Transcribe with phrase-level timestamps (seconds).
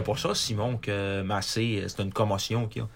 [0.00, 2.88] Savais pas ça, Simon, que Massé, c'est une commotion qu'il a.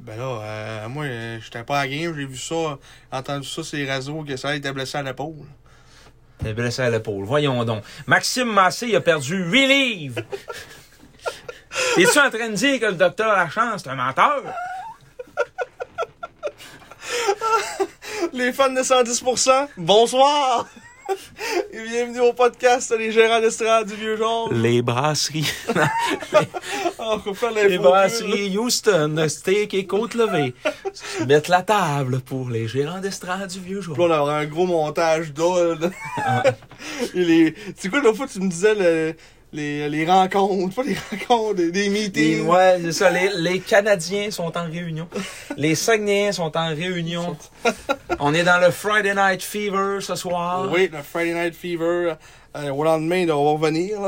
[0.00, 2.78] Ben là, euh, moi, euh, j'étais pas à la game, j'ai vu ça,
[3.12, 5.46] entendu ça sur les réseaux, que ça était blessé à l'épaule.
[6.38, 7.24] T'es blessé à l'épaule.
[7.24, 7.84] Voyons donc.
[8.06, 10.22] Maxime Massé, il a perdu 8 livres.
[11.96, 14.42] Es-tu en train de dire que le docteur Lachance, c'est un menteur?
[18.32, 20.66] Les fans de 110%, bonsoir!
[21.72, 24.52] Et bienvenue au podcast Les gérants d'estrade du vieux genre.
[24.52, 25.50] Les brasseries.
[26.98, 30.54] l'info Les brasseries Houston, steak et côte levée.
[31.26, 33.80] Mettre la table pour les gérants d'estrade du vieux.
[33.80, 35.90] Puis là, on aura un gros montage d'ol.
[37.14, 37.54] Et les...
[37.76, 39.14] C'est quoi, l'autre fois, tu me disais le-
[39.54, 42.46] les, les rencontres, pas les rencontres, des, des Et meetings.
[42.46, 43.10] ouais, c'est ça.
[43.10, 45.08] Les, les Canadiens sont en réunion.
[45.56, 47.36] Les Saguenayens sont en réunion.
[48.18, 50.68] On est dans le Friday Night Fever ce soir.
[50.72, 52.14] Oui, le Friday Night Fever.
[52.56, 53.98] Euh, au lendemain, on va revenir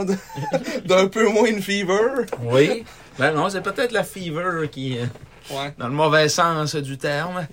[0.85, 2.27] d'un peu moins de fever.
[2.43, 2.85] Oui.
[3.19, 5.09] Ben non, c'est peut-être la fever qui est
[5.51, 5.73] Ouais.
[5.79, 7.47] dans le mauvais sens du terme.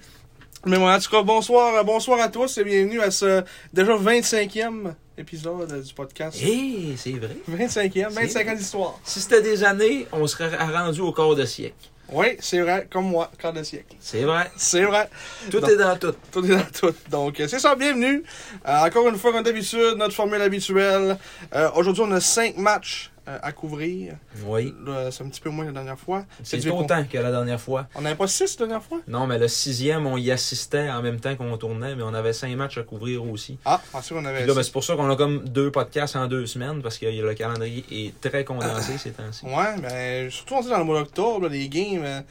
[0.65, 3.93] Mais bon, en tout cas, bonsoir, euh, bonsoir à tous et bienvenue à ce déjà
[3.97, 6.37] 25e épisode euh, du podcast.
[6.41, 7.37] Hé, c'est vrai.
[7.49, 8.99] 25e, C'est 25 ans d'histoire.
[9.03, 11.89] Si c'était des années, on serait rendu au quart de siècle.
[12.11, 13.95] Oui, c'est vrai, comme moi, quart de siècle.
[13.99, 14.51] C'est vrai.
[14.57, 15.09] C'est vrai.
[15.49, 16.13] Tout est dans tout.
[16.31, 16.93] Tout est dans tout.
[17.09, 18.23] Donc, euh, c'est ça, bienvenue.
[18.67, 21.17] Euh, encore une fois, comme d'habitude, notre formule habituelle.
[21.55, 24.15] Euh, Aujourd'hui, on a 5 matchs euh, à couvrir.
[24.45, 24.73] Oui.
[25.11, 26.25] C'est un petit peu moins que la dernière fois.
[26.43, 27.87] C'est du- autant que la dernière fois.
[27.95, 28.99] On n'avait pas 6 la dernière fois?
[29.07, 32.33] Non, mais le sixième, on y assistait en même temps qu'on tournait, mais on avait
[32.33, 33.57] cinq matchs à couvrir aussi.
[33.65, 34.63] Ah, pensais qu'on avait ben, six.
[34.63, 37.85] c'est pour ça qu'on a comme deux podcasts en deux semaines, parce que le calendrier
[37.91, 39.45] est très condensé ces temps-ci.
[39.45, 42.21] Ouais, ben, surtout on dit dans le mois d'octobre, les games, euh,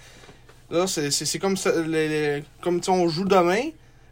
[0.71, 3.71] là, c'est, comme ça, les, les- comme on joue demain,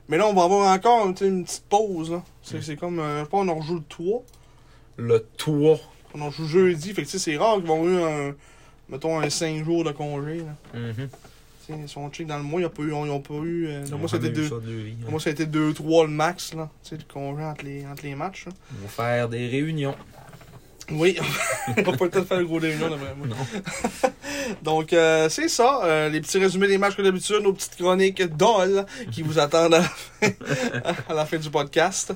[0.08, 2.22] mais là, on va avoir encore une petite pause, là.
[2.42, 4.22] C'est, comme, euh, je sais pas, on en rejoue le 3,
[4.96, 5.78] Le toit.
[6.14, 8.34] On joue jeudi, fait que c'est rare qu'ils vont avoir eu un,
[8.88, 10.78] mettons, un 5 jours de congé, là.
[10.78, 11.08] Mhm.
[11.66, 13.66] Sais, si on check dans le mois, ils n'ont pas eu, ils ont pas eu,
[13.68, 13.84] euh,
[15.10, 18.02] moi, ça a été 2-3 le max, là, tu sais, le congé entre les, entre
[18.02, 18.52] les matchs, là.
[18.78, 19.94] On va faire des réunions.
[20.92, 21.16] Oui,
[21.68, 22.98] on va pas le temps de faire le gros réunion, moi.
[23.26, 23.36] Non.
[24.62, 25.80] Donc, euh, c'est ça.
[25.84, 29.74] euh, les petits résumés des matchs que d'habitude, nos petites chroniques d'ol qui vous attendent
[29.74, 30.28] à la fin,
[31.08, 32.12] à la fin du podcast.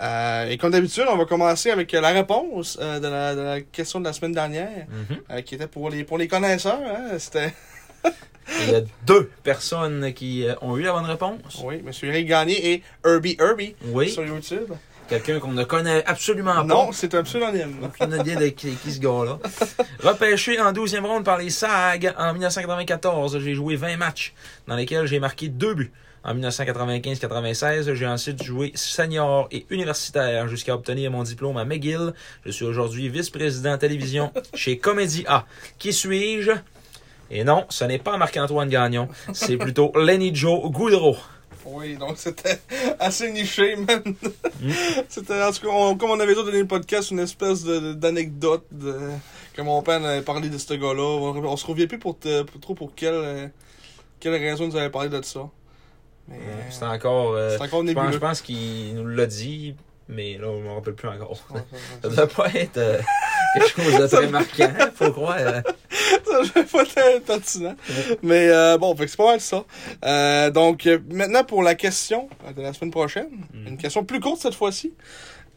[0.00, 4.00] Euh, et comme d'habitude, on va commencer avec la réponse de, la, de la question
[4.00, 4.68] de la semaine dernière,
[5.10, 5.16] Mhm.
[5.30, 6.80] euh, qui était pour les, pour les connaisseurs.
[6.84, 7.52] Hein, C'était,
[8.66, 11.62] Il y a deux personnes qui ont eu la bonne réponse.
[11.64, 11.92] oui, M.
[12.02, 14.10] Eric Gagné et Herbie Herbie Oui.
[14.10, 14.72] sur YouTube.
[15.10, 16.62] Quelqu'un qu'on ne connaît absolument pas.
[16.62, 17.78] Non, c'est un pseudonyme.
[17.82, 19.40] Aucune idée de qui, qui ce gars-là.
[20.04, 24.34] Repêché en 12e ronde par les SAG en 1994, j'ai joué 20 matchs
[24.68, 25.90] dans lesquels j'ai marqué deux buts.
[26.22, 32.12] En 1995-96, j'ai ensuite joué senior et universitaire jusqu'à obtenir mon diplôme à McGill.
[32.46, 35.44] Je suis aujourd'hui vice-président télévision chez Comédie A.
[35.80, 36.52] Qui suis-je?
[37.32, 41.16] Et non, ce n'est pas Marc-Antoine Gagnon, c'est plutôt Lenny Joe Goudreau.
[41.66, 42.58] Oui, donc c'était
[42.98, 44.14] assez niché, même.
[45.08, 47.92] c'était, en tout cas, on- comme on avait déjà donné le podcast, une espèce de-
[47.92, 48.96] d'anecdote de,
[49.54, 51.02] que mon père avait parlé de ce gars-là.
[51.02, 53.48] On, on se souvient plus pour, te- pour- trop pour quelle, euh,
[54.18, 55.48] quelle raison nous avait parlé de ça.
[56.28, 56.38] Mais,
[56.70, 57.32] C'est encore...
[57.32, 58.12] euh, c'est encore je pense, nébuleux.
[58.12, 59.74] je pense qu'il nous l'a dit,
[60.08, 61.38] mais là, je me rappelle plus encore.
[61.50, 61.60] Ouais,
[62.02, 63.00] Ça doit pas être euh,
[63.54, 65.36] quelque chose de très marquant, faut croire.
[65.38, 65.60] euh.
[66.54, 67.74] ça pas être pertinent.
[68.22, 69.64] Mais euh, bon, c'est pas mal ça.
[70.04, 73.28] Euh, donc, euh, maintenant pour la question de la semaine prochaine.
[73.52, 73.68] Mm.
[73.68, 74.94] Une question plus courte cette fois-ci.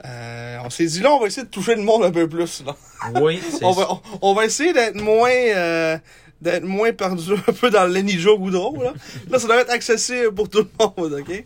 [0.06, 2.63] Euh, on s'est dit là, on va essayer de toucher le monde un peu plus.
[2.65, 2.75] Là.
[3.21, 5.97] Oui, c'est on, va, on, on va essayer d'être moins euh,
[6.44, 8.84] d'être moins perdu un peu dans le Lenny Joe Goudreau.
[8.84, 8.94] Là.
[9.30, 11.44] là, ça doit être accessible pour tout le monde, OK?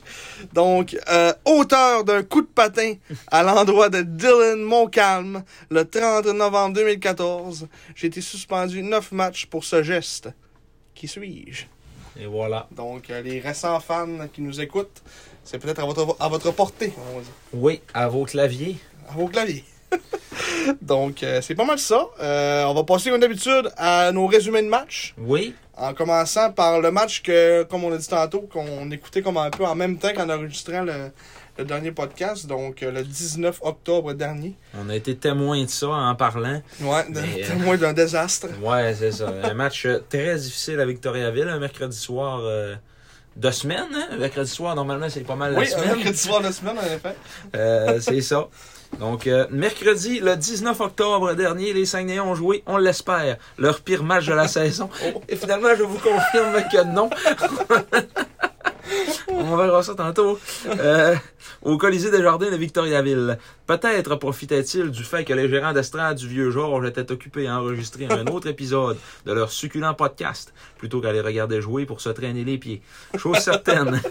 [0.53, 2.95] Donc, euh, auteur d'un coup de patin
[3.27, 9.63] à l'endroit de Dylan Montcalm le 30 novembre 2014, j'ai été suspendu 9 matchs pour
[9.63, 10.29] ce geste.
[10.95, 11.65] Qui suis-je?
[12.19, 12.67] Et voilà.
[12.71, 15.03] Donc, euh, les récents fans qui nous écoutent,
[15.43, 17.31] c'est peut-être à votre, à votre portée, on va dire.
[17.53, 18.77] Oui, à vos claviers.
[19.07, 19.63] À vos claviers.
[20.81, 22.05] Donc, euh, c'est pas mal ça.
[22.21, 25.13] Euh, on va passer, comme d'habitude, à nos résumés de match.
[25.17, 25.53] Oui.
[25.75, 29.49] En commençant par le match que, comme on a dit tantôt, qu'on écoutait comme un
[29.49, 31.11] peu en même temps qu'en enregistrant le,
[31.57, 34.55] le dernier podcast, donc euh, le 19 octobre dernier.
[34.79, 36.61] On a été témoin de ça en parlant.
[36.81, 38.47] Ouais, Mais, euh, témoin d'un désastre.
[38.61, 39.31] Ouais, c'est ça.
[39.43, 42.41] Un match très difficile à Victoriaville, un mercredi soir
[43.35, 43.85] de semaine.
[43.93, 44.17] Hein?
[44.17, 45.95] Mercredi soir, normalement, c'est pas mal la Oui, un semaine.
[45.95, 47.15] mercredi soir de semaine, en effet.
[47.55, 48.47] Euh, c'est ça.
[48.99, 54.03] Donc, euh, mercredi, le 19 octobre dernier, les Saguenayens ont joué, on l'espère, leur pire
[54.03, 54.89] match de la saison.
[55.29, 57.09] Et finalement, je vous confirme que non.
[59.29, 60.39] on verra ça tantôt.
[60.67, 61.15] Euh,
[61.61, 63.37] au Colisée des Jardins de Victoriaville.
[63.65, 68.05] Peut-être profitait-il du fait que les gérants d'estrade du Vieux Georges étaient occupés à enregistrer
[68.09, 72.43] un autre épisode de leur succulent podcast, plutôt qu'à les regarder jouer pour se traîner
[72.43, 72.81] les pieds.
[73.17, 74.01] Chose certaine,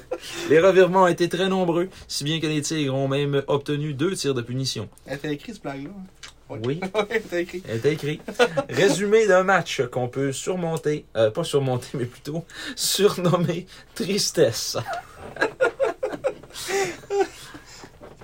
[0.51, 4.15] les revirements ont été très nombreux, si bien que les Tigres ont même obtenu deux
[4.15, 4.89] tirs de punition.
[5.07, 5.91] Elle était écrite, cette blague-là.
[5.91, 6.26] hein?
[6.49, 6.81] Oui,
[7.33, 7.65] écrite.
[7.69, 8.21] elle était écrit.
[8.69, 12.45] Résumé d'un match qu'on peut surmonter, euh, pas surmonter, mais plutôt
[12.75, 14.77] surnommer tristesse.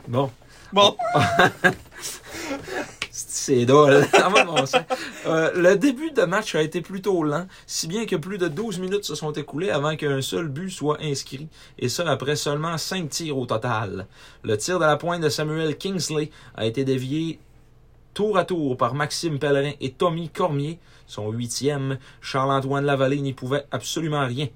[0.09, 0.31] Bon,
[0.73, 0.97] Bon,
[3.11, 4.07] c'est drôle.
[5.27, 8.79] Euh, le début de match a été plutôt lent, si bien que plus de 12
[8.79, 11.49] minutes se sont écoulées avant qu'un seul but soit inscrit,
[11.79, 14.07] et ça après seulement 5 tirs au total.
[14.43, 17.39] Le tir de la pointe de Samuel Kingsley a été dévié
[18.15, 21.99] tour à tour par Maxime Pellerin et Tommy Cormier, son huitième.
[22.21, 24.49] Charles-Antoine Lavallée n'y pouvait absolument rien.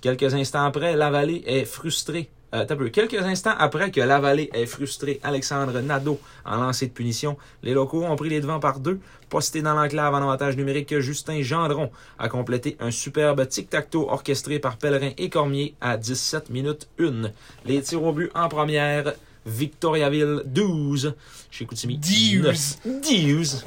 [0.00, 2.28] Quelques instants après, Lavallée est frustré.
[2.54, 2.88] Euh.
[2.90, 8.04] Quelques instants après que Lavallée ait frustré Alexandre Nadeau en lancer de punition, les locaux
[8.04, 11.90] ont pris les devants par deux, posté dans l'enclave en avantage numérique que Justin Gendron
[12.18, 17.30] a complété un superbe tic-tac-toe orchestré par Pellerin et Cormier à 17 minutes 1.
[17.64, 19.14] Les tirs au but en première,
[19.46, 21.14] Victoriaville 12,
[21.50, 22.78] chez Koutimi 12.
[22.84, 23.66] 12.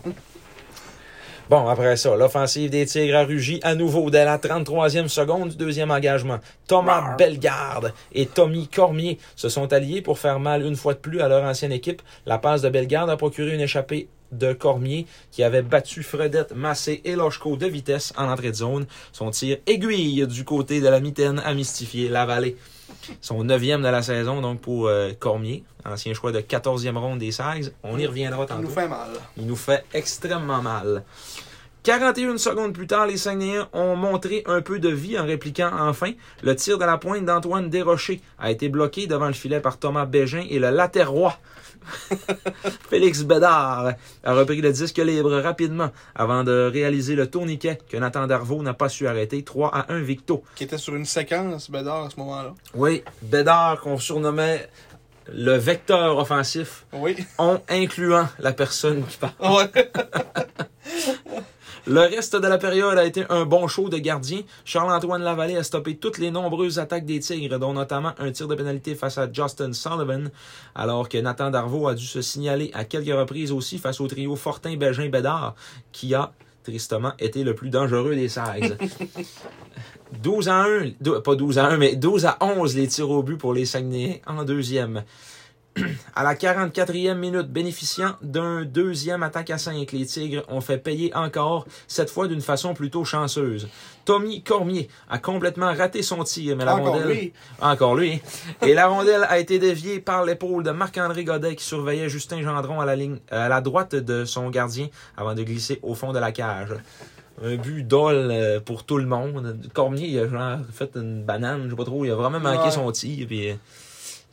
[1.50, 5.56] Bon, après ça, l'offensive des Tigres a rugi à nouveau dès la 33e seconde du
[5.56, 6.40] deuxième engagement.
[6.68, 11.22] Thomas Bellegarde et Tommy Cormier se sont alliés pour faire mal une fois de plus
[11.22, 12.02] à leur ancienne équipe.
[12.26, 17.00] La passe de Bellegarde a procuré une échappée de Cormier qui avait battu Fredette, Massé
[17.06, 18.86] et Lochko de vitesse en entrée de zone.
[19.14, 22.58] Son tir aiguille du côté de la mitaine a mystifié la vallée.
[23.22, 27.32] Son neuvième de la saison, donc pour euh, Cormier, ancien choix de 14e ronde des
[27.32, 27.72] Sags.
[27.84, 28.64] On y reviendra tantôt.
[28.64, 29.10] nous fait mal.
[29.38, 31.04] Il nous fait extrêmement mal.
[31.84, 36.12] 41 secondes plus tard, les Saguenayens ont montré un peu de vie en répliquant enfin.
[36.44, 40.06] Le tir de la pointe d'Antoine Desrochers a été bloqué devant le filet par Thomas
[40.06, 41.38] Bégin et le latérois
[42.90, 43.94] Félix Bédard
[44.24, 48.74] a repris le disque libre rapidement avant de réaliser le tourniquet que Nathan Darvaux n'a
[48.74, 49.44] pas su arrêter.
[49.44, 50.44] 3 à 1 victo.
[50.56, 52.54] Qui était sur une séquence, Bédard, à ce moment-là.
[52.74, 54.70] Oui, Bédard qu'on surnommait
[55.34, 57.18] le vecteur offensif, Oui.
[57.38, 59.34] en incluant la personne qui parle.
[59.42, 59.92] Ouais.
[61.90, 64.42] Le reste de la période a été un bon show de gardien.
[64.66, 68.56] Charles-Antoine Lavallée a stoppé toutes les nombreuses attaques des Tigres, dont notamment un tir de
[68.56, 70.30] pénalité face à Justin Sullivan,
[70.76, 74.36] alors que Nathan Darvaux a dû se signaler à quelques reprises aussi face au trio
[74.36, 75.56] Fortin-Bégin-Bédard,
[75.94, 78.78] qui a tristement été le plus dangereux des 16.
[80.22, 83.24] 12 à 1, dou- pas 12 à 1, mais 12 à 11 les tirs au
[83.24, 85.04] but pour les Saguenayens en deuxième.
[86.16, 91.14] À la 44e minute, bénéficiant d'un deuxième attaque à 5, les Tigres ont fait payer
[91.16, 93.68] encore, cette fois d'une façon plutôt chanceuse.
[94.06, 97.08] Tommy Cormier a complètement raté son tir, mais la Encore rondelle...
[97.10, 97.34] lui.
[97.62, 98.22] Encore lui.
[98.62, 102.80] Et la rondelle a été déviée par l'épaule de Marc-André Godet qui surveillait Justin Gendron
[102.80, 106.20] à la ligne, à la droite de son gardien avant de glisser au fond de
[106.20, 106.70] la cage.
[107.44, 109.60] Un but dol euh, pour tout le monde.
[109.74, 112.04] Cormier, il a genre fait une banane, je sais pas trop.
[112.04, 112.72] Il a vraiment manqué Ouais.
[112.72, 113.28] son tir.
[113.28, 113.54] Puis, euh,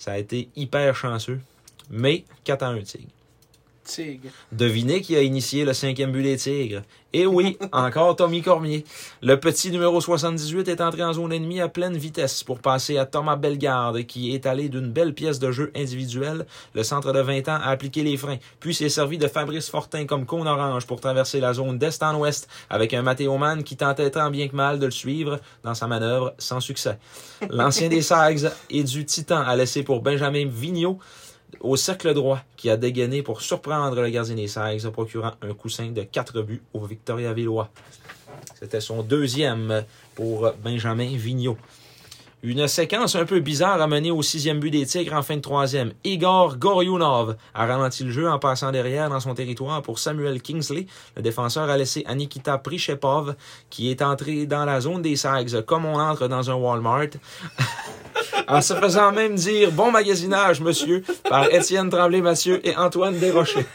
[0.04, 1.40] ça a été hyper chanceux.
[1.88, 3.08] Mais 4 à 1 Tigre.
[3.84, 4.30] Tigre.
[4.52, 6.82] Devinez qui a initié le cinquième but des Tigres.
[7.12, 8.84] Et oui, encore Tommy Cormier.
[9.22, 13.06] Le petit numéro 78 est entré en zone ennemie à pleine vitesse pour passer à
[13.06, 16.46] Thomas Bellegarde, qui est allé d'une belle pièce de jeu individuelle.
[16.74, 20.06] Le centre de 20 ans a appliqué les freins, puis s'est servi de Fabrice Fortin
[20.06, 23.76] comme cône orange pour traverser la zone d'est en ouest avec un Matteo Mann qui
[23.76, 26.98] tentait tant bien que mal de le suivre dans sa manœuvre sans succès.
[27.48, 30.98] L'ancien des Sags et du Titan a laissé pour Benjamin Vigneault
[31.60, 35.90] au cercle droit qui a dégainé pour surprendre le gardien des Sags, procurant un coussin
[35.90, 37.70] de 4 buts au Victoria Villois.
[38.58, 39.84] C'était son deuxième
[40.14, 41.58] pour Benjamin Vigneault.
[42.46, 45.40] Une séquence un peu bizarre a mené au sixième but des Tigres en fin de
[45.40, 45.94] troisième.
[46.04, 50.86] Igor Goryounov a ralenti le jeu en passant derrière dans son territoire pour Samuel Kingsley.
[51.16, 53.34] Le défenseur a laissé Anikita Prichepov,
[53.70, 57.16] qui est entré dans la zone des Sags comme on entre dans un Walmart,
[58.48, 63.64] en se faisant même dire bon magasinage, monsieur, par Étienne Tremblay-Mathieu et Antoine Desrochers.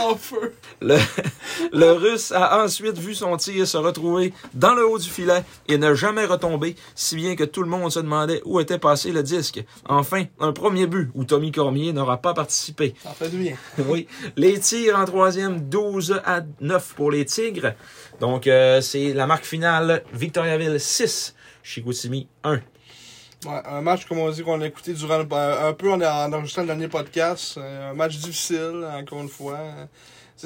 [0.00, 0.54] en feu.
[0.82, 0.96] Le,
[1.72, 5.76] le Russe a ensuite vu son tir se retrouver dans le haut du filet et
[5.78, 9.22] n'a jamais retombé, si bien que tout le monde se demandait où était passé le
[9.22, 9.62] disque.
[9.88, 12.94] Enfin, un premier but où Tommy Cormier n'aura pas participé.
[13.02, 13.56] Ça fait du bien.
[13.86, 14.06] Oui.
[14.36, 17.74] Les tirs en troisième, 12 à 9 pour les Tigres.
[18.20, 20.02] Donc, euh, c'est la marque finale.
[20.12, 22.54] Victoriaville 6, Chicoutimi 1.
[23.46, 26.32] Ouais, un match, comme on dit, qu'on a écouté durant le- un peu en, en
[26.32, 27.56] enregistrant le dernier podcast.
[27.56, 29.58] Euh, Un match difficile, encore une fois.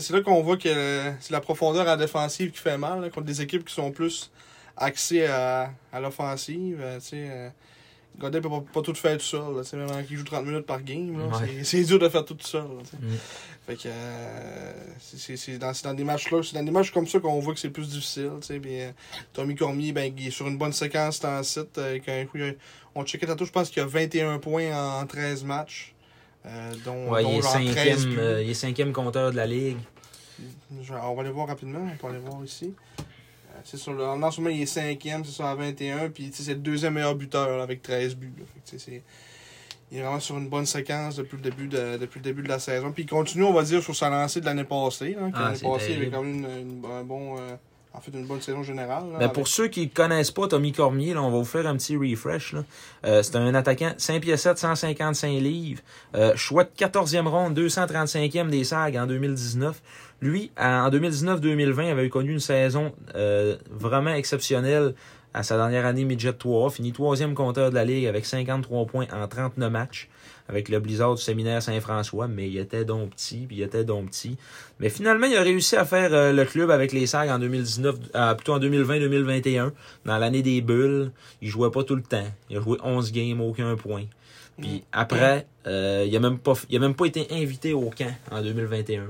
[0.00, 3.10] C'est là qu'on voit que c'est la profondeur à la défensive qui fait mal, là,
[3.10, 4.30] contre des équipes qui sont plus
[4.76, 6.78] axées à, à l'offensive.
[6.80, 7.48] euh, euh,
[8.18, 9.40] Godin peut pas, pas tout faire tout seul.
[9.40, 11.16] là, Même qui joue 30 minutes par game.
[11.32, 11.64] Ouais.
[11.64, 12.62] c'est- dur de faire tout seul.
[12.62, 12.82] là.
[13.00, 13.08] Mm.
[13.66, 17.18] Fait que euh, c'est- dans, dans des matchs là, c'est dans des matchs comme ça
[17.18, 18.30] qu'on voit que c'est plus difficile.
[18.62, 18.90] puis, euh,
[19.32, 21.76] Tommy Cormier, ben, il est sur une bonne séquence dans le site.
[21.78, 21.98] euh,
[22.94, 24.70] on checkait tantôt, je pense qu'il y a 21 points
[25.00, 25.94] en 13 matchs.
[26.46, 27.64] Euh, dont, Ouais, dont il est, genre 13
[28.02, 29.78] cinquième, euh, il est cinquième compteur de la Ligue.
[30.82, 32.74] Je- on va aller voir rapidement, on peut aller voir ici.
[32.98, 33.02] Euh,
[33.64, 36.52] C'est sur le, en ce moment, il est cinquième, c'est ça, à 21, puis c'est
[36.54, 38.32] le deuxième meilleur buteur là, avec 13 buts.
[38.38, 38.44] là.
[38.44, 39.02] Fait que, tu sais, c'est-
[39.92, 42.48] il est vraiment sur une bonne séquence depuis le début de, depuis le début de
[42.48, 42.90] la saison.
[42.90, 45.16] Puis il continue, on va dire, sur sa lancée de l'année passée.
[45.18, 46.44] Hein, Ah, l'année passée, il avait quand même une,
[46.84, 47.54] une- un bon, euh,
[47.96, 49.04] en fait, une bonne saison générale.
[49.04, 51.44] là, Ben, avec- pour ceux qui ne connaissent pas Tommy Cormier, là, on va vous
[51.44, 52.52] faire un petit refresh.
[52.52, 52.64] là.
[53.06, 55.80] Euh, c'est un attaquant 5 pieds 7, 155 livres.
[56.14, 59.80] Euh, choix de 14e ronde, 235e des SAG en 2019.
[60.20, 64.94] Lui, en 2019-2020, avait connu une saison euh, vraiment exceptionnelle
[65.32, 66.70] à sa dernière année Midget 3.
[66.70, 70.08] Fini troisième compteur de la Ligue avec 53 points en 39 matchs
[70.48, 74.10] avec le Blizzard du séminaire Saint-François, mais il était donc petit, puis il était donc
[74.10, 74.36] petit.
[74.78, 77.96] Mais finalement, il a réussi à faire euh, le club avec les SAG en 2019,
[78.14, 79.72] euh, plutôt en 2020-2021,
[80.04, 81.12] dans l'année des bulles.
[81.40, 82.26] Il jouait pas tout le temps.
[82.50, 84.04] Il a joué 11 games, aucun point.
[84.60, 88.14] Puis après, euh, il a même pas il a même pas été invité au camp
[88.30, 89.06] en 2021.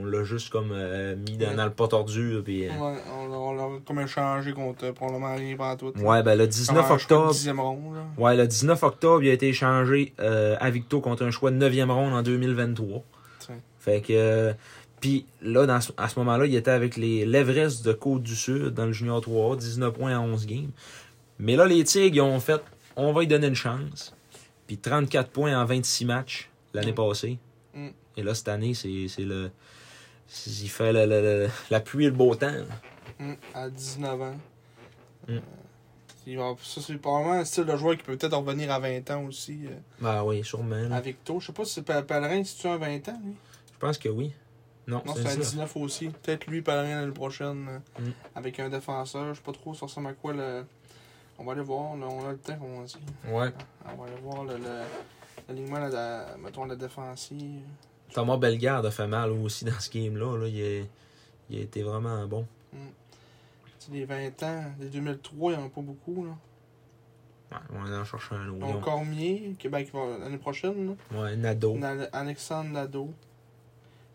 [0.00, 1.54] On l'a juste comme euh, mis dans, Ouais.
[1.54, 2.40] dans le pot tordu.
[2.44, 5.92] Puis, euh, Ouais, on l'a- comme échangé contre euh, probablement rien pendant tout.
[6.00, 7.62] ouais, ben le 19 Comment, je crois, octobre.
[7.62, 7.96] ronde.
[8.18, 11.56] Ouais, le 19 octobre, il a été échangé euh, à Victo contre un choix de
[11.56, 13.04] 9e ronde en 2023.
[13.38, 13.54] Tiens.
[13.78, 14.54] Fait que.
[15.00, 18.92] Puis là, dans à ce moment-là, il était avec les l'Everest de Côte-du-Sud dans le
[18.92, 20.70] Junior 3, 19 points en 11 games.
[21.38, 22.60] Mais là, les Tigres, ils ont fait
[22.96, 24.14] on va lui donner une chance.
[24.66, 26.94] Puis 34 points en 26 matchs l'année Mm.
[26.96, 27.38] passée.
[27.74, 27.88] Mm.
[28.16, 29.50] Et là, cette année, c'est le.
[30.46, 32.52] Il fait le- le- le- la pluie et le beau temps.
[33.18, 34.36] Mm, à 19 ans.
[35.28, 35.38] Mm.
[36.28, 39.24] Euh, ça, c'est probablement un style de joueur qui peut peut-être revenir à 20 ans
[39.24, 39.66] aussi.
[39.66, 40.74] euh, Ben oui, sûrement.
[40.88, 40.96] là.
[40.96, 41.38] à Victo.
[41.40, 43.34] Je sais pas si Pellerin, si tu as 20 ans, lui?
[43.72, 44.32] Je pense que oui.
[44.88, 45.36] Non, Non, c'est à ça.
[45.36, 46.08] 19 aussi.
[46.08, 48.12] Peut-être lui, Pellerin l'année prochaine, euh, Mm.
[48.34, 49.28] avec un défenseur.
[49.28, 50.64] Je sais pas trop, ça ressemble à quoi le.
[51.38, 52.96] On va aller voir, là, on a le temps, comme on dit.
[53.28, 53.50] Ouais.
[53.84, 54.82] On va aller voir le, le,
[55.48, 57.62] l'alignement, la, la- mettons, la défensive.
[58.16, 60.38] Thomas Bellegarde a fait mal aussi dans ce game-là.
[60.38, 60.48] Là.
[60.48, 60.84] Il, a,
[61.50, 62.46] il a été vraiment bon.
[63.78, 66.24] Sais, les 20 ans, les 2003, il n'y en a pas beaucoup.
[66.24, 66.30] Là.
[67.52, 68.58] Ouais, on va en chercher un autre.
[68.66, 69.54] Donc, Cormier,
[69.92, 70.96] va l'année prochaine.
[71.12, 71.20] Là.
[71.20, 71.76] Ouais, Nado.
[71.76, 73.12] Na- Alexandre Nadeau.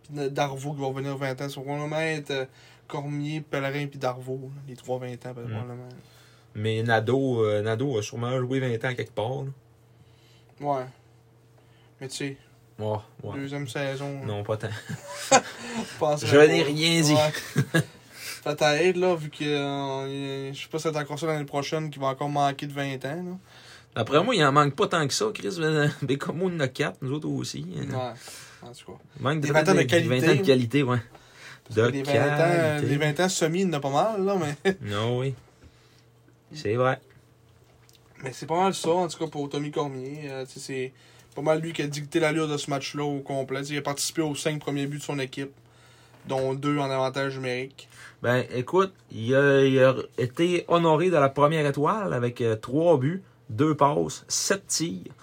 [0.04, 1.50] Puis Darvaux qui va revenir 20 ans.
[1.50, 2.46] Sur probablement être euh,
[2.88, 4.50] Cormier, Pellerin puis Darvaux.
[4.56, 5.34] là, les trois 20 ans, Mm.
[5.48, 5.90] probablement.
[6.56, 9.44] Mais Nado, euh, Nado a sûrement joué 20 ans quelque part.
[9.44, 9.50] là.
[10.60, 10.86] Ouais.
[12.02, 12.38] Mais tu sais,
[12.82, 13.36] Ouais, ouais.
[13.40, 14.26] deuxième saison.
[14.26, 14.70] Non, pas tant.
[16.24, 17.14] Je n'ai rien dit.
[17.14, 17.82] Ouais.
[18.44, 22.00] Peut-être, là, vu que euh, je sais pas si c'est encore ça l'année prochaine qui
[22.00, 23.24] va encore manquer de 20 ans.
[23.24, 23.38] Là.
[23.96, 25.58] Après moi, il en manque pas tant que ça, Chris.
[26.02, 27.66] Mais, comme on en a 4, nous autres aussi.
[27.78, 27.86] Ouais.
[28.64, 28.98] En tout cas.
[29.18, 30.38] Il manque Des peut-être 20 ans de des- des 20 ans qualité.
[30.42, 30.98] de qualité, ouais.
[31.70, 32.88] De les, 20 ans, qualité.
[32.88, 34.76] les 20 ans semi, il en a pas mal, là, mais.
[34.82, 35.36] Non, oui.
[36.54, 37.00] C'est vrai.
[38.24, 40.24] Mais c'est pas mal ça, en tout cas, pour Tommy Cormier.
[40.30, 40.92] Euh, c'est
[41.36, 43.62] pas mal lui qui a dicté l'allure de ce match-là au complet.
[43.68, 45.52] Il a participé aux cinq premiers buts de son équipe,
[46.28, 47.88] dont deux en avantage numérique.
[48.22, 53.24] Ben, écoute, il a, il a été honoré de la première étoile avec 3 buts,
[53.50, 55.14] 2 passes, 7 tirs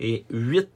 [0.00, 0.68] et 8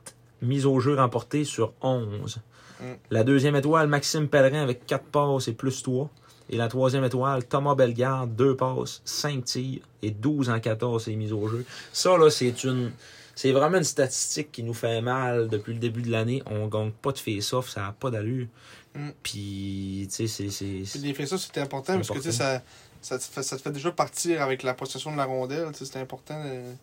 [0.42, 2.40] mises au jeu remportées sur 11.
[2.80, 2.84] Mm.
[3.10, 6.10] La deuxième étoile, Maxime Pellerin avec 4 passes et plus 3.
[6.50, 11.16] Et la troisième étoile, Thomas Bellegarde, 2 passes, 5 tirs et 12 en 14 et
[11.16, 11.64] mises au jeu.
[11.92, 12.92] Ça, là, c'est une.
[13.34, 16.42] C'est vraiment une statistique qui nous fait mal depuis le début de l'année.
[16.46, 18.46] On gagne pas de face-off, ça n'a pas d'allure.
[18.94, 19.08] Mm.
[19.22, 22.62] Puis, tu sais, c'est- les ça, c'était important parce que ça,
[23.00, 25.68] ça, te fait, ça te fait déjà partir avec la possession de la rondelle.
[25.74, 26.74] C'était important de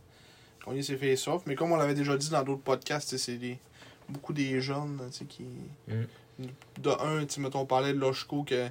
[0.65, 1.43] gagner ses face-off.
[1.45, 3.59] Mais comme on l'avait déjà dit dans d'autres podcasts, c'est des-
[4.09, 5.43] beaucoup des jeunes qui.
[5.87, 6.45] Mm.
[6.81, 8.69] De un, mettons, on parlait de Loshko que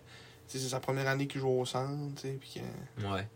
[0.49, 2.23] c'est sa première année qu'il joue au centre.
[2.23, 3.29] Puis que- Ouais.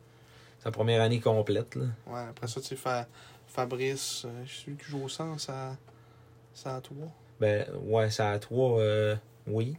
[0.64, 1.84] Sa première année complète, là.
[2.06, 3.06] Ouais, après ça, tu sais, Fa-
[3.52, 5.76] Fabrice, euh, celui qui joue au centre, ça,
[6.54, 7.08] ça a trois.
[7.40, 9.14] Ben, ouais, ça a trois, euh,
[9.46, 9.76] oui.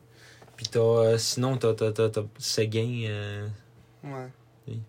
[0.56, 3.06] Puis t'as, euh, sinon, t'as, t'as, t'as, t'as Seguin.
[3.08, 3.48] euh,
[4.04, 4.28] Ouais.
[4.68, 4.80] Oui.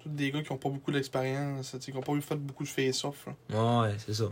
[0.00, 2.68] Tous des gars qui ont pas beaucoup d'expérience, qui ont pas eu fait beaucoup de
[2.68, 3.26] face-off.
[3.50, 3.82] là.
[3.82, 4.28] Ouais, c'est ça.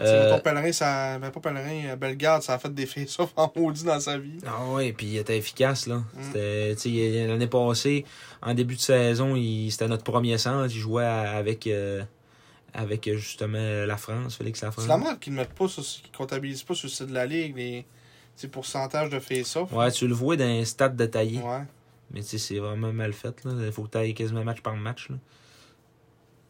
[0.00, 1.18] Euh, Ton pèlerin, ça.
[1.18, 4.38] Ben, pas pèlerin, Bellegarde, ça a fait des face-off en maudit dans sa vie.
[4.46, 6.02] Ah ouais, puis il était efficace, là.
[6.14, 6.74] Mm.
[6.76, 8.04] C'était, l'année passée,
[8.42, 10.72] en début de saison, il, c'était notre premier centre.
[10.72, 12.02] Il jouait avec, euh,
[12.74, 14.84] avec euh, justement la France, Félix Lafrance.
[14.84, 17.14] C'est la merde qu'ils ne mettent pas, sur, qu'ils comptabilisent pas sur le site de
[17.14, 17.86] la Ligue, les,
[18.50, 19.72] pourcentages de face-off.
[19.72, 21.40] Ouais, tu le vois dans un stade détaillé.
[21.40, 21.62] Ouais.
[22.10, 23.52] Mais tu sais, c'est vraiment mal fait, là.
[23.66, 25.16] Il faut que tu ailles quasiment match par match, là.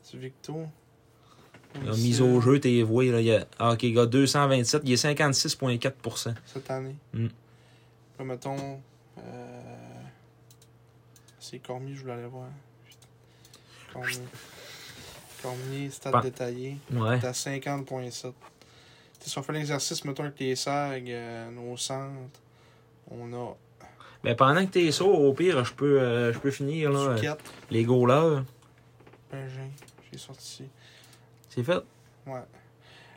[0.03, 0.67] C'est Victo.
[1.85, 3.21] La Ici, mise au jeu, t'es voué, là.
[3.21, 6.35] Il y a, ah, ok, gars, 227, il est 56,4%.
[6.47, 6.97] Cette année.
[7.13, 7.27] Mm.
[8.17, 8.81] Puis, mettons.
[9.19, 9.69] Euh...
[11.39, 12.49] C'est Cormier, je voulais aller voir.
[13.93, 14.19] Cormier.
[15.43, 16.77] Cormier, stade Pas- détaillé.
[16.93, 17.19] Ouais.
[17.19, 18.33] T'es à 50,7.
[19.21, 22.13] Tu sais, si on fait l'exercice, mettons, avec les SAG, euh, nos centres,
[23.11, 23.55] on a
[24.23, 26.99] Ben, pendant que t'es ça, au pire, je peux, euh, je peux finir, là.
[27.01, 27.35] euh,
[27.71, 28.43] Les goalers.
[29.31, 29.71] Bengin,
[30.11, 30.65] j'ai sorti.
[31.49, 31.83] C'est fait?
[32.27, 32.41] Ouais.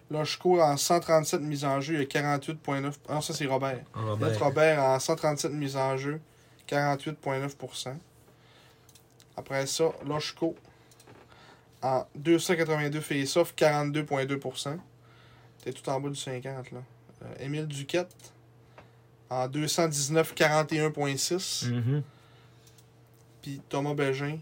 [0.09, 2.99] Lochko, en 137 mises en jeu, il y a 48,9.
[3.07, 3.79] Ah non, ça c'est Robert.
[3.95, 6.19] Ah, Notre ben, Robert, en 137 mises en jeu,
[6.67, 7.95] 48,9%.
[9.37, 10.55] Après ça, Lochko,
[11.81, 14.77] en 282 face-off, 42,2%.
[15.63, 16.79] T'es tout en bas du 50, là.
[17.23, 18.15] Euh, Émile Duquette,
[19.29, 21.69] en 219, 41,6%.
[21.71, 22.03] mhm.
[23.41, 24.37] Puis Thomas Bégin,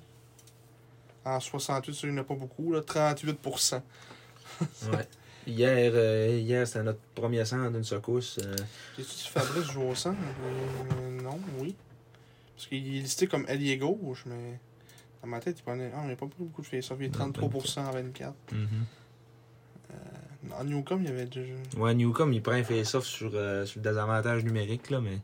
[1.25, 3.81] en 68, ça, il n'y en a pas beaucoup, là, 38%.
[4.91, 5.07] Ouais.
[5.47, 8.39] Hier, euh, hier c'était notre premier centre d'une secousse.
[8.43, 8.55] euh,
[8.97, 10.17] J'ai-tu Fabrice joue au centre?
[11.01, 11.75] Euh, non, oui.
[12.55, 14.59] Parce qu'il est listé comme allié gauche, mais
[15.21, 15.91] dans ma tête, il prenait.
[15.93, 18.33] Ah, il n'y a pas pris beaucoup de face Il est Non, 33% en 24.
[18.51, 18.67] mhm.
[20.57, 21.53] En Newcom, il y avait déjà.
[21.77, 25.19] Ouais, Newcomb, il prend un face-off sur, euh, sur le désavantage numérique, là, mais.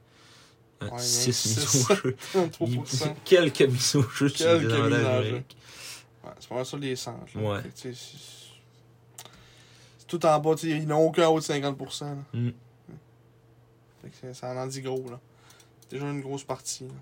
[0.81, 2.15] Ouais, y a 6 mises au jeu.
[2.35, 3.15] Il- 33%.
[3.23, 5.57] Quelques mises au jeu sur le désavantage numérique.
[6.23, 7.37] Ouais, c'est pas mal ça les centres.
[7.37, 7.41] là.
[7.41, 7.59] Ouais.
[7.73, 7.93] C'est-
[10.07, 12.05] tout en bas, ils n'ont aucun haut de 50%.
[12.05, 12.15] là.
[12.39, 12.49] Mm.
[14.03, 15.19] Fait que ça en en dit gros, là.
[15.81, 16.83] C'est déjà une grosse partie.
[16.83, 16.93] là.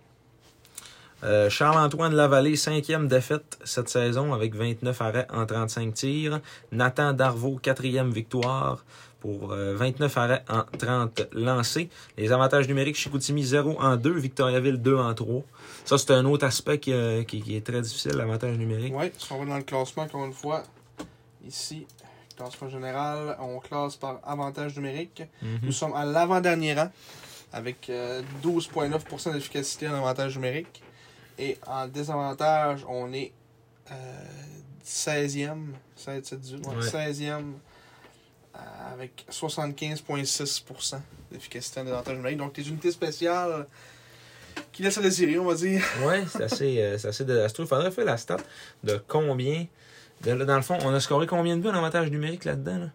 [1.24, 6.42] Euh, Charles-Antoine Lavallée, cinquième défaite cette saison avec 29 arrêts en 35 tirs.
[6.72, 8.84] Nathan Darvaux, quatrième victoire
[9.22, 11.90] pour euh, 29 arrêts en 30 lancés.
[12.18, 15.44] Les avantages numériques, Chicoutimi 0 en 2, Victoriaville 2 en 3.
[15.86, 18.94] Ça, c'est un autre aspect qui, euh, qui- qui est très difficile, l'avantage numérique.
[18.94, 20.64] Ouais, si on va dans le classement, encore une fois,
[21.48, 21.88] ici,
[22.36, 25.24] classement général, on classe par avantage numérique.
[25.42, 25.60] Mhm.
[25.64, 26.92] Nous sommes à l'avant-dernier rang,
[27.54, 30.82] avec euh, 12,9% d'efficacité en avantage numérique.
[31.39, 33.32] Et en désavantage, on est
[33.91, 33.93] euh,
[34.86, 35.58] 16e,
[35.96, 36.82] 16, 7, 18, ouais, Ouais.
[36.86, 37.54] 16e,
[38.56, 38.60] euh,
[38.93, 41.00] avec 75,6%
[41.32, 42.38] d'efficacité en désavantage numérique.
[42.38, 43.65] Donc, des unités spéciales
[44.72, 45.84] qui laissent à désirer, on va dire.
[46.06, 47.65] Ouais, c'est assez, euh, c'est assez désastreux.
[47.65, 48.38] Il faudrait faire la stat
[48.84, 49.65] de combien.
[50.24, 52.78] de- dans le fond, on a scoré combien de buts en avantage numérique là-dedans?
[52.78, 52.88] Là?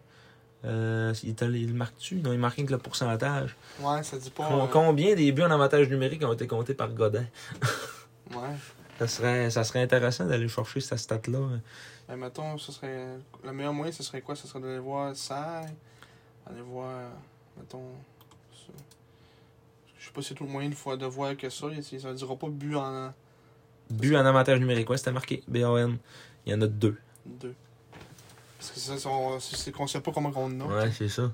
[0.65, 2.15] Euh, il, marque-tu?
[2.15, 3.55] Non, il marque rien que le pourcentage.
[3.79, 4.49] Ouais, ça dit pas.
[4.51, 7.25] Euh, Combien des buts en avantage numérique ont été comptés par Godin?
[8.31, 8.55] ouais.
[8.99, 11.39] Ça serait, ça serait intéressant d'aller chercher cette stat-là.
[12.07, 13.05] Ben, mettons, ce serait.
[13.43, 14.35] Le meilleur moyen, ce serait quoi?
[14.35, 15.61] Ce serait d'aller voir ça.
[16.45, 17.09] Aller voir.
[17.57, 17.91] Mettons.
[18.51, 18.73] ça.
[19.97, 21.67] Je sais pas si c'est tout le moyen de, fois- de voir que ça.
[21.81, 23.13] Ça ne dira pas but en
[23.89, 25.43] But en avantage numérique, ouais, c'était marqué.
[25.47, 25.97] B-A-N.
[26.45, 26.97] Il y en a deux.
[27.25, 27.55] deux.
[28.57, 30.65] Parce que ça, c'est- on- c'est c'est qu'on sait pas comment on a.
[30.65, 31.31] Ouais, c'est ça.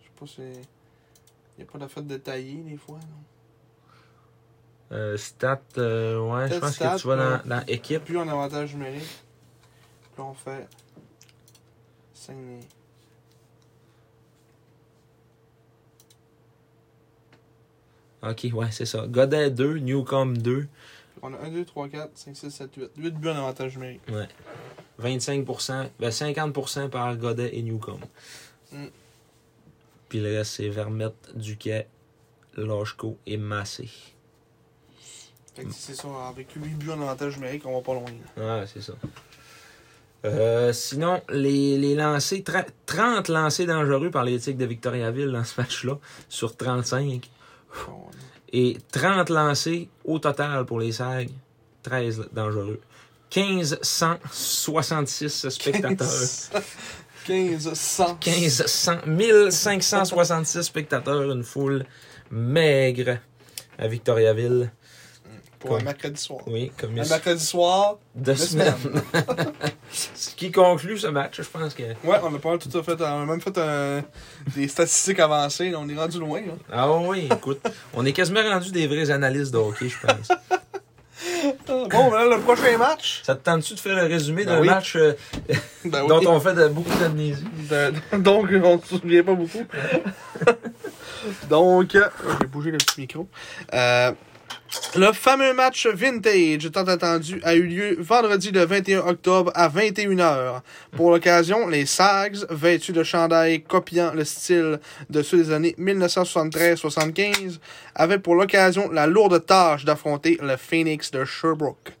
[0.00, 0.42] Je sais pas si.
[1.58, 2.98] Il n'y a pas d'affaire détaillée des fois.
[2.98, 3.24] Non?
[4.92, 8.04] Euh, stat, euh, ouais, je pense que tu vas dans, dans équipe.
[8.04, 9.22] Plus en avantage numérique.
[10.14, 10.66] Puis on fait.
[12.14, 12.36] 5
[18.22, 19.06] Ok, ouais, c'est ça.
[19.06, 20.68] Godet 2, Newcomb 2.
[21.22, 22.90] On a 1, 2, 3, 4, 5, 6, 7, 8.
[22.98, 24.02] 8 buts en avantage numérique.
[24.10, 24.28] Ouais.
[25.00, 28.00] 25%, ben 50% par Godet et Newcomb.
[28.72, 28.86] Mm.
[30.08, 31.86] Puis le reste, c'est Vermette, Duquet,
[32.56, 33.88] Lachko et Massé.
[35.72, 36.08] C'est ça.
[36.28, 38.04] Avec 8 buts en avantage numérique, on va pas loin.
[38.36, 38.92] Ouais, c'est ça.
[40.24, 45.44] Euh, sinon, les, les lancers, tra- 30 lancers dangereux par les Tigres de Victoriaville dans
[45.44, 45.94] ce match-là,
[46.28, 47.30] sur 35.
[47.86, 48.04] Bon,
[48.52, 51.30] Et 30 lancés au total pour les SAG,
[51.82, 52.80] 13 dangereux.
[53.34, 56.08] 1566 spectateurs.
[57.26, 58.14] 15, 100.
[58.16, 61.84] 15 100, 1566 spectateurs, une foule
[62.30, 63.18] maigre
[63.78, 64.70] à Victoriaville.
[65.60, 66.40] Pour Comme- un mercredi soir.
[66.46, 68.74] Oui, comme Un mercredi soir, de de semaine.
[69.92, 71.82] Ce qui conclut ce match, je pense que.
[71.82, 72.98] ouais, on a pas tout ça fait.
[73.00, 74.02] On a même fait un-
[74.56, 75.68] des statistiques avancées.
[75.70, 76.40] là, on est rendu loin.
[76.40, 76.52] Là.
[76.72, 77.60] Ah oui, écoute,
[77.92, 80.28] on est quasiment rendu des vrais analystes de hockey, je pense.
[81.66, 83.20] Bon, ben là, le prochain match.
[83.24, 84.68] Ça te tente-tu de faire le résumé Ben d'un oui.
[84.68, 85.12] match euh,
[85.84, 86.26] Ben dont oui.
[86.26, 87.44] on fait de- beaucoup d'amnésie?
[88.18, 89.64] Donc, on ne se souvient pas beaucoup.
[91.48, 92.08] Donc, euh,
[92.40, 93.28] j'ai bougé le petit micro.
[93.74, 94.12] Euh,
[94.94, 100.60] le fameux match vintage tant attendu a eu lieu vendredi le 21 octobre à 21h.
[100.92, 104.78] Pour l'occasion, les Sags, vêtus de chandail copiant le style
[105.08, 107.58] de ceux des années 1973-75,
[107.94, 111.92] avaient pour l'occasion la lourde tâche d'affronter le Phoenix de Sherbrooke.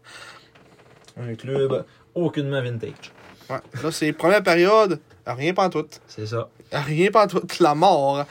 [1.16, 3.12] Un club aucunement vintage.
[3.48, 3.56] Ouais.
[3.82, 5.86] Là, c'est première période, rien pas tout.
[6.06, 6.48] C'est ça.
[6.72, 8.24] Rien pas toute la mort.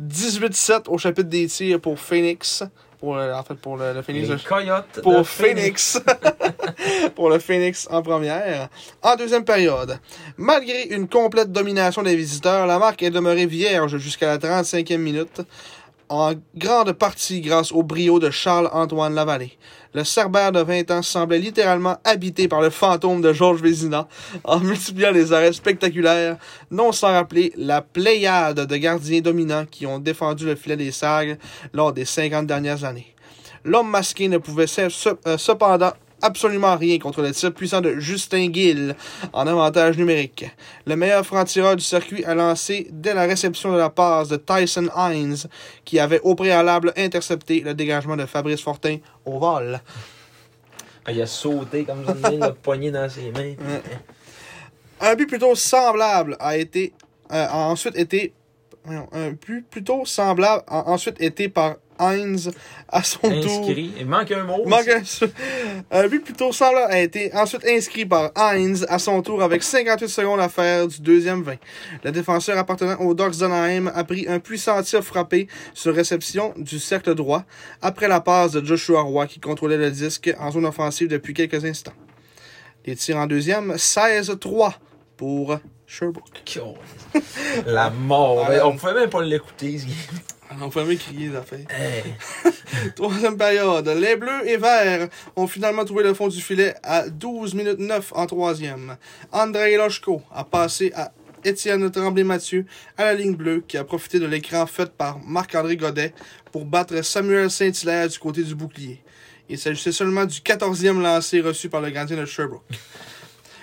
[0.00, 2.62] 18-7 au chapitre des tirs pour Phoenix.
[3.00, 4.28] Pour le- en fait, pour le, le Phoenix.
[4.28, 5.98] Les de- Coyotes pour de Phoenix.
[7.14, 8.68] pour le Phoenix en première.
[9.02, 9.98] En deuxième période,
[10.36, 15.40] malgré une complète domination des visiteurs, la marque est demeurée vierge jusqu'à la 35e minute.
[16.10, 19.56] En grande partie grâce au brio de Charles-Antoine Lavallée.
[19.94, 24.08] Le Cerbère de 20 ans semblait littéralement habité par le fantôme de Georges Vézina
[24.42, 26.36] en multipliant les arrêts spectaculaires,
[26.72, 31.38] non sans rappeler la pléiade de gardiens dominants qui ont défendu le filet des Sags
[31.72, 33.14] lors des 50 dernières années.
[33.64, 38.94] L'homme masqué ne pouvait euh, cependant absolument rien contre le tir puissant de Justin Gill
[39.32, 40.46] en avantage numérique.
[40.86, 44.88] Le meilleur franc-tireur du circuit a lancé dès la réception de la passe de Tyson
[44.96, 45.36] Hines,
[45.84, 49.80] qui avait au préalable intercepté le dégagement de Fabrice Fortin au vol.
[51.04, 53.54] Ah, il a sauté comme ça, il a poigné dans ses mains.
[55.00, 56.92] Un but plutôt semblable a été
[57.32, 58.32] euh, a ensuite été
[58.86, 62.50] un but plutôt semblable a ensuite été par Hines
[62.88, 63.60] à son tour.
[63.60, 63.92] Inscrit.
[63.98, 64.64] Il manque un mot.
[64.66, 65.02] Manque un,
[65.90, 70.08] un but plutôt semblable a été ensuite inscrit par Hines à son tour avec 58
[70.08, 71.54] secondes à faire du deuxième 20.
[72.04, 76.78] Le défenseur appartenant aux Ducks d'Anaheim a pris un puissant tir frappé sur réception du
[76.78, 77.44] cercle droit
[77.82, 81.64] après la passe de Joshua Roy qui contrôlait le disque en zone offensive depuis quelques
[81.64, 81.92] instants.
[82.86, 84.72] Les tirs en deuxième, 16-3
[85.16, 86.58] pour Sherbrooke.
[87.66, 88.48] La mort.
[88.64, 89.94] On pouvait même pas l'écouter, ce game.
[90.58, 91.66] On peut même crier d'affaires.
[91.70, 92.02] Hey.
[92.96, 93.86] Troisième période.
[93.88, 98.12] Les Bleus et Verts ont finalement trouvé le fond du filet à 12 minutes 9
[98.16, 98.96] en troisième.
[99.30, 101.12] Andrei Loshko a passé à
[101.44, 102.66] Étienne Tremblay-Mathieu
[102.98, 106.12] à la ligne bleue qui a profité de l'écran fait par Marc-André Godet
[106.52, 109.02] pour battre Samuel Saint-Hilaire du côté du bouclier.
[109.48, 112.64] Il s'agissait seulement du 14e lancé reçu par le gardien de Sherbrooke.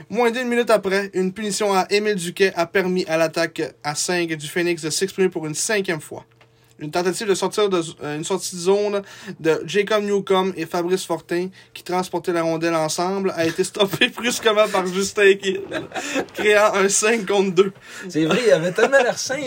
[0.09, 4.29] Moins d'une minute après, une punition à Émile Duquet a permis à l'attaque à 5
[4.33, 6.25] du Phoenix de s'exprimer pour une cinquième fois.
[6.79, 9.01] Une tentative de sortir de euh, une sortie de zone
[9.39, 14.67] de Jacob Newcomb et Fabrice Fortin, qui transportaient la rondelle ensemble, a été stoppée brusquement
[14.71, 15.61] par Justin Gill,
[16.35, 17.73] créant un 5 contre 2.
[18.09, 19.41] C'est vrai, il avait tellement l'air simple.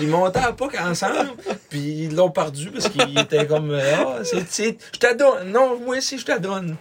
[0.00, 1.30] Ils montaient à puck ensemble,
[1.70, 5.52] puis ils l'ont perdu parce qu'il était comme Ah, c'est, c'est, je t'adonne.
[5.52, 6.76] Non, moi aussi, je t'adonne.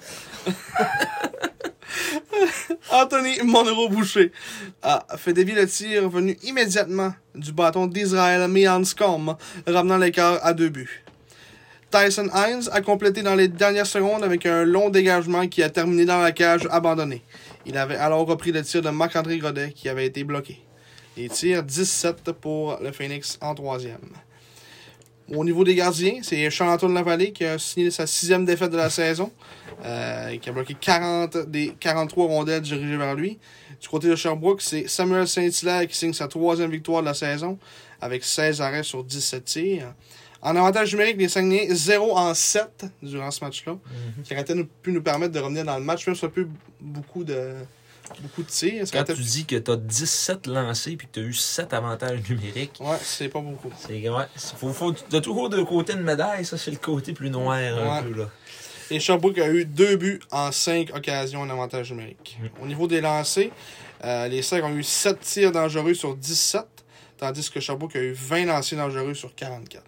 [2.91, 4.31] Anthony Monroe-Boucher
[4.81, 9.35] a fait dévier le tir venu immédiatement du bâton d'Israël Mianscom,
[9.67, 11.03] ramenant l'écart à deux buts.
[11.91, 16.05] Tyson Hines a complété dans les dernières secondes avec un long dégagement qui a terminé
[16.05, 17.21] dans la cage abandonnée.
[17.65, 20.61] Il avait alors repris le tir de Marc-André Godet qui avait été bloqué.
[21.17, 23.99] Les tirs 17 pour le Phoenix en troisième.
[25.27, 28.89] Au niveau des gardiens, c'est Charles-Antoine Lavallée qui a signé sa sixième défaite de la
[28.89, 29.31] saison,
[29.83, 33.39] euh, qui a bloqué 40 des 43 rondelles dirigées vers lui.
[33.81, 37.57] Du côté de Sherbrooke, c'est Samuel Saint-Hilaire qui signe sa troisième victoire de la saison,
[37.99, 39.93] avec 16 arrêts sur 17 tirs.
[40.43, 43.77] En avantage numérique, les Saguenay 0 en 7 durant ce match-là,
[44.23, 46.47] qui aurait peut-être pu nous permettre de revenir dans le match, même si ça peut
[46.79, 47.53] beaucoup de,
[48.21, 48.85] beaucoup de tirs.
[48.91, 52.97] Quand tu dis que t'as 17 lancés puis que t'as eu 7 avantages numériques, Ouais,
[53.03, 53.69] c'est pas beaucoup.
[53.77, 54.23] c'est ouais,
[54.57, 58.01] faut, faut, de toujours deux côtés de médaille, ça c'est le côté plus noir un
[58.01, 58.29] peu là.
[58.93, 62.37] Et Sherbrooke a eu deux buts en cinq occasions en avantage numérique.
[62.61, 63.49] Au niveau des lancers,
[64.03, 66.61] euh, les Sacs ont eu 7 tirs dangereux sur 17,
[67.17, 69.83] tandis que Sherbrooke a eu 20 lancers dangereux sur 44.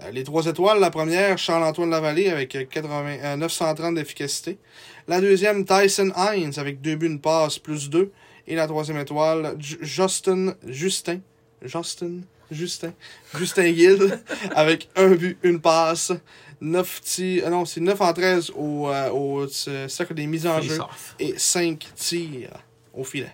[0.00, 4.58] Euh, les trois étoiles, la première, Charles-Antoine Lavallée avec euh, 80, euh, 930 d'efficacité.
[5.06, 8.10] La deuxième, Tyson Hines avec deux buts, une passe, plus deux.
[8.48, 11.20] Et la troisième étoile, Ju- Justin, Justin,
[11.62, 12.92] Justin, Justin,
[13.38, 14.20] Justin Gill
[14.54, 16.12] avec un but, une passe,
[16.60, 20.46] 9 tirs, euh, non, c'est 9 en 13 au, euh, au euh, cercle des mises
[20.46, 20.78] en jeu
[21.18, 22.50] et 5 tirs
[22.92, 23.32] au filet.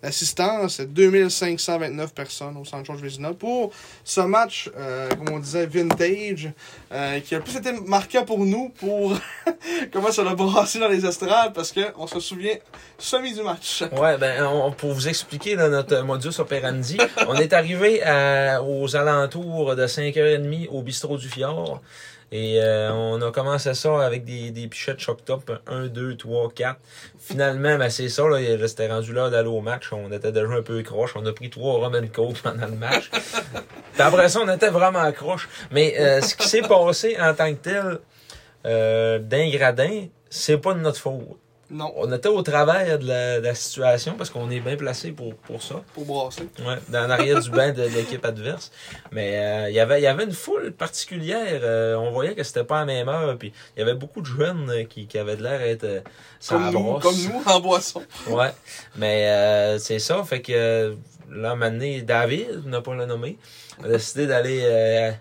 [0.00, 3.72] L'assistance, c'est 2529 personnes au Centre Georges Vézina pour
[4.04, 6.50] ce match, euh, comme on disait, vintage,
[6.92, 9.14] euh, qui a plus été marquant pour nous pour
[9.92, 12.54] comment ça l'a brassé dans les estrades parce qu'on se souvient
[12.96, 13.82] semi du match.
[13.98, 18.00] Ouais, ben, on- pour vous expliquer là, notre modus operandi, on est arrivé
[18.64, 21.80] aux alentours de 5h30 au bistrot du Fjord.
[22.30, 26.50] Et euh, on a commencé ça avec des, des pichettes choc top 1, 2, 3,
[26.54, 26.78] 4.
[27.18, 29.90] Finalement, ben c'est ça, là, il- c'était rendu l'heure d'aller au match.
[29.92, 31.12] On était déjà un peu croche.
[31.16, 33.10] On a pris trois rum and coke pendant le match.
[33.92, 35.48] Puis après ça, on était vraiment croche.
[35.70, 37.98] Mais euh, ce qui s'est passé en tant que tel
[38.66, 41.38] euh, d'un gradin, c'est pas de notre faute.
[41.70, 45.12] Non, On était au travers de la, de la situation parce qu'on est bien placé
[45.12, 45.82] pour, pour ça.
[45.92, 46.48] pour brasser.
[46.60, 48.70] Ouais, dans l'arrière du banc de, de l'équipe adverse.
[49.12, 51.60] Mais euh, il y avait il y avait une foule particulière.
[51.62, 53.36] euh, on voyait que c'était pas à la même heure.
[53.36, 56.00] Puis il y avait beaucoup de jeunes euh, qui, qui avaient de l'air d'être euh,
[56.48, 57.02] Comme nous, brosse.
[57.02, 58.02] comme nous, en boisson.
[58.28, 58.50] Ouais.
[58.96, 60.24] Mais euh, c'est ça.
[60.24, 60.96] Fait que
[61.30, 63.36] là, maintenant, David, n'a pas le nommé,
[63.84, 65.12] a décidé d'aller euh,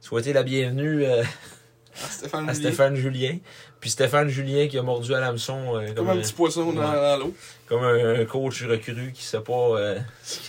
[0.00, 2.68] souhaiter la bienvenue euh, À Stéphane à Villiers.
[2.68, 3.38] Stéphane Julien.
[3.82, 6.80] Puis Stéphane Julien qui a mordu à l'hameçon euh, Comme comme, un petit poisson dans,
[6.80, 6.96] Ouais.
[6.96, 7.34] dans l'eau.
[7.66, 9.98] comme un, un coach recru qui sait pas euh,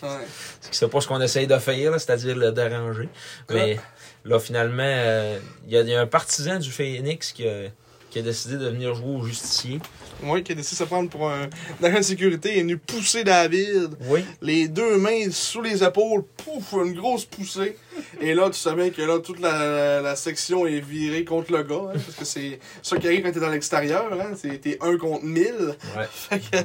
[0.03, 0.09] Ouais.
[0.71, 3.09] qui sait pas ce qu'on essaye de faire, là, c'est-à-dire le déranger.
[3.49, 3.79] Mais
[4.23, 7.69] là, finalement, euh, il y, a- il y a un partisan du Phoenix qui a,
[8.13, 9.79] qui a décidé de venir jouer au justicier.
[10.21, 11.49] Ouais, qui a décidé de se prendre pour un
[11.81, 12.51] agent de sécurité.
[12.51, 13.89] Il est venu pousser David.
[14.01, 14.23] Oui.
[14.39, 17.75] les deux mains sous les épaules, pouf, une grosse poussée.
[18.21, 21.89] Et là, tu savais que là, toute la, la section est virée contre le gars,
[21.89, 25.23] hein, parce que c'est ça qui arrive quand t'es dans l'extérieur, hein, t'es un contre
[25.23, 25.75] mille.
[25.97, 26.05] Ouais.
[26.13, 26.57] Fait que,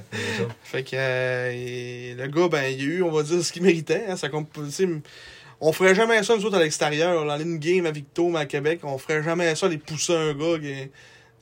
[0.63, 3.63] fait que euh, et le gars, ben, il a eu, on va dire, ce qu'il
[3.63, 4.05] méritait.
[4.09, 4.49] Hein, ça compte,
[5.61, 8.81] on ferait jamais ça, nous autres, à l'extérieur, dans une game à Victo, à Québec,
[8.83, 10.91] on ferait jamais ça, les pousser un gars qui,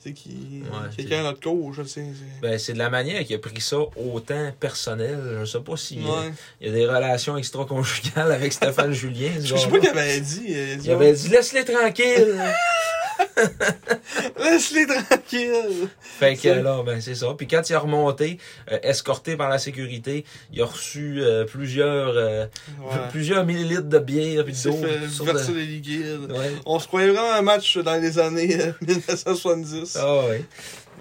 [0.01, 2.03] tu sais, qui, Ouais, quelqu'un à notre coach, c'est-
[2.41, 5.17] Ben, c'est de la manière qu'il a pris ça autant personnel.
[5.39, 6.33] Je sais pas si euh, Ouais.
[6.61, 9.31] il y a des relations extra-conjugales avec Stéphane Julien.
[9.41, 10.45] Je sais pas qu'il avait dit.
[10.49, 12.35] euh, Il avait dit laisse-les tranquilles.
[14.39, 15.87] Laisse-les tranquilles.
[15.99, 17.27] Fait que là, ben c'est ça.
[17.37, 18.39] Puis quand il a remonté,
[18.71, 22.45] euh, escorté par la sécurité, il a reçu euh, plusieurs euh,
[22.81, 22.97] Ouais.
[23.11, 24.71] plusieurs millilitres de bière puis d'eau.
[24.71, 26.31] de- liquides.
[26.31, 26.51] Ouais.
[26.65, 29.97] On se croyait vraiment un match dans les années euh, 1970.
[29.99, 30.43] Ah ouais.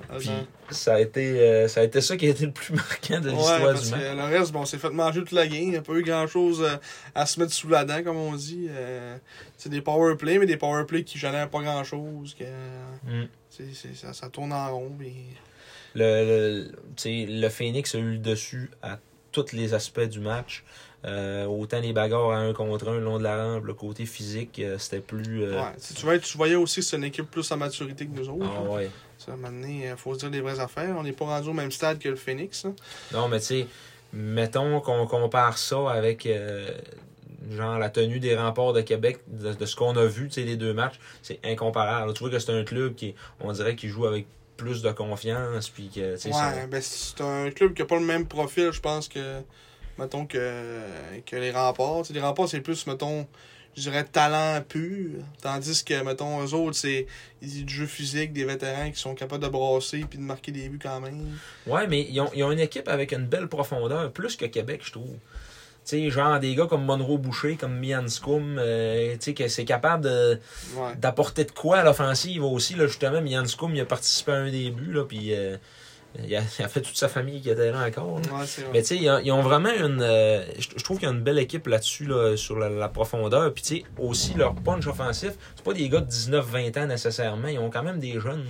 [0.08, 0.18] Attends.
[0.18, 0.30] Puis
[0.70, 3.30] ça a été euh, ça a été ça qui a été le plus marquant de
[3.30, 4.16] l'histoire du que match.
[4.16, 5.62] le reste, bon, on s'est fait manger toute la game.
[5.62, 6.66] Il n'y a pas eu grand chose
[7.14, 8.66] à se mettre sous la dent, comme on dit.
[8.70, 9.16] Euh,
[9.56, 12.34] c'est des power play, mais des power play qui génèrent pas grand chose.
[12.38, 12.44] Que,
[13.04, 13.26] Mm.
[13.94, 14.92] ça, ça tourne en rond.
[15.94, 16.68] Le,
[17.04, 18.98] le, Phoenix a eu le dessus à
[19.32, 20.64] tous les aspects du match.
[21.04, 24.06] Euh, autant les bagarres à un contre un le long de la rampe, le côté
[24.06, 25.44] physique, euh, c'était plus.
[25.44, 28.10] euh, Ouais, tu, vois, tu voyais aussi que c'est une équipe plus en maturité que
[28.18, 28.46] nous autres.
[28.56, 28.90] ah ouais.
[29.26, 30.94] Ça, maintenant, il faut se dire les vraies affaires.
[30.96, 32.64] On n'est pas rendu au même stade que le Phoenix.
[32.64, 32.74] hein.
[33.12, 33.66] Non, mais tu sais,
[34.12, 36.70] mettons qu'on compare ça avec euh,
[37.50, 40.42] genre la tenue des remparts de Québec, de, de ce qu'on a vu, tu sais,
[40.42, 42.12] les deux matchs, c'est incomparable.
[42.14, 45.68] Tu vois que c'est un club qui, on dirait, qui joue avec plus de confiance,
[45.68, 48.80] puis que, ça- Ouais, ben c'est un club qui a pas le même profil, je
[48.80, 49.40] pense, que,
[49.98, 50.80] mettons, que,
[51.26, 51.50] que les
[52.08, 53.26] sais, les remparts, c'est plus, mettons,
[53.76, 55.10] je dirais talent pur.
[55.42, 57.06] Tandis que, mettons, eux autres, c'est
[57.42, 60.68] ils- du jeu physique, des vétérans qui sont capables de brasser puis de marquer des
[60.68, 61.36] buts quand même.
[61.66, 64.80] Ouais, mais ils ont, ils ont une équipe avec une belle profondeur, plus que Québec,
[64.84, 65.16] je trouve.
[65.84, 69.46] Tu sais, genre des gars comme Monroe Boucher, comme Mian Scum, euh, tu sais, que
[69.46, 70.40] c'est capable de-
[70.76, 70.96] Ouais.
[70.96, 72.74] d'apporter de quoi à l'offensive aussi.
[72.74, 75.56] Là, justement, Mian Scum, il a participé à un des buts, là, puis euh,
[76.24, 78.20] il, a, il a fait toute sa famille qui était là encore.
[78.20, 78.38] là.
[78.38, 78.70] Ouais, c'est vrai.
[78.72, 80.00] Mais tu sais, ils, ont- ils ont vraiment une.
[80.00, 82.88] euh, je je trouve qu'il y a une belle équipe là-dessus, là, sur la, la
[82.88, 83.52] profondeur.
[83.52, 87.48] Puis tu sais, aussi leur punch offensif, c'est pas des gars de 19-20 ans nécessairement.
[87.48, 88.46] Ils ont quand même des jeunes.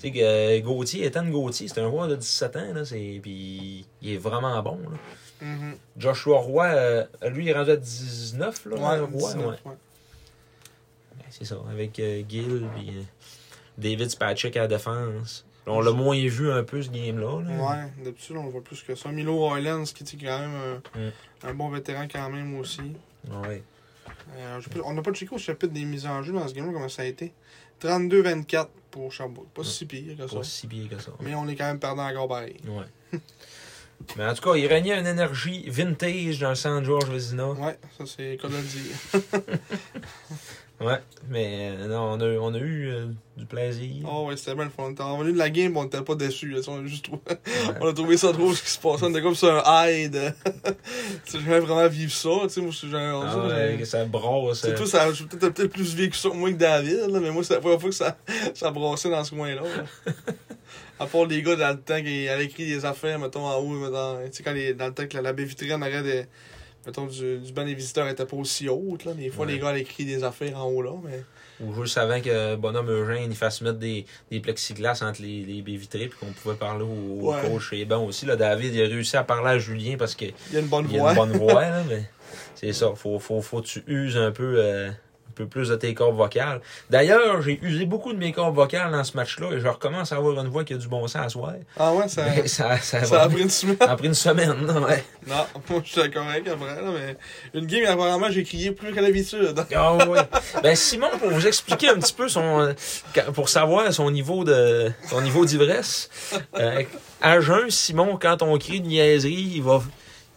[0.00, 2.72] Tu sais, euh, Gauthier, Ethan Gauthier, c'est un joueur de 17 ans.
[2.74, 4.78] Là, puis il est vraiment bon.
[4.78, 4.98] Là.
[5.46, 5.76] Mhm.
[5.96, 8.76] Joshua Roy, euh, lui, il est rendu à 19, là.
[8.76, 9.46] Ouais, Roy, 19, ouais.
[9.64, 9.76] ouais.
[11.16, 11.94] Ben, C'est ça, avec
[12.28, 12.92] Gill, puis
[13.78, 15.45] David Spacek à la défense.
[15.68, 17.42] On l'a moins vu un peu ce game-là.
[17.42, 17.50] là.
[17.50, 19.10] Ouais, d'habitude, on le voit plus que ça.
[19.10, 20.54] Milo Highlands, qui est quand même
[20.94, 21.12] un, Mm.
[21.44, 22.92] un bon vétéran quand même aussi.
[23.28, 23.62] Ouais.
[24.36, 26.72] Euh, pas- on n'a pas checké au chapitre des mises en jeu dans ce game-là,
[26.72, 27.32] comment ça a été.
[27.80, 29.48] 32-24 pour Sherbrooke.
[29.52, 30.36] Pas si pire que ça.
[30.36, 31.10] Pas si bien que ça.
[31.20, 32.56] Mais on est quand même perdant encore pareil.
[32.66, 33.18] Ouais.
[34.16, 37.48] Mais en tout cas, il régnait une énergie vintage dans le centre Georges Vézina.
[37.50, 39.22] Ouais, ça c'est de le dire.
[40.78, 40.98] Ouais,
[41.30, 43.06] mais euh, non, on a, on a eu euh,
[43.38, 44.04] du plaisir.
[44.06, 44.92] Oh ouais, c'était bien le fun.
[44.98, 46.50] Revenu de la game, on était pas déçus.
[46.50, 46.60] là.
[46.68, 47.74] On a juste trouvé, Ouais.
[47.80, 49.04] on a trouvé ça drôle ce qui se passait.
[49.04, 50.20] On était comme sur un high de.
[51.24, 52.28] tu sais, j'aimerais vraiment vivre ça.
[52.42, 53.24] Tu sais, moi, je suis genre.
[53.26, 54.60] Ah ça, ouais, j'ai- que ça brosse.
[54.60, 57.20] C'est euh, tout, ça, j'ai peut-être peut-être plus vécu ça que moi que David, là,
[57.20, 58.16] mais moi, c'est la première fois que ça,
[58.54, 59.62] ça brassait dans ce coin-là.
[59.62, 60.12] là.
[60.98, 63.68] À part les gars dans le temps qui allaient écrire des affaires, mettons, en haut,
[63.68, 66.02] mettons, tu sais, quand les, dans le temps que la, la baie vitrée en arrière
[66.02, 66.24] des,
[66.86, 69.12] mettons, du, du banc des visiteurs était pas aussi haute, là.
[69.14, 69.52] Des fois, Ouais.
[69.52, 71.22] les gars écrire des affaires en haut, là, mais.
[71.60, 75.62] Ou juste avant que Bonhomme Eugène il fasse mettre des, des plexiglas entre les, les
[75.62, 77.40] baies vitrées puis qu'on pouvait parler au, au Ouais.
[77.48, 78.26] coach et bon aussi.
[78.26, 80.66] Là, David il a réussi à parler à Julien parce qu'il Il y a une
[80.66, 81.10] bonne y a voix.
[81.12, 82.02] une bonne voix, là, mais
[82.54, 82.92] c'est ça.
[82.94, 84.90] Faut, faut, faut que tu uses un peu, euh,
[85.36, 86.60] peu plus de tes cordes vocales.
[86.90, 90.16] D'ailleurs, j'ai usé beaucoup de mes cordes vocales dans ce match-là et je recommence à
[90.16, 91.52] avoir une voix qui a du bon sens à soir.
[91.78, 93.76] Ah ouais, ça, Mais ça, ça, ça a pris une semaine.
[93.78, 95.04] ça a pris une semaine, là, ouais.
[95.26, 97.16] Non, moi, je suis correct après, là, mais.
[97.54, 99.54] Une game, apparemment, j'ai crié plus qu'à l'habitude.
[99.74, 100.18] Ah oui.
[100.62, 102.72] Ben Simon, pour vous expliquer un petit peu son euh,
[103.34, 106.08] pour savoir son niveau de son niveau d'ivresse,
[106.58, 106.82] euh,
[107.20, 109.82] à jeun, Simon, quand on crie de niaiserie, il va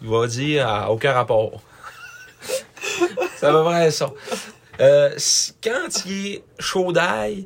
[0.02, 1.62] il va dire aucun rapport.
[3.38, 4.12] Ça va vrai ça.
[4.80, 5.10] Euh,
[5.64, 7.46] quand il est chaud d'ail,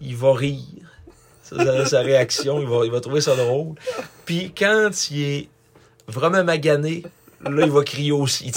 [0.00, 0.60] il va rire.
[1.42, 3.74] Ça, c'est sa réaction, il va, il va trouver ça drôle.
[4.24, 5.48] Puis quand il est
[6.08, 7.04] vraiment magané,
[7.42, 8.50] là, il va crier aussi.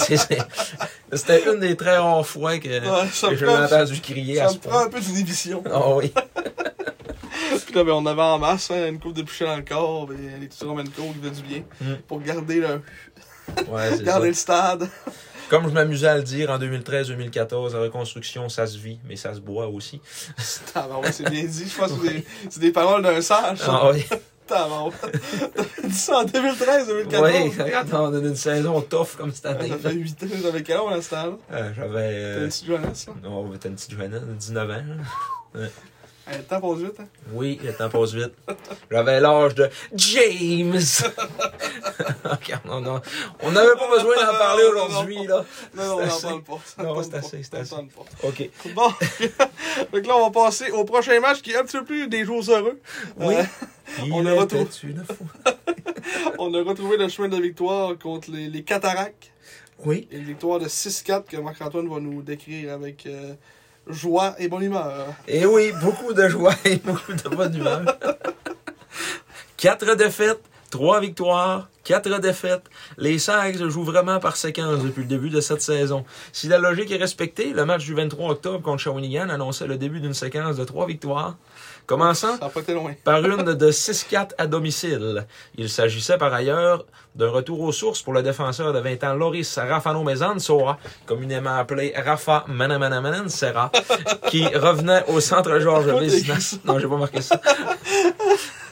[1.12, 4.50] C'était une des très rares fois que, Ouais, que je l'ai entendu crier à Ça
[4.50, 5.62] ce me prend un peu d'inhibition.
[5.70, 6.12] Ah oui.
[7.66, 10.08] Puis là, ben, on avait en masse, hein, une coupe de puchets dans le corps,
[10.12, 11.62] et les petits Roman Coke qui fait du bien.
[11.80, 11.94] Mm.
[12.06, 12.80] Pour garder le,
[13.68, 14.18] Ouais, garder ça.
[14.20, 14.88] le stade.
[15.48, 19.34] Comme je m'amusais à le dire en 2013-2014, la reconstruction, ça se vit, mais ça
[19.34, 20.00] se boit aussi.
[20.74, 21.68] Tabarouette, c'est bien dit.
[21.68, 22.06] Je pense que
[22.50, 23.58] c'est des, paroles d'un sage.
[23.58, 23.80] ça.
[23.82, 24.04] Ah oui.
[24.46, 24.94] Tabarouette.
[25.56, 27.30] T'as dit ça en 2013, 2014.
[27.32, 29.68] Oui, regarde, on a une saison tough comme cette année.
[29.68, 31.36] Ça fait 8 ans, j'avais quel âge à ce temps-là?
[31.52, 31.92] Euh, J'avais.
[31.92, 31.98] T'as
[32.38, 32.42] Euh...
[32.44, 33.12] une petite jeunesse, là?
[33.22, 34.82] Non, t'as une petite Johanna, 19 ans.
[36.36, 37.08] le temps passe vite, hein?
[37.32, 38.32] Oui, le temps passe vite.
[38.90, 40.78] J'avais l'âge de James.
[43.42, 45.36] On n'avait pas besoin d'en parler aujourd'hui, non.
[45.36, 45.44] là.
[45.74, 46.82] Non, non, on n'en parle pas.
[46.82, 47.74] Non, c'est assez, c'est assez.
[48.22, 48.50] OK.
[48.74, 48.88] Bon,
[49.92, 52.24] donc là, on va passer au prochain match qui est un petit peu plus des
[52.24, 52.80] jours heureux.
[53.18, 53.34] Oui.
[53.36, 53.42] Euh,
[54.12, 55.16] on a retrouvé- une fois.
[56.38, 59.30] on a retrouvé le chemin de victoire contre les, les Cataractes.
[59.84, 60.08] Oui.
[60.10, 63.34] Une victoire de 6-4 que Marc-Antoine va nous décrire avec euh,
[63.88, 65.06] joie et bonne humeur.
[65.26, 67.82] Et oui, beaucoup de joie et beaucoup de bonne humeur.
[69.56, 72.64] Quatre défaites, trois victoires, quatre défaites.
[72.96, 76.04] Les Sags jouent vraiment par séquence depuis le début de cette saison.
[76.32, 80.00] Si la logique est respectée, le match du 23 octobre contre Shawinigan annonçait le début
[80.00, 81.36] d'une séquence de trois victoires.
[81.86, 82.36] Commençant
[83.02, 85.26] par une de 6-4 à domicile.
[85.56, 86.84] Il s'agissait par ailleurs
[87.18, 91.92] d'un retour aux sources pour le défenseur de 20 ans Loris Rafano Mezansora, communément appelé
[91.96, 93.72] Rafa Manamanamanensera,
[94.28, 96.56] qui revenait au centre Georges ça?
[96.64, 97.40] Non, j'ai pas marqué ça.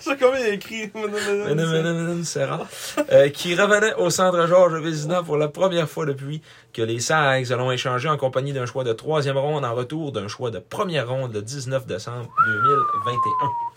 [0.01, 0.93] C'est comme il a écrit.
[0.95, 2.69] Manamanamanensera,
[3.11, 6.41] euh, qui revenait au centre Georges Vézina pour la première fois depuis
[6.73, 10.29] que les Sags l'ont échangé en compagnie d'un choix de troisième ronde en retour d'un
[10.29, 13.76] choix de première ronde le 19 décembre 2021.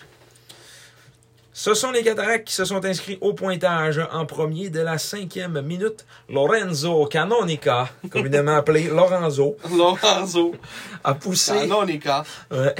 [1.61, 5.59] Ce sont les Cataractes qui se sont inscrits au pointage en premier dès la cinquième
[5.59, 6.05] minute.
[6.29, 10.55] Lorenzo Canonica, communément appelé Lorenzo, Lorenzo.
[11.03, 12.23] a poussé, Canonica.
[12.51, 12.73] ouais,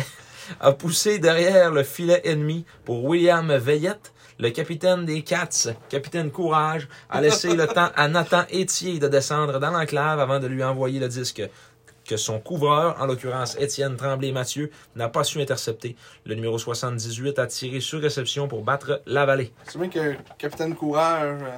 [0.62, 4.14] a poussé derrière le filet ennemi pour William Veillette.
[4.40, 9.60] Le capitaine des Cats, capitaine Courage, a laissé le temps à Nathan Etier de descendre
[9.60, 11.42] dans l'enclave avant de lui envoyer le disque
[12.10, 15.96] que son couvreur, en l'occurrence Étienne Tremblay-Mathieu, n'a pas su intercepter.
[16.26, 19.54] Le numéro 78 a tiré sur réception pour battre la vallée.
[19.68, 21.40] C'est bien que Capitaine Courage.
[21.44, 21.58] euh,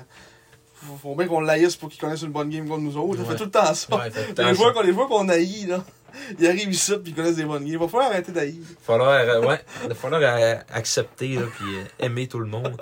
[0.74, 3.20] Faut, faut bien qu'on l'aïsse pour qu'il connaisse une bonne game comme nous autres.
[3.20, 3.28] Il Ouais.
[3.32, 3.96] fait tout le temps ça.
[3.96, 4.54] Ouais, le temps les, ça.
[4.54, 5.84] joueurs, qu'on- les joueurs qu'on haït, là,
[6.40, 7.74] ils arrivent ici puis ils connaissent des bonnes games.
[7.74, 8.56] Il va falloir arrêter d'haïr.
[8.82, 12.76] falloir, euh, ouais, il va falloir euh, accepter là, puis euh, aimer tout le monde.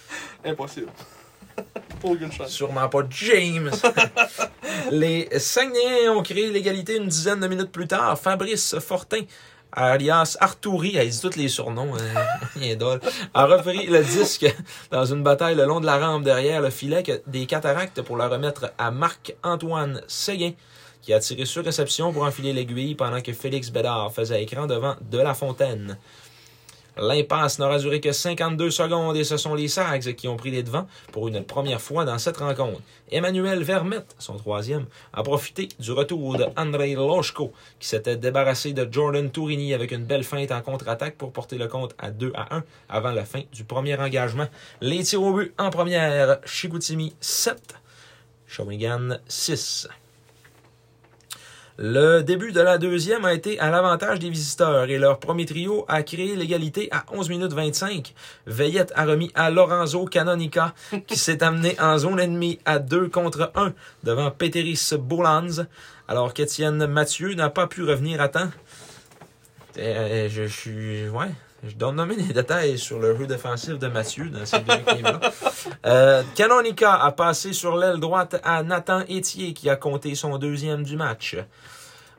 [0.44, 0.86] Impossible.
[2.46, 3.70] Sûrement pas James.
[4.90, 8.18] Les Saguenayens ont créé l'égalité une dizaine de minutes plus tard.
[8.18, 9.20] Fabrice Fortin,
[9.72, 13.00] alias Arturi, il dit tous les surnoms, hein, drôle,
[13.34, 14.46] a repris le disque
[14.90, 18.24] dans une bataille le long de la rampe derrière le filet des cataractes pour le
[18.24, 20.52] remettre à Marc-Antoine Séguin,
[21.02, 24.96] qui a tiré sur réception pour enfiler l'aiguille pendant que Félix Bédard faisait écran devant
[25.00, 25.98] De La Fontaine.
[27.00, 30.62] L'impasse n'aura duré que 52 secondes et ce sont les Sags qui ont pris les
[30.62, 32.82] devants pour une première fois dans cette rencontre.
[33.10, 34.84] Emmanuel Vermette, son troisième,
[35.14, 40.04] a profité du retour de Andrei Loshko qui s'était débarrassé de Jordan Tourini avec une
[40.04, 43.40] belle feinte en contre-attaque pour porter le compte à 2 à 1 avant la fin
[43.50, 44.48] du premier engagement.
[44.82, 47.76] Les tirs au but en première, Chicoutimi 7,
[48.46, 49.88] Shawinigan 6.
[51.82, 55.86] Le début de la deuxième a été à l'avantage des visiteurs et leur premier trio
[55.88, 58.12] a créé l'égalité à 11 minutes 25.
[58.46, 60.74] Veillette a remis à Lorenzo Canonica
[61.06, 63.72] qui s'est amené en zone ennemie à 2 contre 1
[64.04, 65.64] devant Peteris Bolans
[66.06, 68.50] alors qu'Étienne Mathieu n'a pas pu revenir à temps.
[69.78, 71.08] Euh, je suis...
[71.08, 71.30] Ouais.
[71.62, 75.20] Je dois nommer les détails sur le jeu défensif de Mathieu dans cette game-là.
[75.84, 80.82] Euh, Canonica a passé sur l'aile droite à Nathan Etier qui a compté son deuxième
[80.84, 81.36] du match.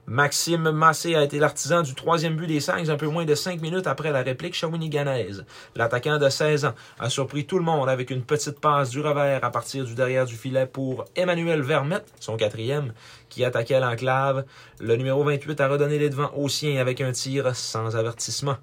[0.07, 3.61] Maxime Massé a été l'artisan du troisième but des Saints un peu moins de cinq
[3.61, 5.45] minutes après la réplique shawinigannaise.
[5.75, 9.43] L'attaquant de 16 ans a surpris tout le monde avec une petite passe du revers
[9.43, 12.93] à partir du derrière du filet pour Emmanuel Vermette, son quatrième,
[13.29, 14.43] qui attaquait l'enclave.
[14.79, 18.57] Le numéro 28 a redonné les devants au sien avec un tir sans avertissement.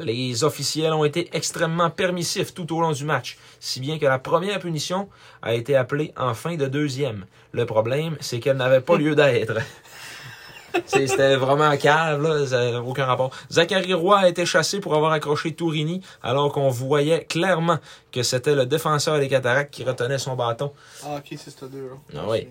[0.00, 4.18] Les officiels ont été extrêmement permissifs tout au long du match, si bien que la
[4.18, 5.08] première punition
[5.42, 7.26] a été appelée en fin de deuxième.
[7.52, 9.58] Le problème, c'est qu'elle n'avait pas lieu d'être.
[10.86, 13.30] C'était vraiment cave, là, ça n'a aucun rapport.
[13.50, 17.78] Zachary Roy a été chassé pour avoir accroché Tourini, alors qu'on voyait clairement
[18.10, 20.72] que c'était le défenseur des cataractes qui retenait son bâton.
[21.04, 21.96] Ah, ok, c'est ce deux-là.
[22.16, 22.48] Ah oui.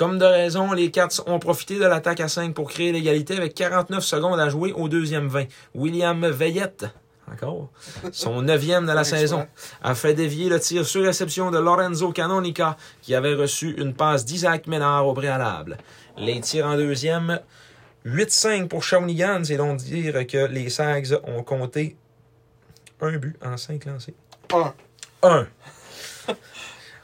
[0.00, 3.52] Comme de raison, les Cats ont profité de l'attaque à 5 pour créer l'égalité avec
[3.52, 5.44] 49 secondes à jouer au deuxième 20.
[5.74, 6.86] William Veillette,
[7.30, 7.68] encore,
[8.10, 9.46] son neuvième de la saison,
[9.82, 14.24] a fait dévier le tir sur réception de Lorenzo Canonica, qui avait reçu une passe
[14.24, 15.76] d'Isaac Ménard au préalable.
[16.16, 17.38] Les tirs en deuxième,
[18.06, 21.98] 8-5 pour Shawinigan, c'est donc dire que les Sags ont compté
[23.02, 24.14] un but en 5 lancés.
[24.54, 24.72] Un.
[25.22, 25.46] 1.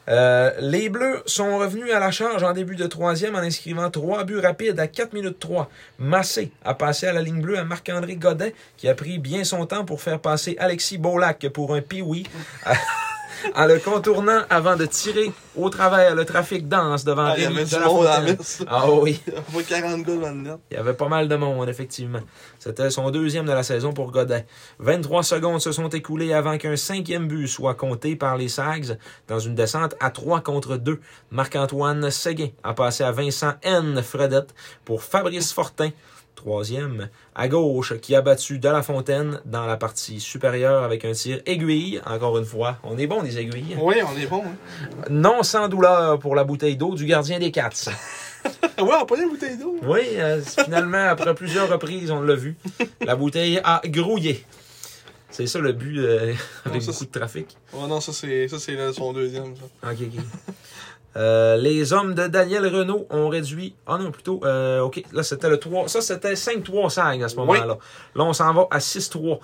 [0.09, 4.25] Euh, les Bleus sont revenus à la charge en début de troisième en inscrivant trois
[4.25, 5.69] buts rapides à 4 minutes 3.
[5.99, 9.67] Massé a passé à la ligne bleue à Marc-André Godet, qui a pris bien son
[9.67, 12.25] temps pour faire passer Alexis Beaulac pour un pioui
[13.55, 17.47] en le contournant avant de tirer au travers le trafic dense devant Ah, il y
[17.47, 18.37] Rémi avait du de la monde à la Fontaine.
[18.39, 18.65] messe.
[18.69, 19.21] Ah oui.
[19.27, 20.59] Il y avait 40 gars dans le net.
[20.71, 22.21] Il y avait pas mal de monde, effectivement.
[22.59, 24.47] C'était son deuxième de la saison pour Godet.
[24.79, 29.39] 23 secondes se sont écoulées avant qu'un cinquième but soit compté par les Sags dans
[29.39, 31.01] une descente à 3 contre 2.
[31.31, 34.03] Marc-Antoine Séguin a passé à Vincent N.
[34.03, 35.91] Fredette pour Fabrice Fortin.
[36.37, 41.13] Troisième, à gauche, qui a battu De La Fontaine dans la partie supérieure avec un
[41.13, 42.01] tir aiguille.
[42.05, 43.75] Encore une fois, on est bon des aiguilles.
[43.81, 44.43] Oui, on est bon.
[44.45, 45.05] Hein.
[45.11, 47.71] Non sans douleur pour la bouteille d'eau du gardien des Cats.
[48.45, 49.77] ouais, on pas une bouteille d'eau.
[49.83, 52.55] Oui, euh, finalement, après plusieurs reprises, on l'a vu.
[53.01, 54.45] La bouteille a grouillé.
[55.31, 56.35] C'est ça le but euh,
[56.65, 57.57] avec ça, beaucoup de trafic.
[57.73, 59.55] Oh non, ça c'est ça c'est son deuxième.
[59.57, 59.91] Ça.
[59.91, 60.23] Ok, ok.
[61.17, 63.75] Euh, les hommes de Daniel Renault ont réduit.
[63.87, 64.41] Ah non, plutôt.
[64.45, 65.89] Euh, ok, là c'était le 3.
[65.89, 67.79] Ça c'était 5-3 SAG à ce moment-là.
[68.15, 69.39] Là, on s'en va à 6-3.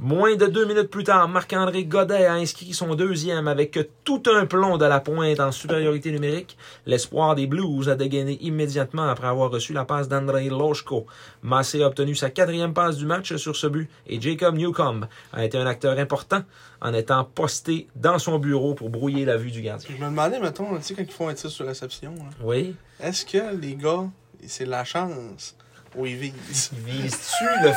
[0.00, 4.46] Moins de deux minutes plus tard, Marc-André Godet a inscrit son deuxième avec tout un
[4.46, 6.56] plomb de la pointe en supériorité numérique.
[6.86, 11.04] L'espoir des Blues a dégainé immédiatement après avoir reçu la passe d'Andrei Loshko.
[11.42, 15.44] Massé a obtenu sa quatrième passe du match sur ce but et Jacob Newcomb a
[15.44, 16.42] été un acteur important
[16.80, 19.88] en étant posté dans son bureau pour brouiller la vue du gardien.
[19.90, 22.76] Je me demandais, mettons, tu sais, quand ils font un tir sur réception, là, Oui.
[23.02, 24.04] est-ce que les gars,
[24.46, 25.56] c'est de la chance
[25.96, 26.70] ou ils visent?
[26.86, 27.70] Il vise-tu le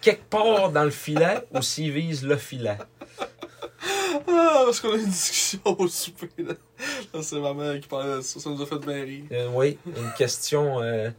[0.00, 2.78] quelque part dans le filet ou s'il vise le filet?
[4.28, 6.28] Ah, parce qu'on a une discussion au souper.
[6.38, 6.54] Là,
[7.14, 8.40] Là, c'est ma mère qui parlait de ça.
[8.40, 9.24] Ça nous a fait bien rire.
[9.32, 10.80] Euh, oui, une question.
[10.80, 11.10] euh,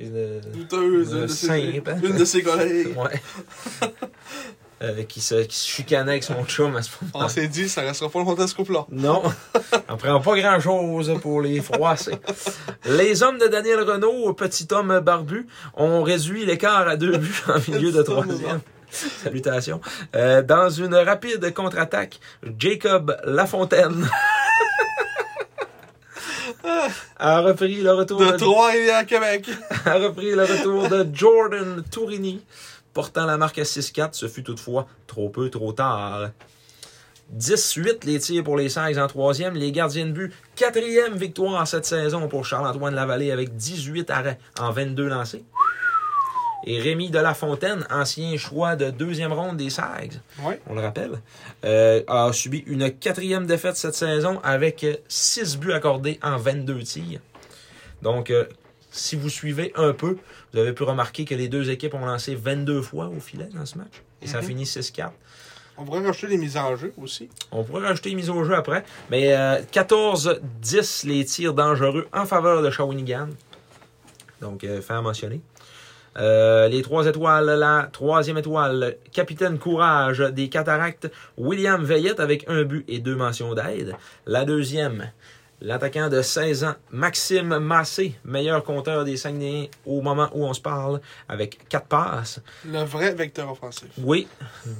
[0.00, 2.00] euh, Douteuse, une de ses- hein?
[2.02, 2.96] une de ses collègues.
[2.96, 3.20] ouais.
[4.82, 7.68] Euh, qui, se, qui se chicanait avec son chum à ce moment On s'est dit,
[7.68, 8.86] ça restera pas longtemps ce couple-là.
[8.90, 9.22] Non,
[9.90, 12.14] on prend pas grand chose pour les froisser.
[12.86, 17.58] Les hommes de Daniel Renault, petit homme barbu, ont réduit l'écart à deux buts en
[17.70, 18.60] milieu de troisième.
[18.90, 19.82] Salutations.
[20.16, 22.18] Euh, dans une rapide contre-attaque,
[22.58, 24.08] Jacob Lafontaine
[27.18, 29.50] a repris le retour De Trois et à Québec.
[29.84, 32.42] a repris le retour de Jordan Tourini,
[32.92, 34.10] portant la marque à 6-4.
[34.12, 36.30] Ce fut toutefois trop peu, trop tard.
[37.36, 39.54] 10-8 les tirs pour les Sags en troisième.
[39.54, 44.72] Les gardiens de but, quatrième victoire cette saison pour Charles-Antoine Lavallée avec 18 arrêts en
[44.72, 45.44] 22 lancés.
[46.66, 50.60] Et Rémi de la Fontaine, ancien choix de deuxième ronde des Sags, Ouais.
[50.66, 51.12] on le rappelle,
[51.64, 57.20] euh, a subi une quatrième défaite cette saison avec 6 buts accordés en 22 tirs.
[58.02, 58.44] Donc, euh,
[58.90, 60.16] si vous suivez un peu,
[60.52, 63.64] vous avez pu remarquer que les deux équipes ont lancé 22 fois au filet dans
[63.66, 64.02] ce match.
[64.22, 64.46] Et ça Mhm.
[64.46, 65.12] finit 6-4.
[65.78, 67.28] On pourrait rajouter des mises en jeu aussi.
[67.52, 68.84] On pourrait rajouter une mise au jeu après.
[69.10, 73.28] Mais euh, 14-10 les tirs dangereux en faveur de Shawinigan.
[74.40, 75.40] Donc, euh, faire mentionner.
[76.18, 82.64] Euh, les trois étoiles, la troisième étoile, capitaine courage des cataractes, William Veillette avec un
[82.64, 83.94] but et deux mentions d'aide.
[84.26, 85.12] La deuxième,
[85.62, 90.60] L'attaquant de 16 ans, Maxime Massé, meilleur compteur des Saguenayens au moment où on se
[90.60, 92.40] parle, avec 4 passes.
[92.64, 93.88] Le vrai vecteur offensif.
[93.98, 94.26] Oui,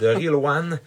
[0.01, 0.81] de Real One.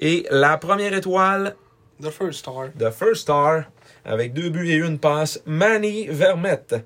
[0.00, 1.56] Et la première étoile,
[2.00, 2.68] The first star.
[2.76, 3.64] de First Star,
[4.04, 6.76] avec 2 buts et une passe, Manny Vermette.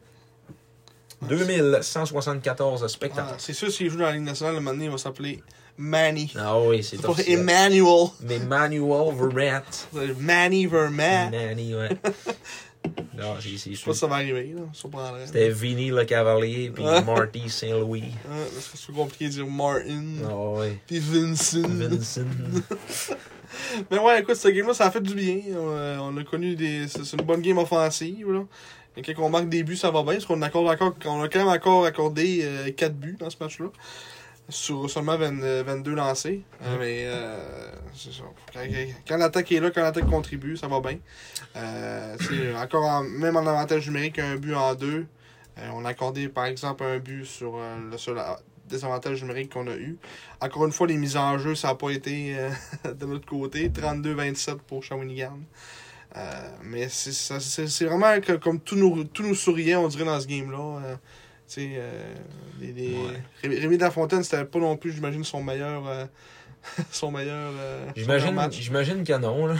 [1.23, 3.35] 2174 Ah, spectateurs.
[3.39, 5.43] c'est sûr, s'il joue dans la Ligue nationale, le moment donné, il va s'appeler
[5.77, 6.33] Manny.
[6.39, 7.41] Ah oui, c'est officiel.
[7.41, 8.09] Emmanuel.
[8.21, 9.63] Mais Manuel.
[9.93, 11.31] C'est Manny Vermette.
[11.33, 11.91] Manny, ouais.
[13.17, 13.95] Non, c'est c'est Je sais pas sûr.
[13.95, 14.63] si ça va arriver, là.
[14.73, 15.27] Surprendrait.
[15.27, 16.85] C'était Vinny le Cavalier puis.
[16.85, 18.03] Marty Saint-Louis.
[18.29, 20.05] Ouais, parce que c'est compliqué de dire Martin.
[20.29, 20.79] Ah ouais.
[20.87, 21.63] Puis Vincent.
[21.67, 22.21] Vincent.
[23.91, 25.41] Mais ouais, écoute, ce game-là, ça a fait du bien.
[25.57, 26.87] On, on a connu des.
[26.89, 28.45] C'est une bonne game offensive, là.
[28.97, 30.15] Et quand on marque des buts, ça va bien.
[30.15, 32.47] Parce qu'on accorde encore, on a quand même encore accordé
[32.77, 33.67] 4 buts dans ce match-là.
[34.51, 36.43] Sur seulement 20, euh, 22 lancés.
[36.63, 38.25] Euh, mais euh, c'est ça.
[38.53, 38.61] Quand,
[39.09, 40.99] quand- l'attaque est là, quand l'attaque contribue, ça va bien.
[41.57, 45.07] Euh, tu sais, encore en- même en avantage numérique, un but en deux.
[45.59, 47.57] Euh, on a accordé par exemple un but sur
[47.91, 48.21] le seul
[48.69, 49.97] désavantage numérique qu'on a eu.
[50.43, 52.37] Encore une fois, les mises en jeu, ça n'a pas été
[52.85, 53.71] de notre côté.
[53.71, 55.39] 32-27 pour Shawinigan.
[56.17, 60.27] Euh, mais c'est vraiment que- comme tout nous, tout nous souriait, on dirait, dans ce
[60.27, 60.81] game-là.
[61.55, 62.15] Sais, euh,
[62.61, 63.23] les- les- Ouais.
[63.43, 65.87] Rémi, Rémi Lafontaine, c'était pas non plus, j'imagine, son meilleur.
[65.87, 66.05] euh,
[66.91, 67.53] son meilleur.
[67.57, 69.55] euh, J'imagine j'imagine non, là.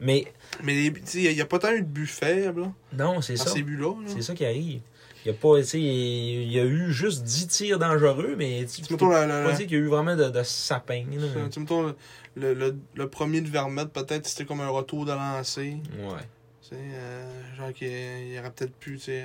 [0.00, 0.24] Mais
[0.64, 3.20] Mais les- tu sais, il n'y a, pas tant eu de buts faibles là, non,
[3.20, 3.46] c'est ça.
[3.50, 3.94] ces buts-là.
[4.02, 4.06] là.
[4.08, 4.80] C'est ça qui arrive.
[5.24, 8.64] Il y a pas, tu sais, il y a eu juste 10 tirs dangereux, mais
[8.66, 11.26] tu Tu peux pas dire qu'il y a eu vraiment de, de sapin, là.
[11.44, 11.94] le- tu mettons le,
[12.34, 15.76] le, le- le premier de Vermette, peut-être c'était comme un retour de lancer.
[15.98, 16.18] Ouais.
[16.62, 19.22] Tu sais, euh, genre qu'il il aurait peut-être pu, tu sais.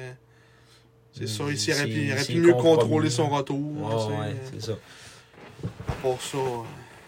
[1.18, 3.58] C'est Mm, ça, il aurait pu, il aurait pu mieux contrôle contrôler son retour.
[3.60, 4.78] Ouais, euh, c'est ça.
[6.02, 6.38] pour ça.
[6.38, 6.62] euh,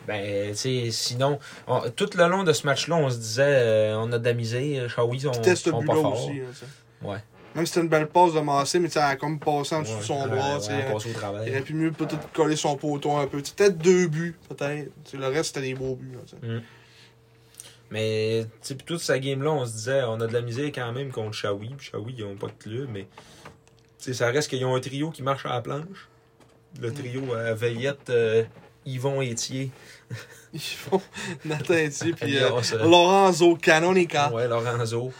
[0.07, 1.37] Ben, tu sais, sinon,
[1.67, 4.33] on- tout le long de ce match-là, on se disait, euh, on a de la
[4.33, 6.41] misère, Shawi sont, Puis teste sont but-là aussi.
[6.53, 6.65] sais.
[7.07, 7.17] Ouais.
[7.55, 9.93] Même si c'était une belle passe de Massé, mais elle a comme passé en dessous
[9.93, 10.57] Ouais, de son bras.
[10.57, 13.41] ouais, on euh, il aurait pu mieux peut-être coller son poteau un peu.
[13.41, 14.91] Peut-être deux buts, peut-être.
[15.13, 16.13] Le reste, c'était des beaux buts.
[16.13, 16.61] là, tu sais.
[17.91, 21.11] Mais, tu toute sa game-là, on se disait, on a de la misère quand même
[21.11, 21.69] contre Shawi.
[21.77, 23.07] Puis Shawi, ils ont pas de club, mais,
[23.99, 26.07] tu sais, ça reste qu'ils ont un trio qui marche à la planche.
[26.81, 28.43] Le trio à Veillette, euh,
[28.85, 29.71] Yvon Etier.
[30.53, 31.01] Ils font
[31.45, 34.31] Nathan Etier, puis euh, alias, euh, Lorenzo Canonica.
[34.31, 35.11] ouais, Lorenzo.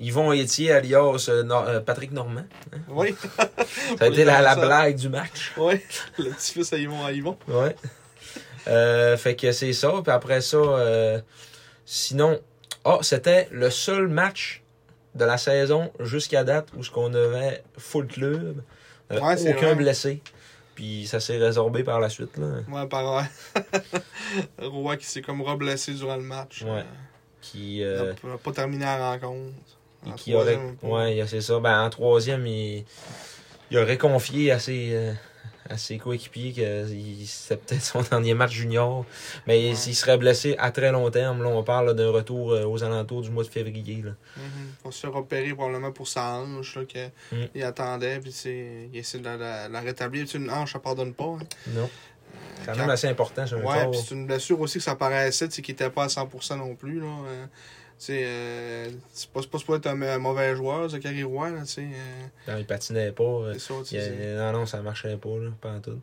[0.00, 2.46] Yvon Etier, alias euh, Nor- euh, Patrick Normand.
[2.88, 3.14] Oui.
[3.98, 5.52] Ça a été la, la blague du match.
[5.56, 5.74] Oui.
[6.18, 7.36] Le petit-fils à Yvon à Yvon.
[7.46, 7.76] Ouais.
[8.66, 9.92] Euh, fait que c'est ça.
[10.02, 11.20] Puis après ça, euh,
[11.84, 12.40] sinon,
[12.84, 14.63] ah, c'était le seul match
[15.14, 18.62] de la saison jusqu'à date où ce qu'on avait full club,
[19.12, 19.74] euh, Ouais, aucun vrai.
[19.76, 20.22] blessé.
[20.74, 22.36] Puis ça s'est résorbé par la suite.
[22.36, 23.62] Là, Ouais, par ouais.
[24.58, 26.62] Roy qui s'est comme reblessé durant le match.
[26.62, 26.70] Ouais.
[26.80, 26.82] Euh,
[27.40, 29.52] qui, il euh, n'a pas- terminé la rencontre.
[30.06, 31.60] et En qui aurait, ouais, c'est ça.
[31.60, 32.84] Ben, en troisième, il,
[33.70, 35.12] il aurait confié à ses, euh,
[35.68, 39.04] à ses coéquipiers que il- c'était peut-être son dernier match junior.
[39.46, 39.74] Mais Ouais.
[39.74, 43.22] s'il serait blessé à très long terme, là, on parle d'un retour euh, aux alentours
[43.22, 44.02] du mois de février.
[44.02, 44.10] Là.
[44.36, 44.44] Mhm.
[44.80, 47.44] Il va se faire opérer probablement pour sa hanche qu'il Mm.
[47.54, 48.20] il attendait.
[48.20, 50.26] Puis c'est- il essaie de la, la- la rétablir.
[50.28, 51.24] C'est une hanche, ça pardonne pas.
[51.24, 51.38] hein.
[51.68, 51.88] Non.
[52.58, 53.44] C'est quand quand- même assez important
[53.84, 53.90] corps.
[53.90, 56.56] puis c'est une blessure aussi que ça paraissait, tu sais, qu'il était pas à 100%
[56.56, 57.00] non plus.
[57.00, 57.06] Là.
[57.94, 61.50] Euh, tu sais, euh, c'est pas, c'est pas être un, un mauvais joueur, Zachary Roy.
[61.50, 63.22] Là, tu sais, euh, Quand il patinait pas.
[63.24, 66.00] euh, c'est ça, tu il c'est- non, non, ça marchait pas, là, pas en tout.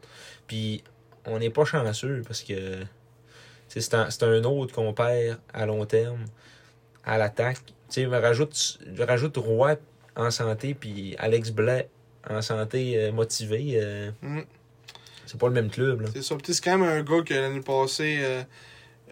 [0.48, 0.84] Puis
[1.26, 2.80] on n'est pas chanceux parce que
[3.68, 6.26] c'est un, c'est un autre qu'on perd à long terme
[7.06, 7.60] à l'attaque.
[7.66, 9.76] Tu sais, me rajoute, je rajoute Roy
[10.16, 11.90] en santé, puis Alex Blais
[12.30, 13.74] en santé euh, motivé.
[13.76, 14.42] euh, Mm.
[15.26, 16.02] c'est pas le même club.
[16.02, 16.08] Là.
[16.14, 16.36] C'est ça.
[16.44, 18.20] C'est quand même un gars que l'année passée,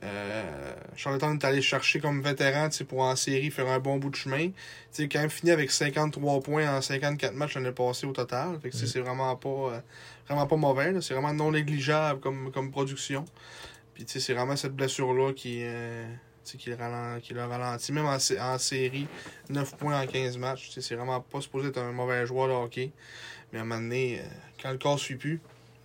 [0.04, 4.16] euh, Charlottetown est allé chercher comme vétéran pour en série faire un bon bout de
[4.16, 4.48] chemin.
[4.48, 4.54] Tu
[4.92, 8.60] sais, quand même fini avec 53 points en 54 matchs l'année passée au total.
[8.62, 8.86] Fait que Mm.
[8.86, 9.80] c'est vraiment pas, euh,
[10.28, 10.94] vraiment pas mauvais.
[11.02, 13.26] C'est vraiment non négligeable comme, comme production.
[13.94, 16.06] Puis c'est vraiment cette blessure-là qui, euh,
[16.46, 17.92] qui, le ralent- qui le ralentit.
[17.92, 19.08] Même en, en série,
[19.50, 20.70] 9 points en 15 matchs.
[20.80, 22.92] C'est vraiment pas supposé être un mauvais joueur de hockey.
[23.52, 24.24] Mais à un moment donné, euh,
[24.62, 25.42] quand le corps suit plus,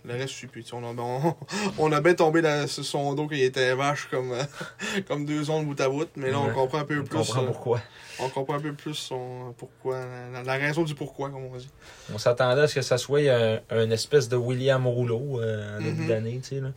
[0.07, 0.63] le reste suit plus.
[0.63, 1.35] Tu sais, On a, on,
[1.77, 4.43] on a bien tombé dans, sur son dos qu'il était vache comme, euh,
[5.07, 6.07] comme deux ondes bout à bout.
[6.15, 7.17] Mais là, on comprend un peu On plus.
[7.17, 7.81] comprend euh, pourquoi.
[8.19, 10.01] on comprend un peu plus son pourquoi.
[10.33, 11.69] La, la raison du pourquoi, comme on dit.
[12.13, 15.81] On s'attendait à ce que ça soit un, un espèce de William Rouleau euh, en
[15.81, 16.69] début d'année, tu sais, là.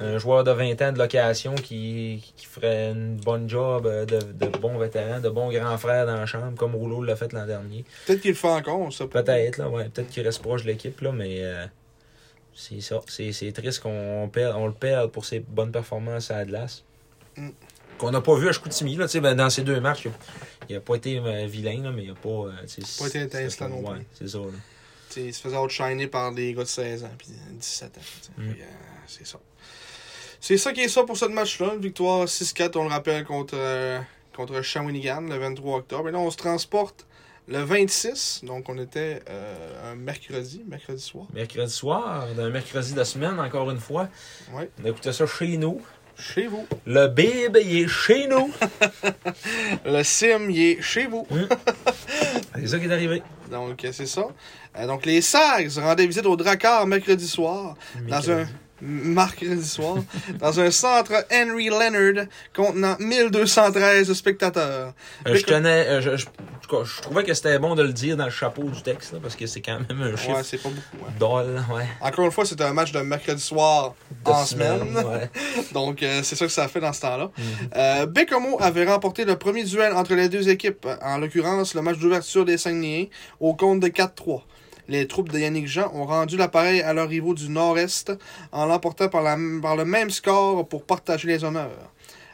[0.00, 4.18] Un joueur de 20 ans de location qui, qui ferait une bonne job euh, de,
[4.18, 7.46] de bon vétéran, de bon grand frère dans la chambre, comme Rouleau l'a fait l'an
[7.46, 7.84] dernier.
[8.06, 9.22] Peut-être qu'il le fait encore, on sait pas.
[9.22, 9.90] Peut-être, là, ouais.
[9.90, 11.66] Peut-être qu'il reste proche de l'équipe, là, mais euh,
[12.54, 13.00] c'est ça.
[13.08, 16.84] C'est, triste qu'on perde, on le perde pour ses bonnes performances à Atlas.
[17.36, 17.48] Mm.
[17.98, 18.96] qu'on n'a pas vu à Chicoutimi.
[18.96, 20.06] Là, ben, dans ces deux matchs,
[20.68, 22.28] il n'a pas été euh, vilain, là, mais il n'a pas.
[22.28, 22.52] euh,
[22.98, 24.06] Pas été c'est- non ouais, plus.
[24.14, 24.38] c'est ça.
[24.38, 24.44] là.
[25.16, 28.00] Il se faisait outshiner par des gars de 16 ans puis 17 ans.
[28.38, 28.50] Mm.
[28.50, 28.54] Euh,
[29.06, 29.38] c'est ça.
[30.40, 31.74] C'est ça qui est ça pour ce match-là.
[31.74, 34.00] Une victoire 6-4, on le rappelle, contre, euh,
[34.34, 36.08] contre Shawinigan le 23 octobre.
[36.08, 37.06] Et là, on se transporte
[37.52, 38.40] le 26.
[38.44, 41.26] Donc, on était euh, un mercredi, mercredi soir.
[41.34, 44.08] Mercredi soir, d'un mercredi de semaine, encore une fois.
[44.54, 44.70] Ouais.
[44.80, 45.80] On a écouté ça chez nous.
[46.16, 46.66] Chez vous.
[46.86, 48.50] Le bib, il est chez nous.
[49.84, 51.26] Le sim, il est chez vous.
[52.54, 53.22] c'est ça qui est arrivé.
[53.50, 54.26] Donc, euh, c'est ça.
[54.76, 57.76] Euh, donc, les Sags rendaient visite au Drakkar mercredi soir.
[58.08, 58.46] Dans un.
[58.84, 59.96] Mercredi soir.
[60.40, 64.92] dans un centre Henry Leonard contenant 1213 spectateurs.
[65.26, 65.86] Euh, je tenais.
[65.88, 66.26] euh, je, je-
[66.84, 69.36] je trouvais que c'était bon de le dire dans le chapeau du texte, là, parce
[69.36, 71.18] que c'est quand même un chiffre Ouais, c'est pas beaucoup.
[71.18, 71.86] d'ol, ouais.
[72.00, 74.96] Encore une fois, c'était un match de mercredi soir De en semaine.
[74.96, 75.30] ouais.
[75.74, 77.30] Donc, euh, c'est ça que ça fait dans ce temps-là.
[77.76, 81.98] Euh, Bécomo avait remporté le premier duel entre les deux équipes, en l'occurrence le match
[81.98, 83.06] d'ouverture des Saguenayens,
[83.38, 84.40] au compte de 4-3.
[84.88, 88.12] Les troupes de Yannick Jean ont rendu l'appareil à leurs rivaux du Nord-Est
[88.50, 91.70] en l'emportant par, la- par le même score pour partager les honneurs.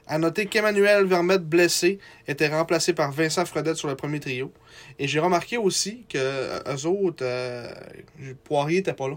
[0.06, 4.50] À noter qu'Emmanuel Vermette, blessé, était remplacé par Vincent Fredette sur le premier trio.
[4.98, 7.70] Et j'ai remarqué aussi que euh, eux autres, euh,
[8.44, 9.16] Poirier était pas là.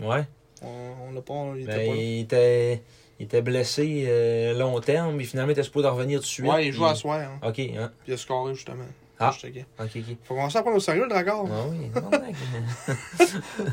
[0.00, 0.24] Ouais.
[0.62, 2.00] On, l'a pas, il était Ben, pas là.
[2.02, 2.82] il, était,
[3.18, 6.46] il était blessé euh, long terme, mais finalement, il était supposé revenir tout de suite.
[6.46, 7.18] Ouais, il joue à soir.
[7.20, 7.38] Hein.
[7.48, 7.90] Ok, hein.
[8.04, 8.84] Puis il a scoré, justement.
[9.18, 9.30] Ah.
[9.34, 9.66] Je checkais.
[9.80, 10.16] Ok, ok.
[10.24, 11.48] Faut commencer à prendre au sérieux, le Dracor.
[11.50, 12.36] Ah oui, non, mec.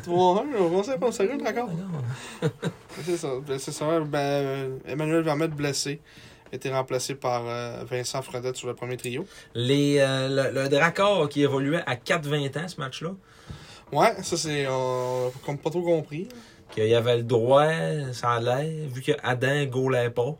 [0.06, 1.70] 3-1, on va commencer à prendre au sérieux, le Dracor.
[1.70, 2.50] Non.
[3.04, 3.28] C'est ça.
[3.46, 4.00] Ben, C'est ça.
[4.02, 6.00] Ben, Emmanuel Vermette, blessé,
[6.52, 9.26] a été remplacé par euh, Vincent Fredette sur le premier trio.
[9.54, 13.12] Les, euh, le, le Dracor qui évoluait à 4-20 ans, ce match-là,
[13.92, 14.66] Ouais, ça, c'est.
[14.68, 16.28] On n'a pas trop compris.
[16.72, 17.68] qu'il y avait le droit,
[18.14, 20.36] ça allait, vu que Adam gaulait pas.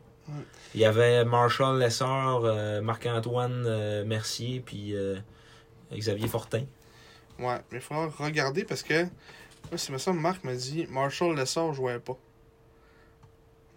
[0.74, 5.16] Il y avait Marshall Lessard, euh, Marc-Antoine euh, Mercier, puis euh,
[5.92, 6.64] Xavier Fortin.
[7.38, 9.02] Ouais, mais il faudra regarder parce que.
[9.70, 12.16] Moi, c'est ça, Marc m'a dit Marshall Lessard jouait pas.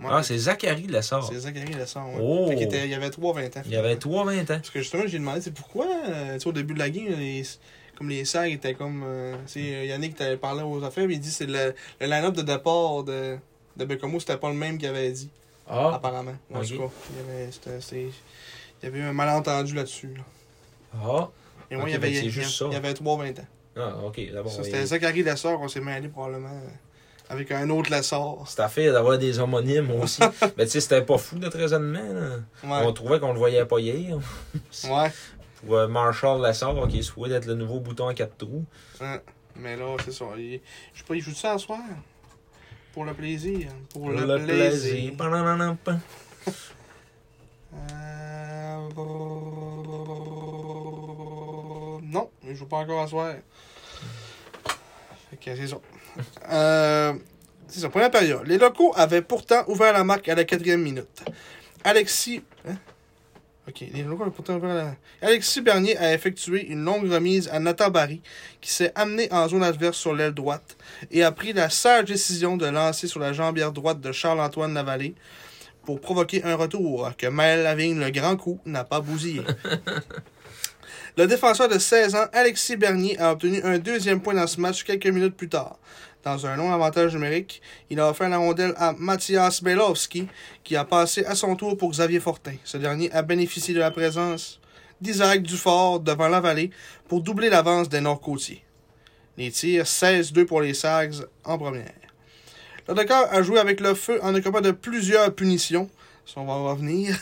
[0.04, 1.24] Ah, c'est Zachary Lessard.
[1.28, 2.20] c'est Zachary Lessard, ouais.
[2.22, 2.48] Oh.
[2.48, 3.62] Fait était- il y avait 3-20 ans.
[3.66, 4.46] Il y avait 3-20 ans.
[4.48, 7.42] Parce que justement, j'ai demandé, c'est pourquoi, euh, au début de la game, les,
[7.98, 9.04] comme les sacs étaient comme.
[9.06, 13.04] euh, Yannick t'avait parlé aux affaires, mais il dit c'est le, le line-up de départ
[13.06, 13.38] de,
[13.76, 15.32] de Bécomo, c'était pas le même qu'il avait dit,
[15.70, 16.36] Ah, apparemment.
[16.54, 16.68] En ok.
[16.68, 17.50] tout cas, il y avait,
[17.92, 20.14] il y avait eu un malentendu là-dessus.
[20.16, 20.24] Là.
[21.04, 21.30] ah.
[21.70, 22.66] Et moi, il y avait, ben, il juste ça.
[22.68, 23.46] il y avait 3-20 ans.
[23.76, 24.52] Ah, ok, d'abord.
[24.52, 26.62] Ça, c'était Zachary Lessard, on s'est mêlé probablement
[27.30, 28.46] avec un autre Lessard.
[28.48, 30.22] C'est affaire d'avoir des homonymes aussi.
[30.58, 32.00] Mais tu sais, c'était pas fou notre raisonnement.
[32.00, 32.30] là.
[32.64, 32.86] Ouais.
[32.88, 34.18] On trouvait qu'on le voyait pas hier.
[34.86, 35.12] Ouais.
[35.68, 38.66] Ou euh, Marshall Lessard, qui est souhaité d'être le nouveau bouton à quatre trous.
[39.02, 39.22] ouais.
[39.60, 40.26] Mais là, c'est ça.
[40.36, 40.60] Je
[41.00, 41.80] sais pas, il joue ça à soir?
[42.98, 43.68] Pour le plaisir.
[43.94, 45.14] Pour le, Le plaisir.
[45.14, 45.14] plaisir.
[47.76, 48.88] Euh...
[52.02, 53.36] Non, il joue pas encore à soir.
[55.30, 55.78] Fait que c'est ça.
[56.52, 57.14] Euh,
[57.68, 58.42] c'est ça, première période.
[58.48, 61.24] Les locaux avaient pourtant ouvert la marque à la quatrième minute.
[61.84, 62.42] Alexis.
[62.68, 62.78] hein?
[63.68, 64.24] Ok, les locaux
[64.64, 64.96] la.
[65.22, 68.22] Alexis Bernier a effectué une longue remise à Nathan Barry,
[68.62, 70.78] qui s'est amené en zone adverse sur l'aile droite
[71.12, 75.16] et a pris la sage décision de lancer sur la jambière droite de Charles-Antoine Lavallée
[75.84, 79.42] pour provoquer un retour que Maël Lavigne, le grand coup, n'a pas bousillé.
[81.18, 84.86] le défenseur de 16 ans, Alexis Bernier, a obtenu un deuxième point dans ce match
[84.86, 85.78] quelques minutes plus tard.
[86.24, 90.28] Dans un long avantage numérique, il a offert la rondelle à Mathias Belowski,
[90.64, 92.56] qui a passé à son tour pour Xavier Fortin.
[92.64, 94.60] Ce dernier a bénéficié de la présence
[95.00, 96.72] d'Isaac Dufort devant la vallée
[97.08, 98.64] pour doubler l'avance des Nord-Côtiers.
[99.38, 101.94] Les tirs 16-2 pour les Sags en première.
[102.88, 105.90] Le Dakar a joué avec le feu en occupant de plusieurs punitions.
[106.28, 107.16] Ça, on va en revenir.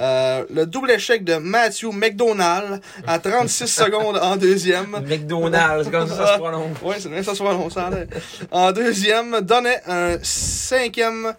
[0.00, 4.90] Euh, le double échec de Matthew McDonald à 36 secondes en deuxième.
[5.06, 6.76] McDonald's, c'est comme ça, ça se prononce.
[6.82, 8.06] Oui, c'est ça soit long, ça a l'air.
[8.50, 11.34] En deuxième, donnait un cinquième,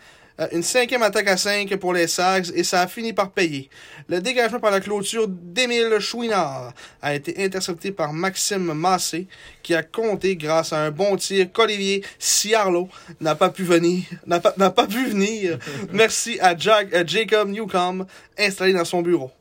[0.51, 3.69] une cinquième attaque à 5 pour les Sags et ça a fini par payer.
[4.07, 9.27] Le dégagement par la clôture d'Émile Chouinard a été intercepté par Maxime Massé
[9.61, 12.87] qui a compté grâce à un bon tir qu'Olivier Ciarlo
[13.19, 14.03] n'a pas pu venir.
[14.25, 15.59] N'a pas, n'a pas pu venir.
[15.91, 18.05] Merci à Jack, à Jacob Newcomb
[18.37, 19.31] installé dans son bureau.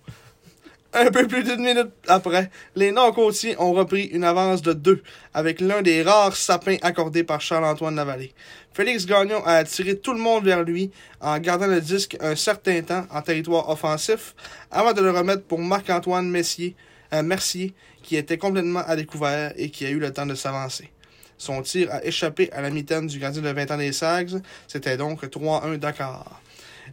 [1.01, 5.01] Un peu plus d'une minute après, les non-côtiers ont repris une avance de deux
[5.33, 8.35] avec l'un des rares sapins accordés par Charles-Antoine Lavallée.
[8.73, 10.91] Félix Gagnon a attiré tout le monde vers lui
[11.21, 14.35] en gardant le disque un certain temps en territoire offensif
[14.73, 16.75] avant de le remettre pour Marc-Antoine Messier,
[17.13, 20.91] euh, Mercier qui était complètement à découvert et qui a eu le temps de s'avancer.
[21.37, 24.43] Son tir a échappé à la mitaine du gardien de 20 ans des Sags.
[24.67, 26.43] C'était donc 3-1 Dakar.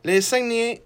[0.03, 0.78] Les Saguenayens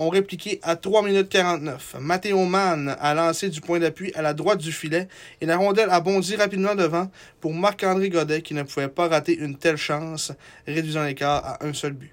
[0.00, 1.96] ont répliqué à 3 minutes 49.
[2.00, 5.08] Matteo Mann a lancé du point d'appui à la droite du filet
[5.40, 9.36] et la rondelle a bondi rapidement devant pour Marc-André Godet qui ne pouvait pas rater
[9.36, 10.32] une telle chance,
[10.66, 12.10] réduisant l'écart à un seul but.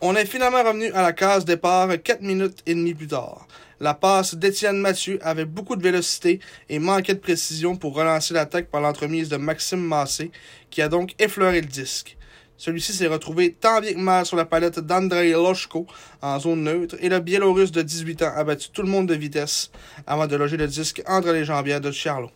[0.00, 3.46] On est finalement revenu à la case départ 4 minutes et demie plus tard.
[3.80, 8.70] La passe d'Étienne Mathieu avait beaucoup de vélocité et manquait de précision pour relancer l'attaque
[8.70, 10.32] par l'entremise de Maxime Massé,
[10.68, 12.17] qui a donc effleuré le disque.
[12.58, 15.86] Celui-ci s'est retrouvé tant bien que mal sur la palette d'Andrei Loshko
[16.20, 19.14] en zone neutre et le Biélorusse de 18 ans a battu tout le monde de
[19.14, 19.70] vitesse
[20.08, 22.32] avant de loger le disque entre les jambières de Charlot.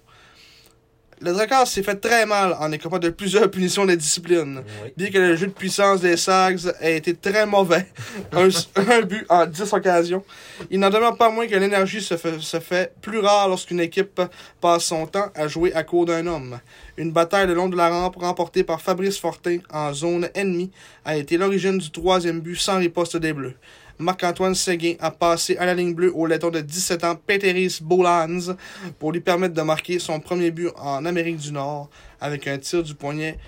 [1.22, 4.64] Le Drakkar s'est fait très mal en écopant de plusieurs punitions de discipline.
[4.82, 4.90] Oui.
[4.96, 7.86] Bien que le jeu de puissance des Sags ait été très mauvais,
[8.32, 8.48] un,
[8.90, 10.24] un but en 10 occasions,
[10.68, 14.20] il n'en demeure pas moins que l'énergie se fait, se fait plus rare lorsqu'une équipe
[14.60, 16.58] passe son temps à jouer à court d'un homme.
[16.96, 20.72] Une bataille le long de la rampe remportée par Fabrice Fortin en zone ennemie
[21.04, 23.54] a été l'origine du troisième but sans riposte des Bleus.
[23.98, 28.54] Marc-Antoine Séguin a passé à la ligne bleue au laiton de 17 ans Peteris Bolans
[28.98, 31.88] pour lui permettre de marquer son premier but en Amérique du Nord
[32.20, 33.38] avec un tir du poignet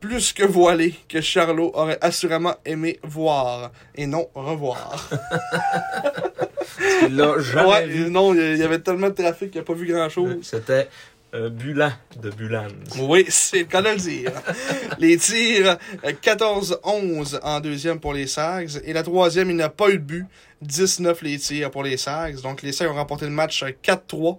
[0.00, 5.10] plus que voilé que Charlot aurait assurément aimé voir et non revoir.
[7.10, 8.10] L'a jamais ouais, vu.
[8.10, 10.36] non, il y avait tellement de trafic qu'il n'a pas vu grand-chose.
[10.42, 10.88] C'était
[11.32, 12.68] un Bulan de Bulans.
[12.98, 14.32] Oui, c'est le cas de le dire.
[14.98, 18.80] les tirs, euh, 14-11 en deuxième pour les Sags.
[18.84, 20.26] Et la troisième, il n'a pas eu de but.
[20.62, 22.40] 19 les tirs pour les Sags.
[22.40, 24.38] Donc les Sags ont remporté le match euh, 4-3.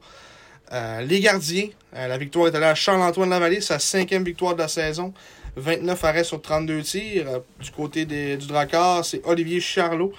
[0.72, 4.60] Euh, les gardiens, euh, la victoire est allée à Charles-Antoine Lavallée, sa cinquième victoire de
[4.60, 5.14] la saison.
[5.56, 7.28] 29 arrêts sur 32 tirs.
[7.28, 10.14] Euh, du côté des, du Drakkar, c'est Olivier Charlot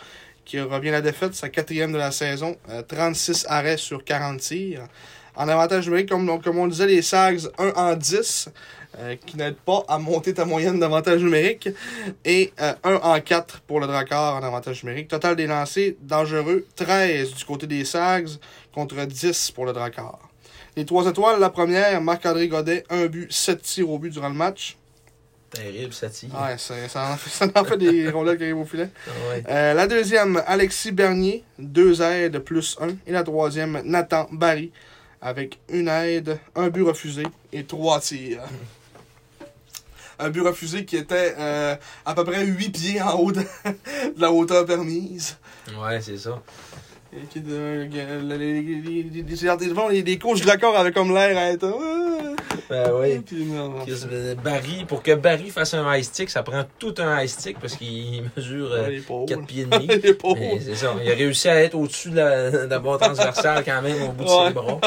[0.45, 2.57] qui revient à la défaite, sa quatrième de la saison.
[2.71, 4.87] Euh, 36 arrêts sur 40 tirs.
[5.37, 8.49] En avantage numérique, comme, comme on disait, les Sags 1 en 10,
[8.99, 11.69] euh, qui n'aident pas à monter ta moyenne d'avantage numérique.
[12.25, 15.09] Et euh, 1 en 4 pour le Drakkar en avantage numérique.
[15.09, 18.31] Total des lancers dangereux, 13 du côté des Sags
[18.75, 20.19] contre 10 pour le Drakkar.
[20.77, 24.35] Les trois étoiles, la première, Marc-André Godet, 1 but, 7 tirs au but durant le
[24.35, 24.77] match.
[25.51, 26.31] Terrible, ça tire.
[26.31, 28.89] Ouais, ça, ça, en fait, ça en fait des rondelles qui arrivent au filet.
[29.31, 29.43] Ouais.
[29.49, 32.91] Euh, la deuxième, Alexis Bernier, deux aides plus un.
[33.07, 34.71] Et la troisième, Nathan Barry,
[35.21, 38.43] avec une aide, un but refusé et trois tirs.
[40.19, 44.21] Un but refusé qui était euh, à peu près 8 pieds en haut de, de
[44.21, 45.39] la hauteur permise.
[45.79, 46.43] Ouais, c'est ça.
[47.13, 47.89] Et qui de-
[49.91, 51.65] les, coachs de l'accord avaient comme l'air à être.
[51.65, 52.37] euh,
[52.69, 53.21] Ben oui.
[54.13, 57.59] euh, Barry, pour que Barry fasse un high stick, ça prend tout un high stick
[57.59, 59.27] parce qu'il mesure euh, Ouais, les pauvres.
[59.27, 59.89] 4 pieds et demi.
[60.65, 60.95] C'est ça.
[61.03, 64.13] Il a réussi à être au-dessus de la, de la barre transversale quand même au
[64.13, 64.47] bout de Ouais.
[64.47, 64.81] ses bras.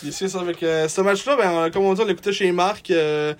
[0.00, 2.90] Puis c'est ça, avec euh, ce match-là, ben, comme on dit, on l'écoutait chez Marc.
[2.90, 3.32] euh,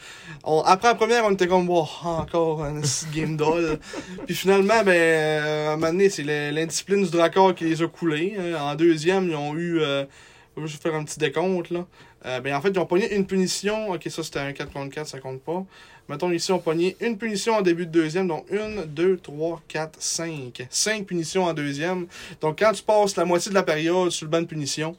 [0.45, 2.81] on- après la première, on était comme, wow, encore un
[3.15, 3.79] game doll.
[4.27, 7.87] Puis finalement, ben, euh, à un moment donné, c'est l'indiscipline du Dracor qui les a
[7.89, 8.37] coulés.
[8.39, 8.61] hein.
[8.61, 10.05] En deuxième, ils ont eu, euh,
[10.57, 11.87] je vais juste faire un petit décompte, là.
[12.27, 13.91] Euh, ben, en fait, ils ont pogné une punition.
[13.93, 15.65] Ok, ça, c'était un 4 contre 4, ça compte pas.
[16.09, 18.27] Mettons, ici, on pogné une punition en début de deuxième.
[18.29, 20.67] Donc, une, deux, trois, quatre, cinq.
[20.69, 22.07] Cinq punitions en deuxième.
[22.41, 24.95] Donc, quand tu passes la moitié de la période sur le banc de punition,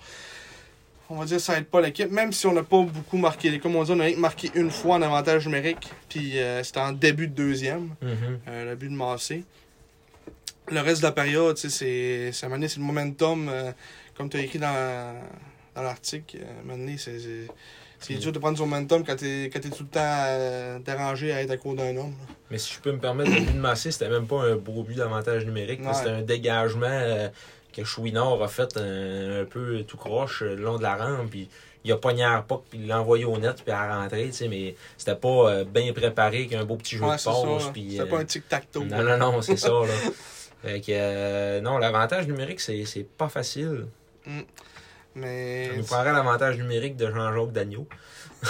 [1.10, 3.60] on va dire que ça aide pas l'équipe, même si on n'a pas beaucoup marqué.
[3.60, 6.94] Comme on dit, on a marqué une fois en avantage numérique, puis euh, c'était en
[6.94, 7.90] début de deuxième,
[8.48, 9.44] euh, le but de Massé.
[10.72, 11.70] Le reste de la période, c'est
[12.32, 13.72] c'est donné, le momentum, euh,
[14.18, 15.16] comme tu as écrit dans,
[15.76, 16.38] dans l'article.
[16.42, 17.48] euh, c'est c'est-
[18.00, 21.32] c'est dur de prendre son momentum quand t'es quand t'es tout le temps euh, dérangé
[21.34, 22.16] à être à court d'un homme.
[22.20, 22.36] là.
[22.50, 24.82] Mais si je peux me permettre, le but de Massé, c'était même pas un beau
[24.84, 25.82] but d'avantage numérique.
[25.86, 25.94] Ouais.
[25.94, 27.30] C'était un dégagement euh,
[27.72, 31.30] que Chouinard a fait un, un peu tout croche euh, le long de la rampe.
[31.30, 31.48] Puis
[31.84, 34.26] il a pogné à puck, puis il l'a envoyé au net, puis à rentrer.
[34.28, 37.72] tu sais, Mais c'était pas euh, bien préparé qu'un beau petit jeu Ouais, de passe.
[37.76, 38.86] C'est euh, pas un tic-tac-toe.
[38.86, 39.70] Non, non, non, c'est ça.
[39.70, 39.86] Là.
[40.64, 43.88] Fait que, euh, non, l'avantage numérique, c'est c'est pas facile.
[45.16, 45.70] Mais.
[45.74, 47.88] On nous prendrait l'avantage numérique de Jean-Jacques Dagneau.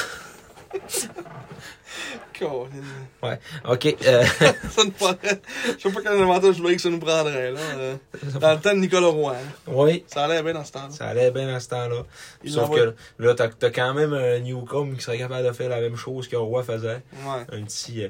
[2.40, 3.38] Colin.
[3.68, 3.96] OK.
[4.06, 4.24] euh,
[4.72, 5.42] ça nous prendrait.
[5.78, 7.60] Je sais pas quel avantage numérique ça nous prendrait, là.
[7.60, 7.96] euh,
[8.40, 9.34] Dans le temps de Nicolas Roy.
[9.36, 9.38] hein.
[9.68, 10.90] oui, Ça allait bien dans ce temps-là.
[10.92, 12.04] ça allait bien dans ce temps-là.
[12.48, 15.82] Sauf que là, t'as as quand même un Newcombe qui serait capable de faire la
[15.82, 17.02] même chose que Roy faisait.
[17.26, 17.46] Ouais.
[17.52, 18.04] Un petit.
[18.06, 18.10] euh,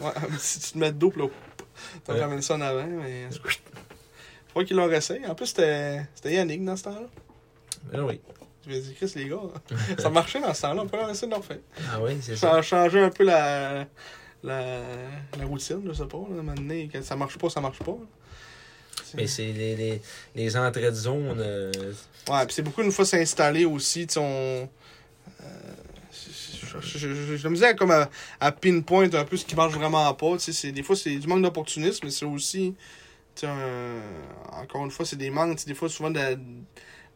[0.00, 1.26] Ouais, mais si tu te mets de dos, là,
[2.04, 2.20] t'as Ouais.
[2.20, 3.26] ramené ça en avant, mais.
[3.30, 3.38] Je
[4.50, 5.24] crois qu'il l'aurait essayé.
[5.26, 7.06] En plus, c'était Yannick dans ce temps-là.
[7.92, 8.20] ben oui.
[8.66, 9.40] Je vais dire, Chris, les gars,
[9.98, 10.82] ça marchait dans ce temps-là.
[10.82, 11.58] On peut leur essayer de le refaire.
[11.92, 12.54] Ah oui, c'est Ça ça.
[12.56, 13.86] a changé un peu la,
[14.42, 14.80] la,
[15.38, 16.18] la routine, je sais pas.
[16.18, 17.96] Là, à un moment donné, quand ça marche pas, ça marche pas.
[19.14, 20.02] Mais c'est les, les,
[20.34, 21.34] les entrées de zone.
[21.38, 21.72] euh,
[22.28, 24.68] Ouais, puis c'est beaucoup une fois s'installer aussi, on...
[26.80, 28.08] je, me disais comme à,
[28.40, 31.42] à pinpoint un peu ce qui marche vraiment pas, c'est- des fois c'est du manque
[31.42, 32.74] d'opportunisme, mais c'est aussi
[33.42, 36.38] un- encore une fois, c'est des manques, des fois, souvent, de-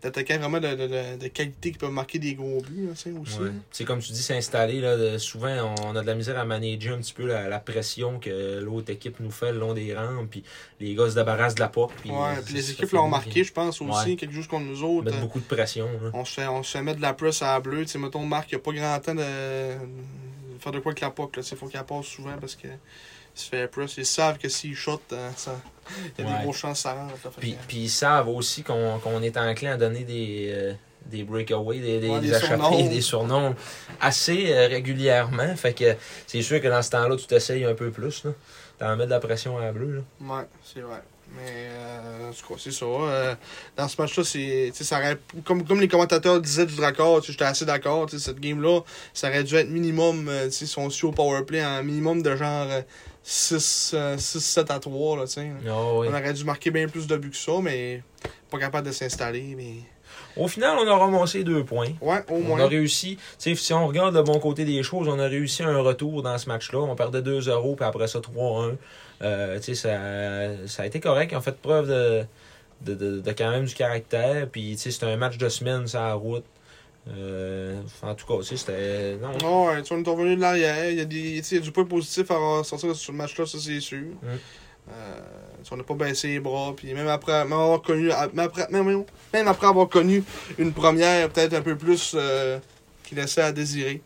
[0.05, 3.11] d'attaquants vraiment de, de, de, qualité qui peuvent marquer des gros buts, aussi.
[3.11, 3.51] Ouais.
[3.73, 7.01] Sais, comme tu dis, s'installer, là, souvent, on a de la misère à manager un
[7.01, 10.45] petit peu la, la pression que l'autre équipe nous fait le long des rangs, puis
[10.79, 11.95] les gars se débarrassent de la porte.
[12.01, 14.17] Puis, Ouais, puis les équipes l'ont marqué, je pense aussi, Ouais.
[14.17, 15.07] quelque chose contre nous autres.
[15.07, 15.89] Mettre beaucoup de pression.
[16.05, 16.11] hein.
[16.13, 17.83] On se, fait, on se fait mettre de la presse à la bleue.
[17.85, 19.23] Tu sais, mettons, Marc, il n'y a pas grand temps de
[20.61, 21.39] faire de quoi avec la POC.
[21.51, 22.69] Il faut qu'il la passe souvent parce que
[23.35, 23.97] se fait press.
[23.97, 25.59] Ils savent que s'il shot, euh, ça,
[26.19, 26.39] il y a Ouais.
[26.39, 27.15] des grosses chances que ça rentre.
[27.39, 30.73] Puis, puis ils savent aussi qu'on est enclin à donner des, euh,
[31.07, 32.89] des breakaways, des, des, Ouais, des surnoms.
[32.89, 33.55] des surnoms
[34.01, 35.55] assez euh, régulièrement.
[35.57, 38.25] Fait que c'est sûr que dans ce temps-là, tu t'essayes un peu plus.
[38.25, 38.31] là.
[38.79, 40.05] T'en mets de la pression à la bleue.
[40.21, 40.37] Là.
[40.37, 41.03] Ouais, c'est vrai.
[41.37, 42.87] Mais, euh, en tout cas, c'est ça.
[43.77, 44.73] dans ce match-là, c'est,
[45.45, 46.75] comme, comme les commentateurs disaient du
[47.23, 48.09] sais, j'étais assez d'accord.
[48.11, 48.81] Cette game-là,
[49.13, 52.69] ça aurait dû être minimum, si on suit au powerplay, un minimum de genre
[53.25, 55.17] euh, 6-7 à 3.
[55.17, 55.51] Là, tu sais.
[55.67, 56.09] Ah oui.
[56.11, 58.03] On aurait dû marquer bien plus de buts que ça, mais
[58.51, 59.55] pas capable de s'installer.
[59.57, 59.77] Mais...
[60.37, 61.91] Au final, on a ramassé deux points.
[62.01, 65.27] Ouais, au On a réussi, si on regarde le bon côté des choses, on a
[65.27, 66.81] réussi un retour dans ce match-là.
[66.81, 68.77] On perdait 2-0, puis après ça 3-1.
[69.23, 71.33] Euh, ça, ça a été correct.
[71.33, 72.25] Ils ont fait preuve de,
[72.83, 74.49] de, de, de quand même du caractère.
[74.51, 76.45] Puis, c'était un match de semaine sur la route.
[77.09, 79.17] Euh, en tout cas, tu sais, c'était.
[79.17, 80.91] Non, Non, ouais, tu on est revenu de l'arrière.
[80.91, 83.13] Il y, a des, tu sais, il y a du point positif à ressortir sur
[83.13, 83.99] le match-là, ça c'est sûr.
[83.99, 84.39] Mm.
[84.91, 85.21] Euh,
[85.71, 86.75] on n'a pas baissé les bras.
[86.77, 90.23] Puis même après, même avoir connu, même après, même, même après avoir connu
[90.59, 92.59] une première peut-être un peu plus euh,
[93.03, 94.03] qui laissait à désirer,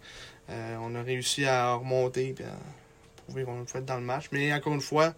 [0.50, 2.56] euh, on a réussi à remonter et à
[3.24, 4.26] prouver qu'on peut être dans le match.
[4.32, 5.14] Mais encore une fois,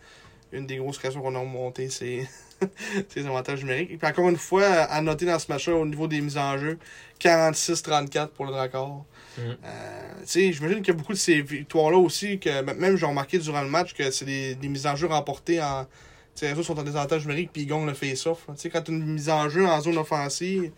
[0.53, 2.29] une des grosses raisons qu'on a remonté, c'est
[3.09, 3.91] c'est les avantages numériques.
[3.91, 6.59] Et puis encore une fois, à noter dans ce match-là, au niveau des mises en
[6.59, 6.79] jeu,
[7.21, 9.05] 46-34 pour le Dracor.
[9.37, 9.41] Mm.
[9.41, 13.63] Euh, j'imagine qu'il y a beaucoup de ces victoires-là aussi, que même j'ai remarqué durant
[13.63, 15.87] le match que c'est des, des mises en jeu remportées en.
[16.43, 18.47] Les autres sont en désavantage numérique puis ils gagnent le face-off.
[18.49, 18.55] là.
[18.55, 20.71] Tu sais, quand tu as une mise en jeu en zone offensive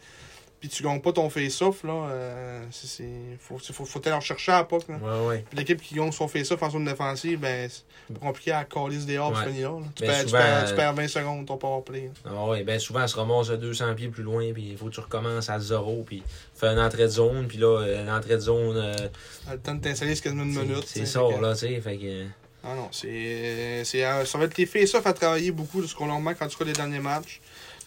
[0.63, 4.21] puis tu gagnes pas ton face-off, là, euh, c'est, c'est- faut, faut, faut aller en
[4.21, 4.89] chercher à la POC.
[4.91, 4.97] Là.
[5.03, 5.45] Ouais, ouais.
[5.55, 9.31] L'équipe qui gagne son face-off en zone défensive, ben, c'est compliqué à coller ce dehors
[9.33, 9.39] Ouais.
[9.53, 9.71] ce là.
[9.97, 12.11] Tu, Ben, perds, tu, souvent, perds, tu euh, perds 20 secondes ton powerplay.
[12.25, 14.87] Ah ouais, ben souvent, elle se ramasse à 200 pieds plus loin, puis il faut
[14.87, 16.23] que tu recommences à zéro, puis
[16.55, 18.95] fais une entrée de zone, puis là, euh, l'entrée de zone, euh,
[19.51, 20.85] Le temps de t'installer, c'est quasiment une minute.
[20.87, 22.27] c'est ça, fait là, tu sais, fait que...
[22.65, 23.83] Ah non, c'est.
[23.85, 26.47] c'est ça va être les face-off à travailler beaucoup de ce qu'on leur manque en
[26.47, 27.41] tout cas les derniers matchs.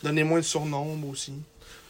[0.04, 1.32] Donner moins de surnombre aussi.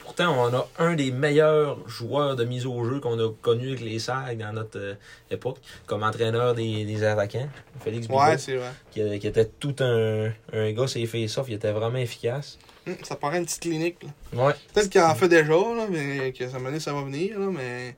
[0.05, 3.81] Pourtant, on a un des meilleurs joueurs de mise au jeu qu'on a connu avec
[3.81, 4.93] les SAG dans notre euh,
[5.29, 7.49] époque, comme entraîneur des, des attaquants,
[7.83, 8.69] Félix Bigot, Ouais, c'est vrai.
[8.91, 12.57] qui, qui était tout un, un gars, c'est face-off, il était vraiment efficace.
[12.87, 13.97] Hum, ça paraît une petite clinique.
[14.31, 14.45] là.
[14.45, 17.95] Ouais, Peut-être qu'il en fait déjà, là, mais que ça, ça va venir, là, mais.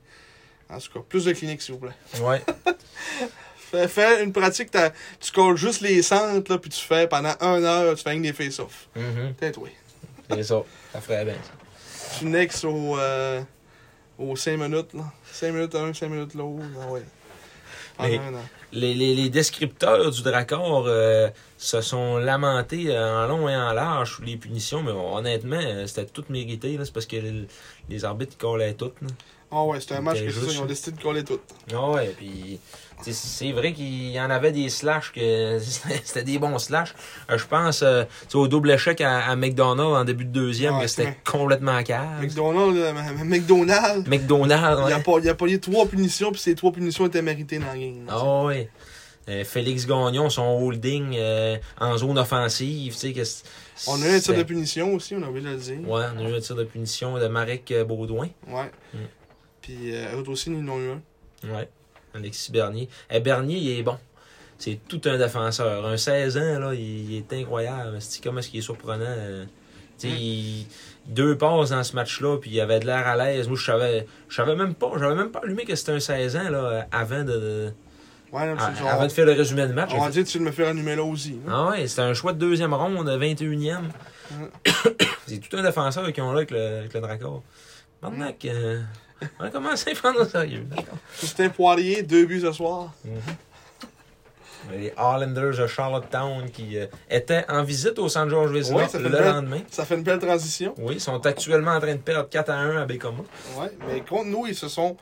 [0.70, 2.20] En tout cas, plus de clinique, s'il vous plaît.
[2.22, 2.42] ouais.
[3.88, 7.64] Fais, une pratique, t'as- tu colles juste les centres, là, puis tu fais pendant une
[7.64, 8.88] heure, tu fais que des face-off.
[8.96, 9.70] mhm, Peut-être oui.
[10.30, 11.34] C'est ça, ça ferait bien.
[11.34, 11.52] ça.
[12.22, 12.98] Nexes au.
[12.98, 13.40] Euh,
[14.18, 15.04] aux 5 minutes, là.
[15.32, 16.64] 5 minutes un, 5 minutes l'autre.
[16.82, 17.02] Ah ouais.
[18.00, 18.22] Mais- an.
[18.72, 23.72] Les, les, les descripteurs du Dracor euh, se sont lamentés euh, en long et en
[23.72, 26.76] large sous les punitions, mais honnêtement, euh, c'était tout mérité.
[26.76, 26.84] là.
[26.84, 27.46] C'est parce que les,
[27.88, 28.92] les arbitres collaient tout.
[29.00, 29.08] là.
[29.50, 31.40] Ah ouais, c'était un match que ça, ils ont décidé de coller tout.
[31.72, 32.60] Ah ouais, puis
[33.02, 35.58] c'est vrai qu'il y en avait des slash que
[36.04, 36.94] c'était des bons slash.
[37.30, 40.82] Euh, je pense euh, au double échec à, à McDonald's en début de deuxième, Ouais,
[40.82, 42.20] que c'était complètement cave.
[42.20, 42.92] McDonald's, euh,
[43.24, 45.02] McDonald's, McDonald's, il, a ouais.
[45.02, 48.06] pas, il a pogné trois punitions, puis ces trois punitions étaient méritées dans la game.
[48.08, 48.68] Ah ouais.
[49.28, 51.18] Euh, Félix Gagnon, son holding
[51.78, 53.22] en zone offensive, tu sais que
[53.86, 55.88] On a eu un tir de punition aussi, on a oublié de le dire.
[55.88, 58.28] Ouais, on a eu un tir de punition de Marek Baudouin.
[58.46, 58.70] Ouais.
[58.94, 58.98] Mm.
[59.60, 61.54] Puis eux aussi, ils en ont eu un.
[61.54, 61.68] Ouais.
[62.14, 62.88] Alexis Bernier.
[63.10, 63.96] Eh, Bernier, il est bon.
[64.58, 65.86] C'est tout un défenseur.
[65.86, 67.96] Un 16 ans, là, il, est incroyable.
[68.00, 69.04] C'est comment est-ce qu'il est surprenant.
[69.06, 69.44] euh.
[70.02, 70.06] Mm.
[70.08, 70.66] il-
[71.06, 73.48] deux passes dans ce match-là, puis il avait de l'air à l'aise.
[73.48, 76.36] Moi, je savais, je savais même pas, j'avais même pas allumé que c'était un 16
[76.36, 77.72] ans, là, avant de,
[78.30, 79.90] Ouais, à- avant de faire le résumé de match.
[79.94, 81.38] on va dire que tu me fais rallumer là aussi.
[81.46, 81.52] là.
[81.52, 83.88] Ah ouais, c'était un choix de deuxième ronde, 21e.
[84.30, 84.34] Mm.
[85.26, 87.28] C'est tout un défenseur qui ont là avec le, avec le.
[88.02, 88.80] Maintenant que.
[89.40, 90.66] On a commencé à prendre au sérieux.
[91.20, 92.92] Justin Poirier, deux buts ce soir.
[94.72, 98.52] Les Highlanders de Charlottetown qui euh, étaient en visite au San George
[98.88, 99.60] fait le belle- lendemain.
[99.70, 100.74] Ça fait une belle transition.
[100.78, 103.22] Oui, ils sont actuellement en train de perdre 4 à 1 à Bécoma.
[103.56, 104.96] Ouais, mais contre nous, ils se sont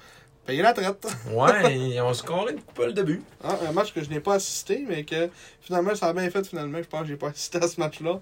[0.45, 1.05] payés la traite.
[1.33, 3.23] Ouais, ils ont scoré une couple de buts.
[3.43, 5.29] Hein, un match que je n'ai pas assisté, mais que
[5.61, 6.79] finalement, ça a bien fait finalement.
[6.79, 8.21] Je pense que j'ai pas assisté à ce match-là.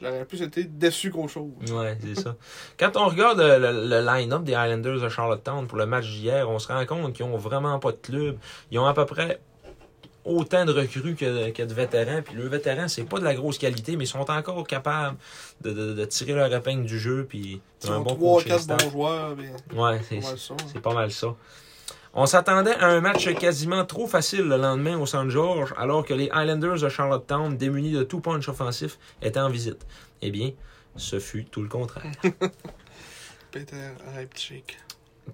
[0.00, 1.50] J'aurais plus été déçu qu'autre chose.
[1.72, 2.36] Ouais, c'est ça.
[2.78, 6.48] Quand on regarde le, le- le line-up des Highlanders de Charlottetown pour le match d'hier,
[6.48, 8.38] on se rend compte qu'ils ont vraiment pas de club.
[8.70, 9.40] Ils ont à peu près
[10.24, 12.22] autant de recrues que, que de vétérans.
[12.22, 15.16] Puis le vétéran, c'est pas de la grosse qualité, mais ils sont encore capables
[15.62, 17.26] de, de- de tirer leur épingle du jeu.
[17.28, 18.84] Puis Ils ont un bon 3 coaching 4 staff.
[18.84, 19.36] bons joueurs.
[19.36, 20.20] mais Ouais, c'est
[20.72, 21.34] c'est pas mal ça.
[22.12, 25.28] On s'attendait à un match quasiment trop facile le lendemain au St.
[25.28, 29.86] George, alors que les Highlanders de Charlottetown, démunis de tout punch offensif, étaient en visite.
[30.20, 30.50] Eh bien,
[30.96, 32.10] ce fut tout le contraire.
[33.52, 34.64] Peter Leipzig.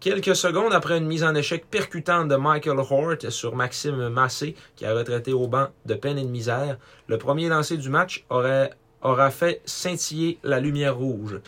[0.01, 4.85] Quelques secondes après une mise en échec percutante de Michael Hort sur Maxime Massé, qui
[4.85, 8.71] a retraité au banc de peine et de misère, le premier lancé du match aurait,
[9.01, 11.41] aura fait scintiller la lumière rouge.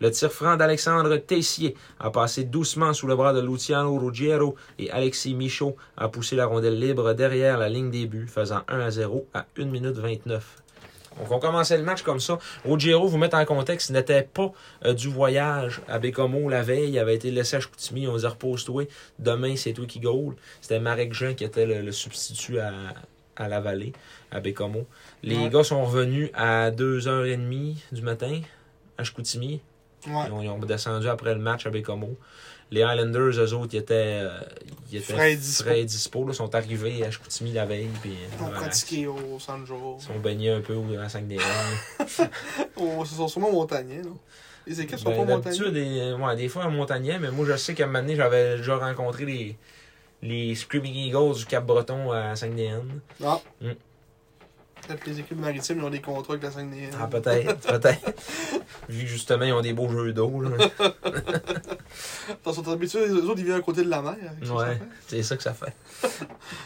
[0.00, 4.90] Le tir franc d'Alexandre Tessier a passé doucement sous le bras de Luciano Ruggiero et
[4.90, 8.90] Alexis Michaud a poussé la rondelle libre derrière la ligne des buts, faisant 1 à
[8.90, 10.56] 0 à 1 minute 29.
[11.20, 12.38] Donc on commençait le match comme ça.
[12.64, 14.50] Ruggiero, vous mettre en contexte, n'était pas
[14.84, 16.90] euh, du voyage à Bécomo la veille.
[16.90, 18.08] Il avait été laissé à Chicoutimi.
[18.08, 18.88] On disait repose-toi.
[19.20, 20.34] Demain, c'est toi qui goal.
[20.60, 22.72] C'était Marek Jean qui était le, le substitut à,
[23.36, 23.92] à la vallée,
[24.32, 24.86] à Bécomo.
[25.22, 25.50] Les Ouais.
[25.50, 28.40] gars sont revenus à 2h30 du matin
[28.98, 29.60] à Chicoutimi.
[30.06, 30.24] Ouais.
[30.26, 32.16] Ils ont, ils ont descendu après le match à Bécomo.
[32.70, 34.40] Les Highlanders, eux autres, ils étaient, euh,
[34.90, 35.64] ils étaient Frais dispo.
[35.64, 36.32] frais dispo, là.
[36.32, 37.88] Ils sont arrivés à Chicoutimi la veille.
[38.00, 39.96] Puis, Ils ont pratiqué au Sanjo.
[40.00, 41.38] Ils sont baignés un peu à 5 des
[43.04, 44.18] ce sont sûrement montagnais, non?
[44.66, 45.70] Les équipes sont Ben, pas montagnais.
[45.70, 48.76] des, ouais, des fois montagnais, mais moi je sais qu'à un moment donné, j'avais déjà
[48.78, 49.56] rencontré les,
[50.22, 53.00] les Screaming Eagles du Cap-Breton à Saguenay-Anne.
[53.22, 53.40] Ah.
[53.60, 53.72] Mm.
[54.86, 57.58] Peut-être que les équipes maritimes ils ont des contrats avec la 5 des Ah, peut-être,
[57.60, 58.12] peut-être.
[58.88, 60.40] Vu que justement, ils ont des beaux jeux d'eau.
[60.40, 60.50] là.
[62.46, 64.16] Ils sont habitués, les autres, ils viennent à côté de la mer.
[64.42, 65.74] ça Ouais, c'est ça que ça fait.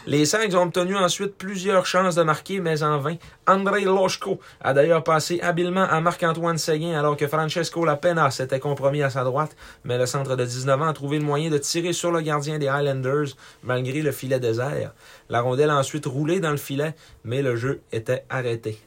[0.07, 3.15] Les Sags ont obtenu ensuite plusieurs chances de marquer, mais en vain.
[3.47, 9.01] Andrei Loshko a d'ailleurs passé habilement à Marc-Antoine Seguin alors que Francesco Lapena s'était compromis
[9.03, 11.93] à sa droite, mais le centre de 19 ans a trouvé le moyen de tirer
[11.93, 13.29] sur le gardien des Highlanders
[13.63, 14.93] malgré le filet désert.
[15.29, 18.79] La rondelle a ensuite roulé dans le filet, mais le jeu était arrêté.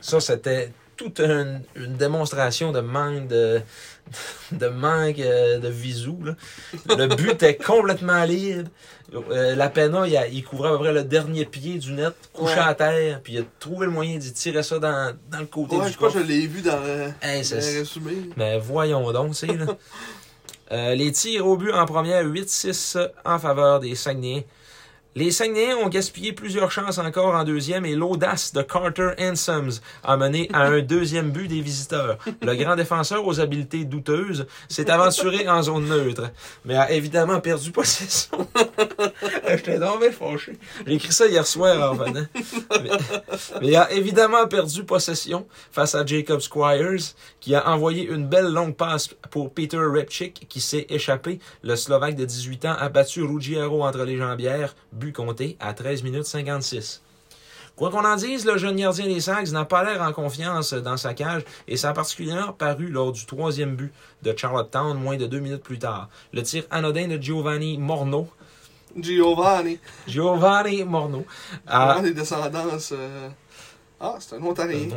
[0.00, 3.60] Ça, c'était toute une, une démonstration de manque de,
[4.52, 6.18] de manque euh, de visou.
[6.22, 6.36] là.
[6.96, 8.68] Le but était complètement libre.
[9.14, 12.14] Euh, la Pena, il, a- il couvrait à peu près le dernier pied du net,
[12.32, 12.60] couché Ouais.
[12.60, 15.76] à terre, puis il a trouvé le moyen d'y tirer ça dans, dans le côté
[15.76, 18.30] Ouais, du je crois que je l'ai vu dans le, Hey, résumé.
[18.36, 19.66] mais voyons donc, c'est là.
[20.72, 24.44] Euh, les tirs au but en première, 8-6 en faveur des Saguenayens.
[25.16, 30.16] Les Saguenayens ont gaspillé plusieurs chances encore en deuxième et l'audace de Carter Hansoms a
[30.16, 32.16] mené à un deuxième but des visiteurs.
[32.40, 36.30] Le grand défenseur aux habiletés douteuses s'est aventuré en zone neutre,
[36.64, 38.46] mais a évidemment perdu possession.
[39.48, 40.56] J'étais tombé fâché.
[40.86, 42.26] J'ai écrit ça hier soir en venant.
[42.70, 42.90] Mais,
[43.60, 48.52] mais il a évidemment perdu possession face à Jacob Squires, qui a envoyé une belle
[48.52, 51.40] longue passe pour Peter Repchik, qui s'est échappé.
[51.64, 56.04] Le Slovaque de 18 ans a battu Ruggiero entre les jambières, but compté à 13
[56.04, 57.02] minutes 56.
[57.76, 60.96] Quoi qu'on en dise, le jeune gardien des Sags n'a pas l'air en confiance dans
[60.98, 63.92] sa cage et ça a particulièrement paru lors du troisième but
[64.22, 66.08] de Charlottetown, moins de deux minutes plus tard.
[66.34, 68.28] Le tir anodin de Giovanni Morneau,
[68.98, 69.78] Giovanni.
[70.06, 71.24] Giovanni Morneau,
[71.66, 72.92] a, Vraiment des descendances.
[72.92, 73.28] euh,
[74.00, 74.88] Ah, c'est un Ontarien.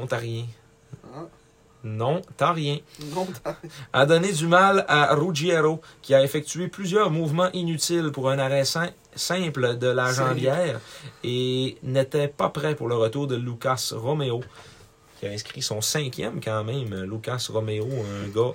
[1.84, 2.78] Non, t'as rien.
[3.14, 3.70] Non, t'as rien.
[3.92, 8.64] A donné du mal à Ruggiero, qui a effectué plusieurs mouvements inutiles pour un arrêt
[8.66, 10.80] sim- simple de la jambière
[11.24, 14.42] et n'était pas prêt pour le retour de Lucas Romeo,
[15.20, 17.04] qui a inscrit son cinquième quand même.
[17.04, 18.54] Lucas Romeo, un gars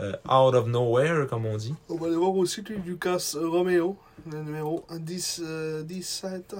[0.00, 1.74] euh, out of nowhere, comme on dit.
[1.88, 3.96] On va aller voir aussi Lucas Romeo,
[4.30, 6.56] le numéro 10, euh, 17.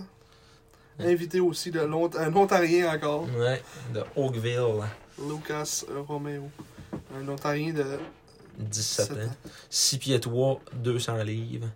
[1.00, 3.62] Invité aussi de l'Ont- un Ontarien encore, Ouais,
[3.94, 4.82] de Oakville,
[5.26, 6.50] Lucas Romeo.
[7.14, 7.84] Un Ontarien de
[8.58, 9.20] 17 17 ans.
[9.26, 9.34] ans.
[9.70, 11.68] 6 pieds 3, 200 livres.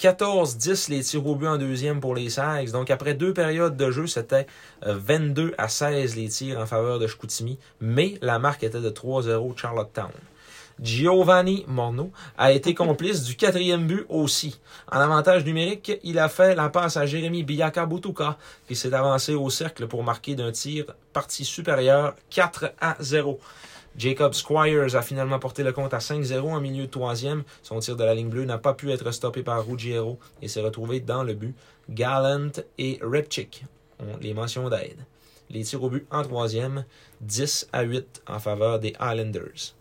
[0.00, 2.70] 14-10 les tirs au but en deuxième pour les Sags.
[2.72, 4.46] Donc après deux périodes de jeu, c'était
[4.86, 7.58] euh, 22 à 16 les tirs en faveur de Chicoutimi.
[7.80, 10.10] Mais la marque était de 3-0 Charlottetown.
[10.80, 14.60] Giovanni Morneau a été complice du quatrième but aussi.
[14.90, 19.34] En avantage numérique, il a fait la passe à Jérémy Biaka Butuka, qui s'est avancé
[19.34, 23.38] au cercle pour marquer d'un tir partie supérieure 4 à 0.
[23.96, 27.44] Jacob Squires a finalement porté le compte à 5-0 en milieu de troisième.
[27.62, 30.60] Son tir de la ligne bleue n'a pas pu être stoppé par Ruggiero et s'est
[30.60, 31.54] retrouvé dans le but.
[31.88, 33.64] Gallant et Repchik
[34.00, 34.98] ont les mentions d'aide.
[35.50, 36.84] Les tirs au but en troisième,
[37.20, 39.74] 10 à 8 en faveur des Islanders.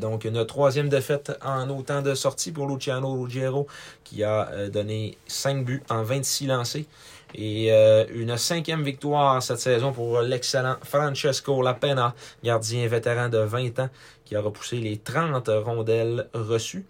[0.00, 3.66] Donc, une troisième défaite en autant de sorties pour Luciano Ruggiero,
[4.04, 6.86] qui a euh, donné 5 buts en 26 lancés.
[7.34, 13.78] Et euh, une cinquième victoire cette saison pour l'excellent Francesco Lapena, gardien vétéran de 20
[13.80, 13.88] ans,
[14.24, 16.84] qui a repoussé les 30 rondelles reçues.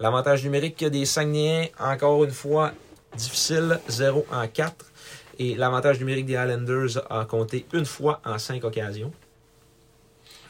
[0.00, 2.72] L'avantage numérique des Saguenayens, encore une fois,
[3.16, 4.74] difficile, 0 en 4.
[5.38, 9.12] Et l'avantage numérique des Highlanders a compté une fois en 5 occasions.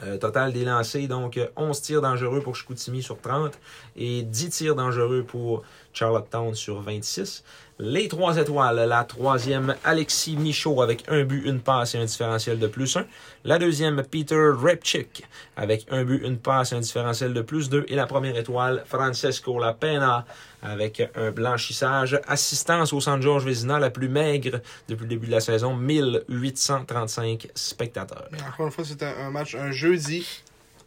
[0.05, 3.53] Euh, total des lancers, donc euh, 11 tirs dangereux pour Chicoutimi sur 30
[3.95, 7.45] et 10 tirs dangereux pour Charlottetown sur 26.
[7.85, 12.61] Les trois étoiles, la troisième, Alexis Michaud avec un but, une passe et un différentiel
[12.61, 13.05] de plus 1.
[13.43, 15.25] La deuxième, Peter Repchik
[15.57, 17.87] avec un but, une passe et un différentiel de plus 2.
[17.89, 20.25] Et la première étoile, Francesco Lapena
[20.63, 22.21] avec un blanchissage.
[22.29, 27.49] Assistance au Centre Georges Vézina, la plus maigre depuis le début de la saison, 1835
[27.53, 28.29] spectateurs.
[28.49, 30.45] Encore une fois, c'était un match un jeudi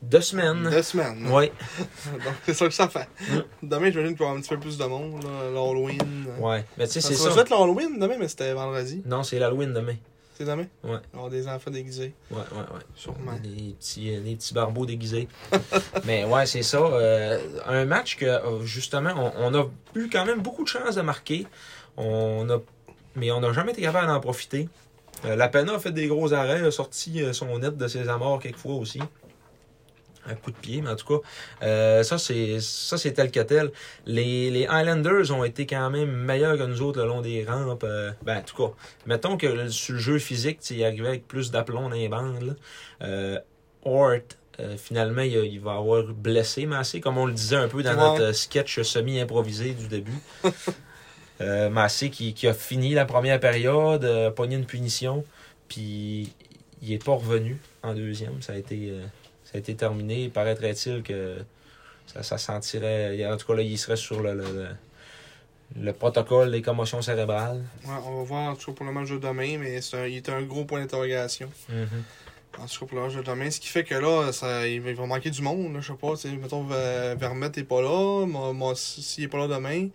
[0.09, 0.69] Deux semaines.
[0.69, 1.27] de semaine.
[1.31, 1.51] Oui,
[2.13, 3.07] Donc, c'est ça que ça fait.
[3.29, 3.41] Mm.
[3.63, 5.99] Demain, j'imagine qu'il va y avoir un petit peu plus de monde, là, l'Halloween.
[6.39, 6.65] ouais.
[6.77, 7.41] Mais tu sais, c'est ça va ça.
[7.41, 9.01] être l'Halloween demain, mais c'était vendredi.
[9.05, 9.95] Non, c'est l'Halloween demain.
[10.37, 10.65] C'est demain?
[10.83, 10.91] Ouais.
[10.91, 12.81] Va avoir des enfants déguisés, Ouais, ouais, ouais.
[12.93, 13.31] sûrement.
[13.41, 15.29] Des petits, euh, des petits barbeaux déguisés.
[16.05, 16.77] Mais ouais, c'est ça.
[16.79, 20.95] euh, un match que, euh, justement, on, on a eu quand même beaucoup de chances
[20.95, 21.47] de marquer.
[21.95, 22.57] On a,
[23.15, 24.67] mais on n'a jamais été capable d'en profiter.
[25.23, 28.39] Euh, la Pena a fait des gros arrêts, a sorti son net de ses amours
[28.41, 28.99] quelquefois aussi.
[30.27, 31.27] Un coup de pied, mais en tout cas,
[31.63, 33.71] euh, ça c'est ça c'est tel que tel.
[34.07, 37.83] Les, les Highlanders ont été quand même meilleurs que nous autres le long des rampes.
[37.83, 38.73] euh, ben, en tout cas,
[39.05, 42.09] mettons que sur le jeu physique, tu sais, il arrivait avec plus d'aplomb dans les
[42.09, 42.55] bandes.
[43.03, 43.37] Euh,
[43.83, 44.13] Hort,
[44.59, 47.91] euh, finalement, il, il va avoir blessé Massé, comme on le disait un peu dans
[47.91, 48.19] Ouais.
[48.19, 50.17] notre sketch semi-improvisé du début.
[51.41, 55.23] euh, Massé qui, qui a fini la première période, euh, pogné une punition,
[55.67, 56.33] puis
[56.81, 58.41] il est pas revenu en deuxième.
[58.41, 58.91] Ça a été,
[59.55, 60.27] ça a été terminé.
[60.27, 61.37] Paraîtrait-il que
[62.07, 63.25] ça, ça sentirait.
[63.25, 64.75] En tout cas, là, il serait sur le, le, le-
[65.81, 67.63] le protocole des commotions cérébrales.
[67.85, 70.05] Ouais, on va voir en tout cas pour le match de demain, mais c'est un,
[70.05, 71.49] il est un gros point d'interrogation.
[72.59, 73.49] En tout cas pour le match de demain.
[73.49, 75.73] Ce qui fait que là, ça, il, va, manquer du monde.
[75.73, 78.25] Là, je sais pas, mettons, Ver- Vermette n'est pas là.
[78.25, 79.87] Mo- Mo- S'il n'est pas là demain,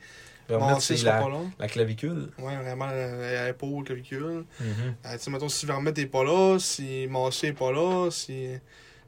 [0.49, 1.23] Vermette, c'est la,
[1.59, 2.31] pas clavicule.
[2.39, 4.45] Ouais, vraiment, à l'épaule, clavicule.
[4.59, 4.67] Mhm.
[5.07, 8.49] Euh, tu sais, mettons, si Vermette n'est pas là, si Massé n'est pas là, si,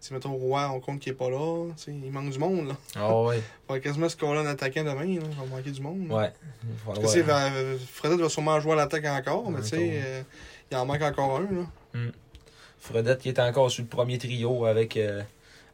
[0.02, 2.76] si mettons, Roy, on compte qu'il n'est pas là, il manque du monde, là.
[2.96, 3.38] Ah ouais.
[3.68, 5.04] Il va quasiment se coller un attaquant demain, là.
[5.04, 6.08] Il va manquer du monde.
[6.08, 6.14] là.
[6.16, 6.32] Ouais.
[7.22, 7.50] Va
[7.92, 10.22] Fredette va sûrement jouer à l'attaque encore, mais tu sais, euh,
[10.72, 12.00] il en manque encore un, là.
[12.80, 15.22] Fredette qui était encore sur le premier trio avec, euh,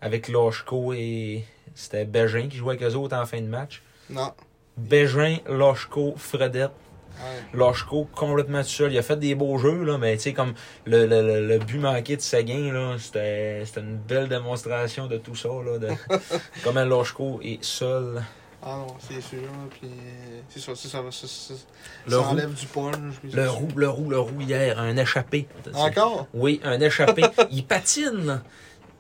[0.03, 3.83] avec Lochko et c'était Bégin qui jouait avec eux autres en fin de match.
[4.11, 4.35] Non.
[4.77, 6.73] Bégin, Lochko, Fredette.
[7.53, 8.93] Lochko complètement tout seul.
[8.93, 10.55] Il a fait des beaux jeux, là, mais tu sais, comme
[10.87, 15.17] le, le, le, le but manqué de Seguin, là, c'était c'était une belle démonstration de
[15.19, 15.89] tout ça, là, de
[16.65, 18.23] comment Lochko est seul.
[18.63, 19.39] Ah non, c'est sûr.
[19.71, 19.89] Puis
[20.49, 21.55] c'est ça, ça, ça, ça,
[22.07, 22.25] Le ça roux.
[22.33, 23.15] enlève du punch.
[23.23, 25.47] puis Le roux, le roux, le roux hier, un échappé.
[25.75, 26.27] Encore?
[26.35, 27.23] Oui, un échappé.
[27.53, 28.41] il patine.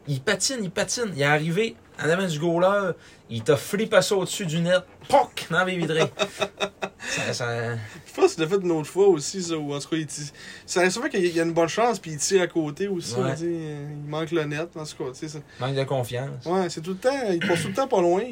[0.07, 1.11] Il patine, il patine.
[1.17, 2.93] Il est arrivé en avant du goaler.
[3.31, 4.83] Il t'a flippé ça au-dessus du net.
[5.09, 5.47] Poc!
[5.51, 6.01] Dans les vitrées.
[6.99, 7.75] ça, ça...
[7.75, 9.57] Je pense qu'il l'a fait une autre fois aussi, ça.
[9.59, 10.33] Ou en tout cas, il tire-
[10.65, 13.15] ça reste vrai qu'il y a une bonne chance, puis il tire à côté aussi.
[13.17, 13.35] Ouais.
[13.41, 15.11] il manque le net, en tout cas.
[15.11, 16.47] tu sais, ça- Manque de confiance.
[16.47, 17.11] Ouais, c'est tout le temps.
[17.31, 18.23] Il passe tout le temps pas loin.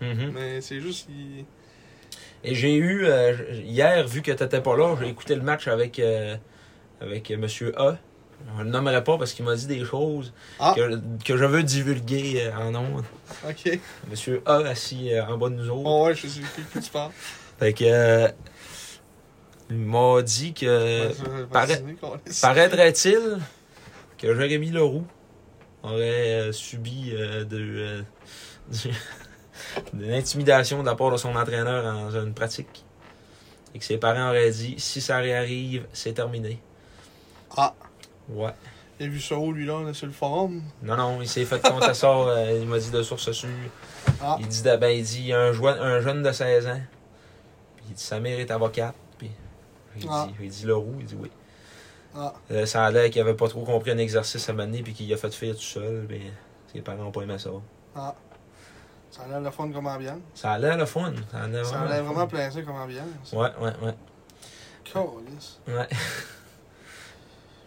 [0.00, 0.30] Mhm.
[0.32, 1.08] Mais c'est juste.
[1.10, 1.44] Il...
[2.46, 3.34] Et j'ai eu, euh,
[3.64, 6.36] hier, vu que t'étais pas là, j'ai écouté le match avec, euh,
[7.00, 7.96] avec euh, Monsieur A.
[8.56, 10.74] On le nommerai pas parce qu'il m'a dit des choses Ah.
[10.76, 13.04] que, que je veux divulguer euh, en ondes.
[13.48, 13.78] Ok.
[14.10, 15.82] Monsieur A assis euh, en bas de nous autres.
[15.82, 17.10] Bon, ouais, je sais plus que tu parles.
[17.58, 17.84] Fait que.
[17.84, 18.28] euh,
[19.70, 21.08] il m'a dit que.
[21.08, 22.18] Ouais.
[22.42, 23.38] Paraîtrait-il
[24.18, 25.06] que Jérémy Leroux
[25.82, 28.02] aurait subi euh, de, euh,
[29.92, 32.84] de l'intimidation de la part de son entraîneur dans une pratique.
[33.74, 36.60] Et que ses parents auraient dit si ça réarrive, c'est terminé.
[37.56, 37.74] Ah.
[38.28, 38.52] Ouais.
[39.00, 40.62] Il a vu ça où, lui, là, sur le forum?
[40.82, 42.08] Non, non, il s'est fait compte à ça.
[42.10, 43.48] euh, il m'a dit de source sûre.
[44.22, 44.36] Ah.
[44.40, 46.80] Il dit, de- ben, il dit, un, joie- un jeune de 16 ans.
[47.76, 48.94] Puis il dit, sa mère est avocate.
[49.18, 49.30] Puis
[49.98, 50.26] il Ah.
[50.28, 50.94] dit, il dit Leroux.
[51.00, 51.30] Il dit oui.
[52.16, 52.32] Ah.
[52.52, 55.12] Euh, ça a l'air qu'il avait pas trop compris un exercice à mener puis qu'il
[55.12, 56.06] a fait faire tout seul.
[56.08, 56.20] Mais
[56.72, 57.50] ses parents n'ont pas aimé ça.
[57.96, 58.14] Ah.
[59.10, 60.18] Ça a l'air le fun comme ambiance.
[60.34, 61.12] Ça a l'air le fun.
[61.32, 63.32] Ça a l'air Ça a vraiment, plaisant comme ambiance.
[63.32, 63.94] Ouais, ouais, ouais.
[64.84, 65.58] Câlisse.
[65.66, 65.88] ouais.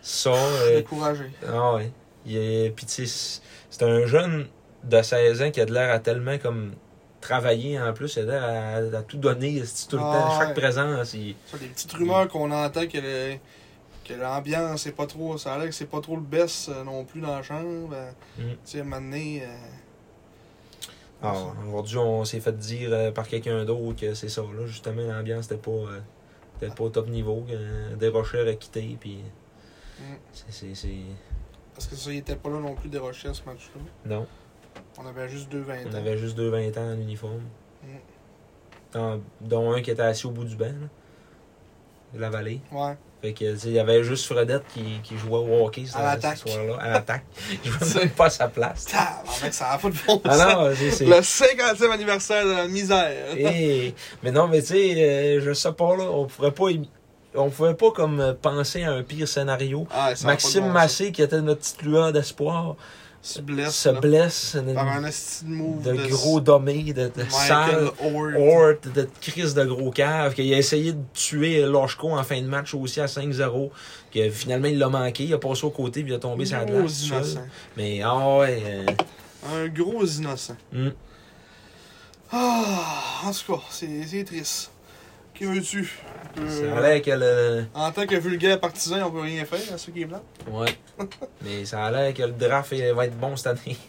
[0.07, 1.25] ça, euh, Découragé.
[1.47, 1.77] ah.
[2.25, 4.47] Il est, puis tu sais, c'est un jeune
[4.83, 6.73] de 16 ans qui a de l'air à tellement comme
[7.21, 8.15] travailler en plus.
[8.17, 10.39] Il a l'air à, à tout donner tout le Ah temps.
[10.39, 10.53] Chaque ouais.
[10.61, 13.35] présence, il- Ça, des petites rumeurs qu'on entend que, le-
[14.05, 15.37] que l'ambiance c'est pas trop.
[15.37, 17.89] Ça a l'air que c'est pas trop le best euh, non plus dans la chambre.
[17.93, 18.41] Euh, Mm.
[18.51, 19.47] Tu sais, à un moment donné, euh,
[21.23, 21.33] Ah,
[21.67, 24.41] aujourd'hui, on s'est fait dire euh, par quelqu'un d'autre que c'est ça.
[24.41, 25.99] Là, justement, l'ambiance n'était pas, euh,
[26.61, 27.45] était pas au top niveau.
[27.49, 28.97] Euh, Desrochers a quitté.
[28.99, 29.19] Puis.
[30.49, 30.89] C'est, c'est,
[31.73, 33.81] parce que ça, il était pas là non plus des recherches ce match-là.
[34.05, 34.25] Non,
[34.97, 35.97] On avait juste deux 20 on ans.
[35.97, 37.41] avait juste deux 20 ans en uniforme.
[37.83, 37.87] Mm.
[38.93, 40.65] Dans- dont un qui était assis au bout du banc.
[40.65, 40.87] là.
[42.19, 42.61] la vallée.
[42.71, 42.95] Ouais.
[43.21, 46.37] Fait que, il y avait juste Fredette qui, qui jouait au hockey ce, À l'attaque.
[46.37, 46.77] ce soir-là.
[46.79, 47.25] À l'attaque.
[47.65, 48.85] Il jouait même pas à sa place.
[48.85, 50.69] Tabarnak, ça a pas de bon Ah.
[50.69, 53.35] Le 50e anniversaire de la misère.
[53.35, 53.93] Et-
[54.23, 56.65] mais non, mais tu sais, euh, je sais pas, là, on pourrait pas.
[57.37, 59.87] On pouvait pas comme euh, penser à un pire scénario.
[59.91, 62.75] Ah, Maxime Massé, qui était notre petite lueur d'espoir,
[63.21, 63.75] se blesse.
[63.75, 68.75] se blesse de, Par un esti de move de gros dommés, de, de sale, Hort.
[68.93, 72.73] De crise de gros cave, qu'il a essayé de tuer Loshko en fin de match
[72.73, 73.69] aussi à 5-0,
[74.13, 76.57] que finalement il l'a manqué, il a passé au côté puis il a tombé sur
[76.57, 77.37] la Gros glace.
[77.75, 78.85] Mais ah ouais, euh,
[79.53, 80.55] Un gros innocent.
[80.73, 80.93] hum,
[82.31, 84.71] Ah, en tout cas, c'est triste.
[85.37, 85.99] Qui veux-tu?
[86.39, 87.65] Euh, ça allait que le.
[87.73, 90.21] En tant que vulgaire partisan, on peut rien faire à ceux qui est blanc.
[90.51, 90.77] Ouais.
[91.43, 93.77] Mais ça a l'air que le draft va être bon cette année.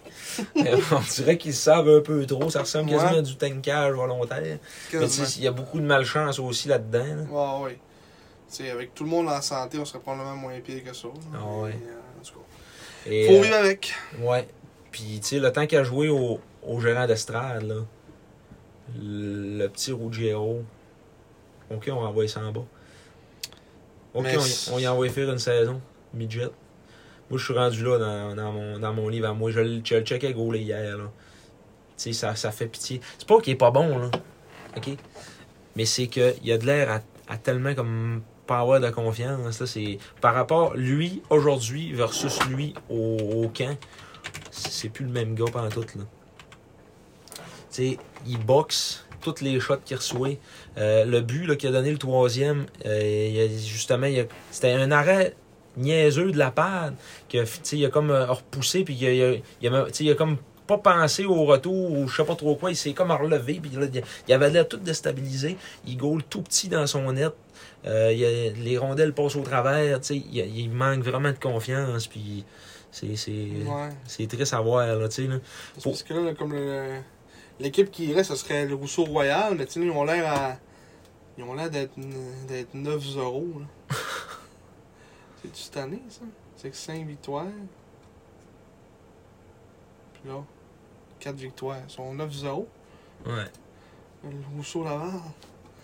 [0.56, 2.48] Euh, On dirait qu'ils savent un peu trop.
[2.48, 4.40] Ça ressemble quasiment à du tankage volontaire.
[4.40, 4.58] Mais
[4.90, 5.26] tu Quasiment.
[5.26, 7.04] sais, il y a beaucoup de malchance aussi là-dedans.
[7.04, 7.22] là.
[7.60, 7.78] Ouais, ouais.
[8.48, 11.08] Tu sais, avec tout le monde en santé, on serait probablement moins pire que ça.
[11.34, 11.70] Ah ouais.
[11.70, 13.92] Euh, en tout cas, Et, Faut euh, vivre avec.
[14.20, 14.46] Ouais.
[14.92, 17.74] Puis, tu sais, le temps qu'il a joué au, au gérant d'estrade, là,
[18.96, 20.62] le, le petit Ruggiero,
[21.70, 22.64] OK, on renvoie ça en bas.
[24.14, 25.80] OK, Mais on, on y envoie faire une saison,
[26.14, 26.50] midget.
[27.30, 29.50] Moi, je suis rendu là dans, dans mon, dans mon livre à moi.
[29.50, 31.04] Je, le- je le checkais gauler hier, là.
[31.96, 33.00] Tu sais, ça, ça fait pitié.
[33.18, 34.10] C'est pas qu'il est pas bon, là.
[34.76, 34.88] OK?
[35.76, 37.00] Mais c'est qu'il y a de l'air à,
[37.32, 39.60] à tellement comme pas avoir de confiance.
[39.60, 43.76] Là, c'est par rapport lui aujourd'hui versus lui au, au camp,
[44.50, 46.04] c'est c'est plus le même gars pendant tout là.
[47.34, 47.36] Tu
[47.70, 50.30] sais, il boxe toutes les shots qu'il reçoit.
[50.78, 54.06] Euh, le but qu'il a donné le troisième, euh, il a- justement,
[54.50, 55.34] c'était un arrêt
[55.76, 56.94] niaiseux de la pad
[57.28, 59.22] que il a comme euh, repoussé puis il a, il
[59.68, 60.36] a- il a- comme
[60.66, 63.70] pas pensé au retour ou je sais pas trop quoi, il s'est comme relevé puis
[63.70, 63.86] là,
[64.26, 65.56] il- avait l'air tout déstabilisé.
[65.86, 67.32] Il goal tout petit dans son net.
[67.86, 72.44] Euh, il a- les rondelles passent au travers, il, il manque vraiment de confiance puis
[72.90, 73.30] c'est c'est
[74.20, 74.26] Ouais.
[74.26, 75.06] triste à voir là, là.
[75.10, 75.28] C'est
[75.82, 76.98] Parce que là, là, comme le-
[77.60, 80.56] l'équipe qui reste, ce serait le Rousseau Royal, mais tu sais, ils ont l'air à.
[81.36, 81.94] Ils ont l'air d'être
[82.48, 83.60] d'être 9-0.
[83.60, 83.66] là.
[85.42, 86.22] C'est-tu cette année, ça?
[86.56, 87.46] C'est que 5 victoires.
[90.14, 90.42] Puis là,
[91.20, 91.78] 4 victoires.
[91.88, 92.66] Ils sont 9-0.
[93.26, 93.44] Ouais.
[94.24, 95.20] Le Rousseau Laval.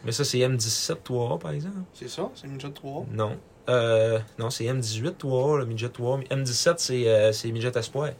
[0.05, 1.79] Mais ça c'est M17 3 par exemple.
[1.95, 2.31] C'est ça?
[2.35, 3.07] C'est une de 3.
[3.11, 3.39] Non.
[3.71, 6.19] Euh, non, c'est M18 3 le midget 3.
[6.31, 8.11] M17 c'est euh, c'est midget espoir.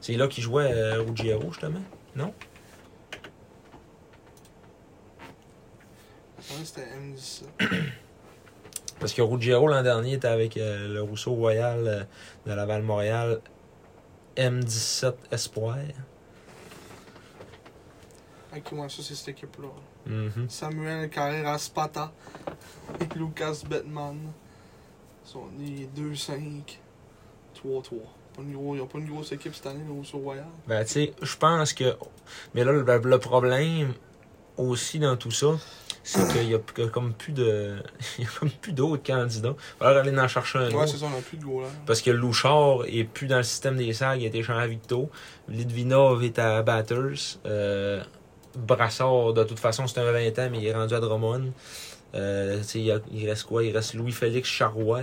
[0.00, 1.80] C'est là qu'il jouait euh, Ruggiero justement.
[2.14, 2.32] Non?
[6.64, 7.44] C'était M17.
[8.98, 12.04] Parce que Ruggiero l'an dernier était avec euh, le Rousseau Royal euh,
[12.46, 13.40] de Laval-Montréal
[14.36, 15.76] M17 Espoir.
[18.54, 19.68] Ok, moi, ça, c'est cette équipe-là.
[20.06, 20.48] Mhm.
[20.48, 22.12] Samuel Carrera Spata
[23.00, 24.18] et Lucas Bettman.
[25.24, 26.78] Ils sont nés 2-5,
[27.64, 27.82] 3-3.
[28.34, 30.46] Pas une gros- Ils n'ont pas une grosse équipe cette année, le Rousseau Royal.
[30.66, 31.96] Ben, tu sais, je pense que.
[32.54, 33.94] Mais là, le, le problème
[34.56, 35.56] aussi dans tout ça,
[36.02, 36.58] c'est qu'il y a
[36.88, 37.76] comme plus de.
[38.18, 39.54] Il y a comme plus d'autres candidats.
[39.56, 40.88] Il va falloir aller en chercher un Ouais, autre.
[40.88, 41.68] c'est ça, on n'a plus de gros là.
[41.86, 44.66] Parce que Louchard est plus dans le système des sags, il a été échangé à
[44.66, 45.10] Victo.
[45.48, 47.38] Litvinov est à Batters.
[47.46, 48.02] Euh,
[48.56, 51.52] Brassard, de toute façon, c'est un 20 ans, mais il est rendu à Drummond.
[52.14, 53.62] Euh, il, a- il reste quoi?
[53.62, 55.02] Il reste Louis-Félix Charrois.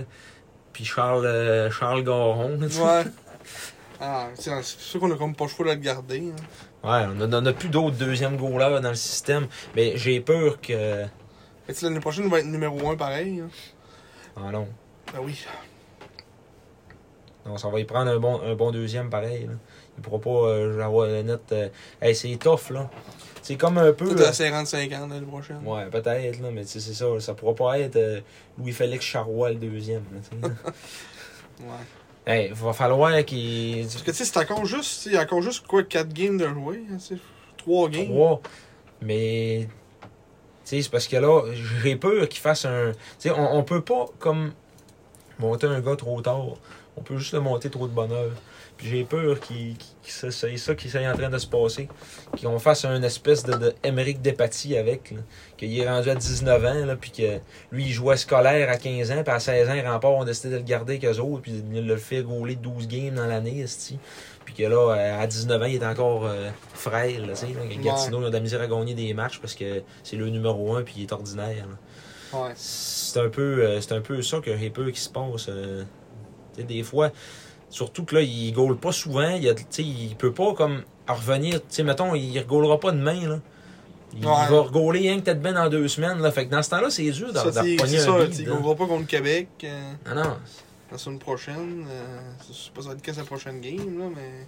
[0.74, 2.58] Puis Charles, euh, Charles Garon.
[2.60, 3.04] Ouais.
[4.00, 6.32] Ah, c'est sûr qu'on a comme pas le choix de le garder.
[6.32, 6.36] hein.
[6.88, 9.48] Ouais, on on a plus d'autres deuxième goalers dans le système.
[9.74, 11.04] Mais j'ai peur que.
[11.68, 13.40] Sais, l'année prochaine, il va être numéro 1 pareil.
[13.40, 13.48] hein.
[14.36, 14.68] Ah non.
[15.12, 15.44] Ben oui.
[17.44, 19.46] Non, ça va y prendre un bon, un bon deuxième pareil.
[19.46, 19.54] Là.
[19.96, 21.40] Il pourra pas euh, avoir le net.
[21.52, 21.68] euh,
[22.00, 22.88] Hey, c'est tough, là.
[23.42, 24.04] C'est comme un peu.
[24.06, 25.60] Peut-être euh, à 55 ans l'année prochaine.
[25.64, 27.06] Ouais, peut-être, là, mais tu sais, c'est ça.
[27.20, 28.20] Ça pourra pas être euh,
[28.58, 30.04] Louis-Félix Charrois le deuxième.
[30.12, 31.64] là, tu
[32.28, 33.82] hey, va falloir qu'il.
[33.82, 36.36] Parce que tu sais, c'est encore juste, il y a encore juste quoi, 4 games
[36.36, 36.82] de jouer.
[36.90, 37.20] Hein, tu sais,
[37.56, 38.06] 3 games.
[38.06, 38.40] Trois.
[39.02, 39.68] Mais.
[40.64, 41.42] Tu sais, c'est parce que là,
[41.82, 42.92] j'ai peur qu'il fasse un.
[43.18, 44.52] Tu sais, on, on peut pas, comme.
[45.38, 46.44] Monter un gars trop tard.
[46.96, 48.32] On peut juste le monter trop de bonheur.
[48.78, 51.88] Puis j'ai peur qu'il, que ça- c'est ça qui soit en train de se passer.
[52.40, 55.12] Qu'on fasse un espèce de, de Émeric Despatie avec.
[55.56, 57.38] Qu'il est rendu à 19 ans, là, puis que
[57.72, 60.50] lui, il jouait scolaire à 15 ans, puis à 16 ans, les remparts ont décidé
[60.50, 63.64] de le garder avec eux autres, puis de le faire rouler 12 games dans l'année.
[64.44, 67.46] Puis que là, euh, à 19 ans, il est encore euh, frêle, là, tu sais.
[67.48, 67.66] là.
[67.82, 70.76] Gatineau, il a de la misère à gagner des matchs parce que c'est le numéro
[70.76, 71.66] 1 puis il est ordinaire.
[72.32, 72.52] Ouais.
[72.54, 75.46] C'est un peu euh, c'est un peu ça que j'ai peur qui se passe.
[75.48, 75.82] euh.
[76.54, 77.10] Tu sais, des fois,
[77.70, 79.30] surtout que là, il goal pas souvent.
[79.30, 81.60] Il, a, il peut pas comme revenir.
[81.68, 83.28] Sais, mettons, il goalera pas demain.
[83.28, 83.40] Là.
[84.14, 84.32] Il Ouais.
[84.48, 86.18] va regauler rien que peut-être bien dans deux semaines.
[86.20, 86.30] Là.
[86.32, 88.74] Fait que dans ce temps-là, c'est dur de, Ça, de c'est un ça, on va
[88.74, 90.36] pas contre Québec euh, Ah non,
[90.90, 91.84] la semaine prochaine.
[91.90, 94.46] Euh, je sais pas ça va être quand sa prochaine game, là, mais.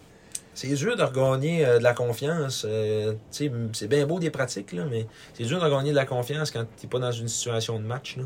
[0.55, 2.64] c'est dur de regagner euh, de la confiance.
[2.66, 6.51] euh, c'est bien beau des pratiques, là, mais c'est dur de regagner de la confiance
[6.51, 8.16] quand t'es pas dans une situation de match.
[8.16, 8.24] Là.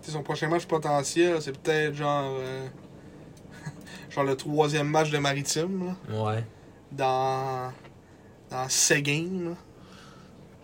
[0.00, 2.32] Son prochain match potentiel, c'est peut-être genre.
[4.16, 6.44] Genre le troisième match de Maritime, là, Ouais.
[6.92, 7.72] dans.
[8.50, 9.50] dans Seguin, là.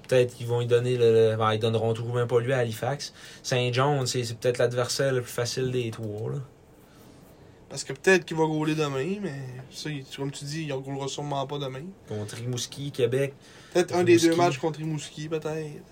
[0.08, 1.36] Peut-être qu'ils vont lui donner le.
[1.38, 3.12] ben, ils donneront tout même pas lui à Halifax.
[3.42, 6.30] Saint John, c'est c'est peut-être l'adversaire le plus facile des trois.
[6.30, 6.38] Là.
[7.70, 9.32] Parce que peut-être qu'il va gauler demain, mais
[9.70, 11.84] ça, comme tu dis, il ne roulera sûrement pas demain.
[12.08, 13.32] Contre Rimouski, Québec.
[13.72, 15.82] Peut-être un des deux matchs contre Rimouski, peut-être.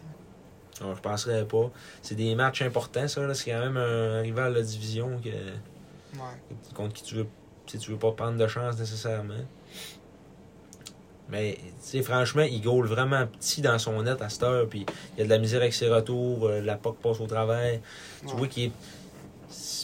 [0.83, 1.71] Alors, je penserais pas.
[2.03, 3.33] C'est des matchs importants, ça.
[3.35, 6.57] C'est quand même un rival de division que, Ouais.
[6.75, 7.27] contre qui tu veux,
[7.71, 9.35] si tu veux pas prendre de chance nécessairement.
[11.29, 11.59] Mais,
[12.03, 14.67] franchement, il goal vraiment petit dans son net à cette heure.
[14.69, 14.85] Puis,
[15.17, 16.47] il y a de la misère avec ses retours.
[16.49, 17.79] euh, la POC passe au travers.
[18.23, 18.33] Tu Ouais.
[18.35, 18.73] vois qu'il est.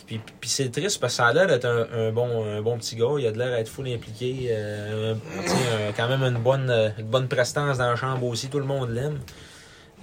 [0.07, 2.77] Puis, puis c'est triste parce que ça a l'air d'être un, un bon, un bon
[2.79, 3.15] petit gars.
[3.19, 4.49] Il a de l'air d'être full impliqué.
[4.51, 8.49] euh, un- quand même une bonne, euh, une bonne prestance dans la chambre aussi.
[8.49, 9.19] Tout le monde l'aime.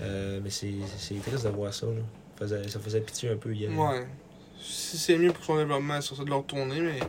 [0.01, 0.73] Euh, mais c'est
[1.25, 1.85] triste de voir ça.
[1.87, 1.91] Là.
[2.39, 3.69] Ça faisait, ça faisait pitié un peu hier.
[3.77, 4.05] Ouais.
[4.61, 6.99] Si c'est mieux pour son développement, c'est ça de le retourner, mais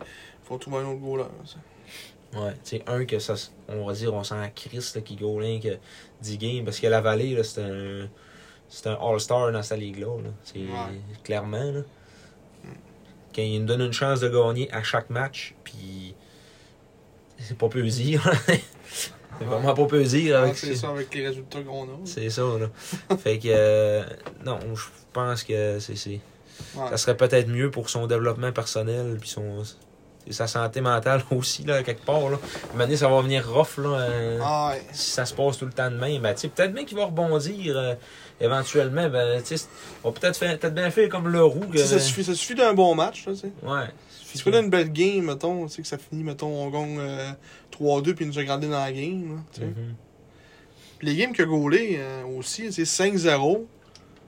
[0.45, 1.25] faut trouver un autre goaler.
[1.45, 1.57] ça.
[2.41, 3.35] Ouais, tu sais, un que ça,
[3.69, 5.79] on va dire, on sent Chris qui goal rien que
[6.21, 8.09] 10 games, parce que la vallée, là, c'est un,
[8.69, 10.21] c'est un All-Star dans sa ligue-là.
[10.23, 10.31] là.
[10.43, 11.01] C'est Ouais.
[11.23, 11.81] clairement, là.
[13.35, 16.15] Quand il nous donne une chance de gagner à chaque match, puis
[17.39, 18.23] c'est pas peu dire.
[19.39, 20.91] c'est vraiment pas peu dire avec c'est ça.
[20.91, 21.99] avec les résultats qu'on a.
[22.05, 22.69] C'est ça, là.
[23.19, 24.05] fait que, euh,
[24.45, 26.21] non, je pense que c'est,
[26.77, 26.89] Ouais.
[26.91, 29.63] ça serait peut-être mieux pour son développement personnel, puis son,
[30.31, 32.37] sa santé mentale aussi, là, quelque part, là.
[32.37, 33.89] À un moment donné, ça va venir rough, là.
[34.01, 34.83] euh, Ah ouais.
[34.93, 37.77] si ça se passe tout le temps de même, ben, peut-être bien qu'il va rebondir
[37.77, 37.95] euh,
[38.41, 39.09] éventuellement.
[39.09, 39.43] Ben,
[40.03, 41.67] on va peut-être faire- peut-être bien faire comme le roux.
[41.67, 43.53] que- ça suffit, ça suffit d'un bon match, là, tu sais.
[43.63, 43.87] Ouais.
[44.11, 47.31] Si tu une belle game, mettons, tu sais, que ça finit, mettons, on gagne euh,
[47.71, 49.65] 3-2 puis nous a gardé dans la game, là.
[49.67, 49.95] Mhm,
[50.99, 53.67] Puis les games a gaulé euh, aussi, c'est 5-0.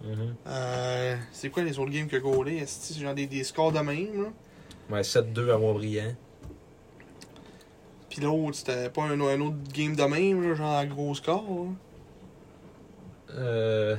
[0.05, 0.35] mhm.
[0.47, 2.59] Euh, c'est quoi les autres games a gaulé?
[2.61, 4.29] Que c'est genre des, des scores de même, là?
[4.91, 6.15] Ouais, 7-2 à Boisbriand.
[8.09, 11.45] Puis l'autre, c'était pas un, un autre game de même, là, genre un gros score,
[11.49, 11.71] là.
[13.39, 13.97] Euh,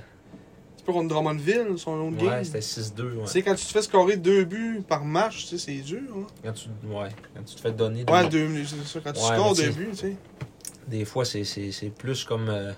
[0.78, 2.44] C'est pas contre Drummondville, son autre ouais, game.
[2.44, 3.02] c'était 6-2.
[3.02, 3.22] Ouais.
[3.26, 6.00] Tu sais, quand tu te fais scorer deux buts par match, tu sais, c'est dur,
[6.18, 6.26] hein.
[6.44, 8.04] Quand, tu, ouais, quand tu te fais donner.
[8.06, 9.00] des- Ouais, deux, c'est ça.
[9.04, 10.16] Quand tu Ouais, scores deux buts, tu sais.
[10.88, 11.44] Des fois, c'est,
[11.98, 12.48] plus comme.
[12.50, 12.72] euh,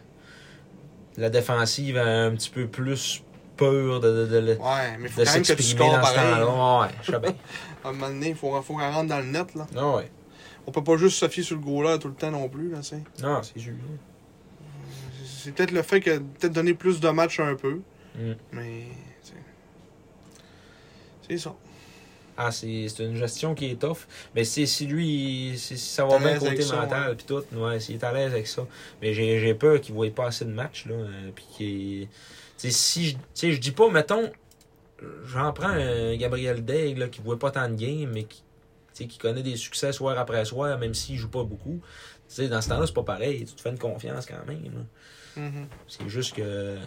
[1.17, 3.23] la défensive a un petit peu plus
[3.55, 6.43] peur de, de, de, de, Ouais, mais faut de quand même que tu scores pareil.
[6.43, 7.35] Ouais, je sais bien.
[7.83, 9.67] À un moment donné, il faut, faut qu'elle rentre dans le net, là.
[9.75, 10.11] Ah ouais.
[10.67, 12.83] On peut pas juste se fier sur le goaler tout le temps non plus, là,
[12.83, 13.01] sais.
[13.21, 13.73] Non, c'est sûr.
[15.25, 17.79] C'est peut-être le fait que peut-être donner plus de matchs un peu,
[18.15, 18.33] Mm.
[18.53, 18.83] mais
[21.27, 21.55] c'est ça.
[22.37, 23.99] Ah, c'est c'est une gestion qui est tough.
[24.33, 28.03] Mais c'est si lui, si ça va bien côté mental, puis tout, ouais, s'il est
[28.03, 28.65] à l'aise avec ça.
[29.01, 30.95] Mais j'ai j'ai peur qu'il ne voie pas assez de matchs, là.
[30.95, 32.07] euh, Puis qu'il.
[32.71, 33.51] Si je.
[33.51, 34.31] Je dis pas, mettons,
[35.25, 38.43] j'en prends un Gabriel Daigle, là, qui ne voit pas tant de games, mais qui.
[38.93, 41.79] qui connaît des succès soir après soir, même s'il joue pas beaucoup.
[42.37, 43.45] Dans ce temps-là, c'est pas pareil.
[43.45, 44.85] Tu te fais une confiance quand même.
[45.35, 45.67] Mhm.
[45.87, 46.77] C'est juste que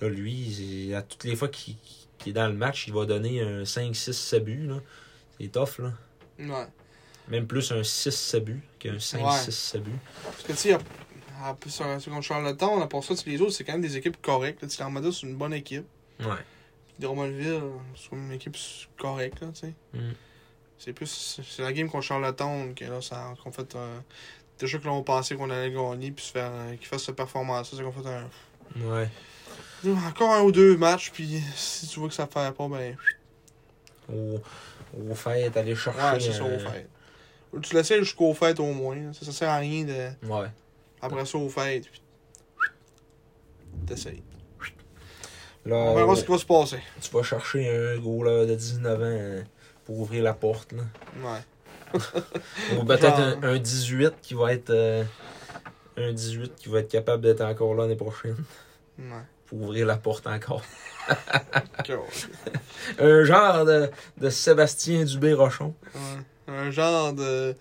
[0.00, 1.76] là, lui, à toutes les fois qu'il
[2.26, 4.66] est dans le match, il va donner un 5, 6, 7 buts.
[4.66, 4.80] là.
[5.40, 5.92] C'est tough, là.
[6.38, 6.66] Ouais.
[7.28, 9.38] Même plus un 6, 7 buts qu'un 5, Ouais.
[9.38, 9.90] 6, 7 buts.
[10.24, 10.78] Parce que tu sais,
[11.68, 14.64] sur, sur contre Charlottetown, à part ça, les autres, c'est quand même des équipes correctes.
[14.78, 15.86] l'Armada, c'est une bonne équipe.
[16.20, 16.26] Ouais.
[16.98, 17.62] Drummondville,
[17.96, 18.56] c'est une équipe
[18.98, 19.74] correcte, là, tu sais.
[19.94, 20.12] Mm.
[20.78, 21.40] C'est plus.
[21.48, 23.74] C'est la game contre Charlottetown que là, ça, qu'on fait.
[23.74, 23.98] euh,
[24.58, 27.16] déjà que là, on pensait qu'on allait gagner, puis se faire, euh, qu'ils fassent cette
[27.16, 28.28] performance-là, c'est qu'on fait un.
[28.88, 29.08] Ouais.
[30.08, 32.96] Encore un ou deux matchs, puis si tu vois que ça fait pas, ben.
[34.12, 34.40] Au,
[35.10, 35.98] au fait, aller chercher.
[35.98, 36.88] Ouais, c'est ça, au fait.
[37.62, 38.96] Tu l'essayes jusqu'au fait au moins.
[38.96, 39.12] là.
[39.12, 40.28] Ça, ça sert à rien de.
[40.28, 40.48] Ouais.
[41.00, 41.88] Après ça, au fait.
[41.90, 42.02] Puis...
[43.86, 44.22] T'essayes.
[45.66, 46.78] Là, On verra euh, ce qui va se passer.
[47.00, 49.42] tu vas chercher un goaler de 19 ans euh,
[49.84, 50.72] pour ouvrir la porte.
[50.72, 50.82] Là.
[51.22, 52.00] Ouais.
[52.78, 54.70] Ou peut-être un, un 18 qui va être.
[54.70, 55.04] euh,
[55.96, 58.36] un 18 qui va être capable d'être encore là l'année prochaine.
[58.98, 59.04] Ouais.
[59.46, 60.62] Pour ouvrir la porte encore.
[62.98, 65.74] Un genre de, de Sébastien Dubé-Rochon.
[65.94, 66.52] Ouais.
[66.54, 67.54] Un genre de.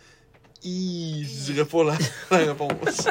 [0.63, 1.97] Je dirais pas la,
[2.31, 3.07] la réponse.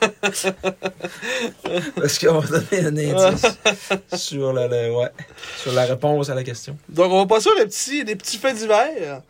[1.96, 3.46] Parce qu'on va donner un indice
[4.14, 5.10] sur, ouais,
[5.58, 6.76] sur la réponse à la question?
[6.88, 9.22] Donc, on va passer aux petits, des petits faits divers.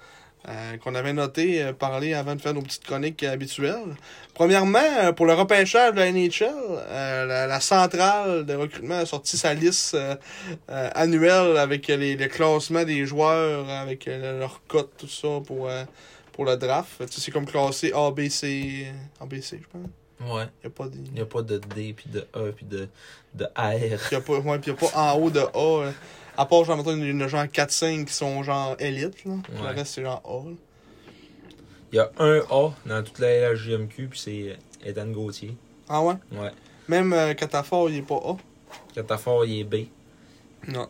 [0.48, 3.96] euh, qu'on avait noté, euh, parler avant de faire nos petites chroniques habituelles.
[4.34, 6.50] Premièrement, euh, pour le repêchage de la NHL,
[6.88, 10.14] euh, la, la centrale de recrutement a sorti sa liste euh,
[10.70, 15.68] euh, annuelle avec les, le classement des joueurs, avec euh, leur cote, tout ça pour,
[15.68, 15.82] euh,
[16.36, 16.90] pour le draft.
[17.00, 18.86] Tu sais, C'est comme classé A, B, C,
[19.20, 19.88] A, B, C, je pense.
[20.34, 20.44] Ouais.
[20.62, 20.94] Il n'y a pas de...
[20.96, 22.88] Il n'y a pas de D, puis de E, puis de,
[23.34, 23.72] de R.
[23.74, 25.84] Il y a pas, ouais, puis il y a pas en haut de A.
[25.86, 25.92] là.
[26.36, 29.34] À part, genre, mettons, il y a genre 4-5 qui sont genre élite, là.
[29.42, 29.62] Puis Ouais.
[29.62, 30.50] Le reste, c'est genre A.
[31.92, 35.56] Il y a un A dans toute la LHJMQ, puis c'est Ethan Gauthier.
[35.88, 36.14] Ah ouais?
[36.32, 36.50] Ouais.
[36.88, 38.36] Même euh, Catafort, il est pas A?
[38.94, 39.86] Catafort, il est B.
[40.68, 40.88] Non.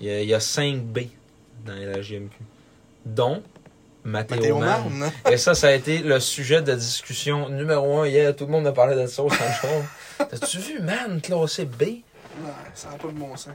[0.00, 0.98] Il y a, il y a 5 B
[1.64, 2.36] dans la LHJMQ.
[3.06, 3.42] Dont
[4.04, 4.82] Mathéo hein?
[5.30, 8.34] Et ça, ça a été le sujet de discussion numéro un hier.
[8.34, 9.68] Tout le monde a parlé de ça au Sancho.
[10.18, 11.82] T'as-tu vu, man, classé B?
[11.82, 12.02] Ouais,
[12.74, 13.54] ça n'a pas de bon sens.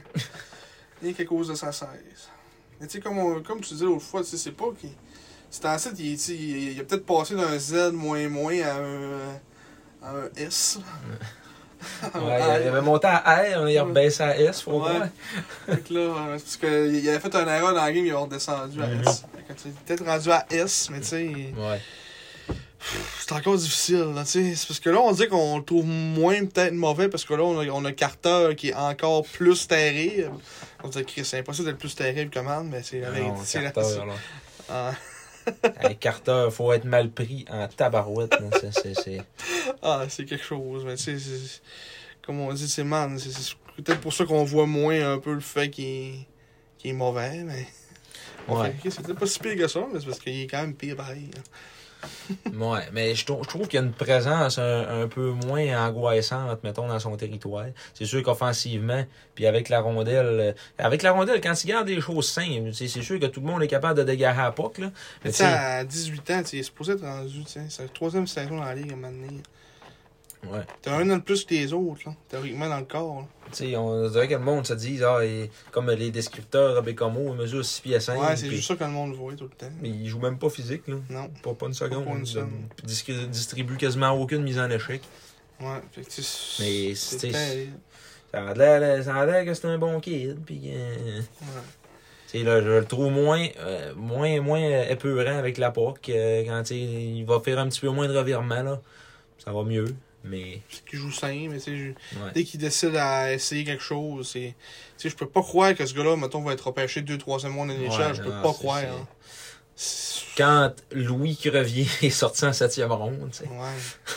[1.02, 1.88] Rien qu'à cause de sa 16.
[2.80, 4.90] Mais tu sais, comme, on- comme tu disais l'autre fois, tu sais, c'est pas qu'il.
[5.50, 9.20] C'est en site, il, il, il a peut-être passé d'un Z moins moins à un,
[10.02, 10.78] à un S.
[12.14, 14.78] Ouais, il avait monté à R, il a rebaissé à S, faut Ouais.
[14.96, 15.08] voir.
[15.88, 18.18] Que là, euh, c'est parce qu'il avait fait un erreur dans la game, il a
[18.18, 19.02] redescendu à Mhm.
[19.06, 19.24] S.
[19.86, 21.26] Peut-être rendu à S, mais tu sais,
[21.56, 21.80] Ouais.
[23.20, 24.54] c'est encore difficile, là, tu sais.
[24.54, 27.42] C'est parce que là, on dit qu'on le trouve moins peut-être mauvais, parce que là,
[27.44, 30.32] on a, on a Carter qui est encore plus terrible.
[30.84, 33.30] On dit que c'est impossible d'être plus terrible que Man, mais c'est la vérité.
[35.82, 38.38] la- Carter, faut être mal pris en tabarouette.
[38.38, 38.70] là.
[38.94, 39.22] C'est-
[39.82, 41.62] ah, c'est quelque chose, mais tu sais, c'est-
[42.22, 43.18] comme on dit, c'est Man.
[43.18, 46.26] C'est peut-être pour ça qu'on voit moins un peu le fait qu'il
[46.84, 47.66] est mauvais, mais.
[48.48, 48.74] Ouais.
[48.82, 51.30] Peut-être pas si pire que ça, mais c'est parce qu'il est quand même pire pareil.
[51.36, 51.40] hein.
[52.56, 55.88] Ouais, mais je trouve, je trouve qu'il y a une présence un, un peu moins
[55.88, 57.66] angoissante, mettons, dans son territoire.
[57.92, 59.04] C'est sûr qu'offensivement,
[59.34, 62.86] puis avec la rondelle, euh, avec la rondelle, quand il garde des choses simples, c'est
[62.88, 64.90] sûr que tout le monde est capable de dégager à POC, là.
[65.24, 68.90] Mais à 18 ans, il est supposé être rendu, la troisième saison dans la ligue
[68.90, 69.42] à un moment donné.
[70.44, 70.60] Ouais.
[70.82, 73.20] T'as un an de plus que les autres, là, théoriquement dans le corps.
[73.20, 73.26] là.
[73.50, 77.34] Tu sais, on dirait que le monde se dit, et- comme les descripteurs, Robecomo, il
[77.36, 78.20] mesure 6 pieds 5.
[78.20, 79.70] Ouais, c'est juste ça que le monde voit tout le temps.
[79.80, 80.96] Mais il joue même pas physique, là.
[81.08, 81.30] Non.
[81.42, 82.04] Pas, pas une seconde.
[82.04, 83.78] Pas une Il seconde.
[83.78, 85.00] quasiment aucune mise en échec.
[85.60, 86.06] Ouais, fait que
[86.60, 87.32] Mais, tu.
[88.30, 90.60] Ça a l'air ça a l'air que c'est un bon kid, puis.
[90.74, 91.22] Ouais.
[92.30, 96.10] Tu sais, là, je le trouve moins, euh, moins, moins épeurant avec la POC.
[96.10, 98.82] euh, quand il va faire un petit peu moins de revirements, là.
[99.42, 99.86] Ça va mieux.
[100.28, 101.94] Mais, C'est qu'il joue sain, mais ouais.
[102.34, 104.54] dès qu'il décide à essayer quelque chose, c'est.
[105.02, 108.14] Je peux pas croire que ce gars-là, mettons, va être repêché 2-3e mois en NHL.
[108.14, 108.78] Je peux non, pas croire.
[108.78, 109.06] hein.
[110.36, 113.44] Quand Louis Crevier est sorti en septième ronde, tu sais.
[113.48, 114.14] Ouais.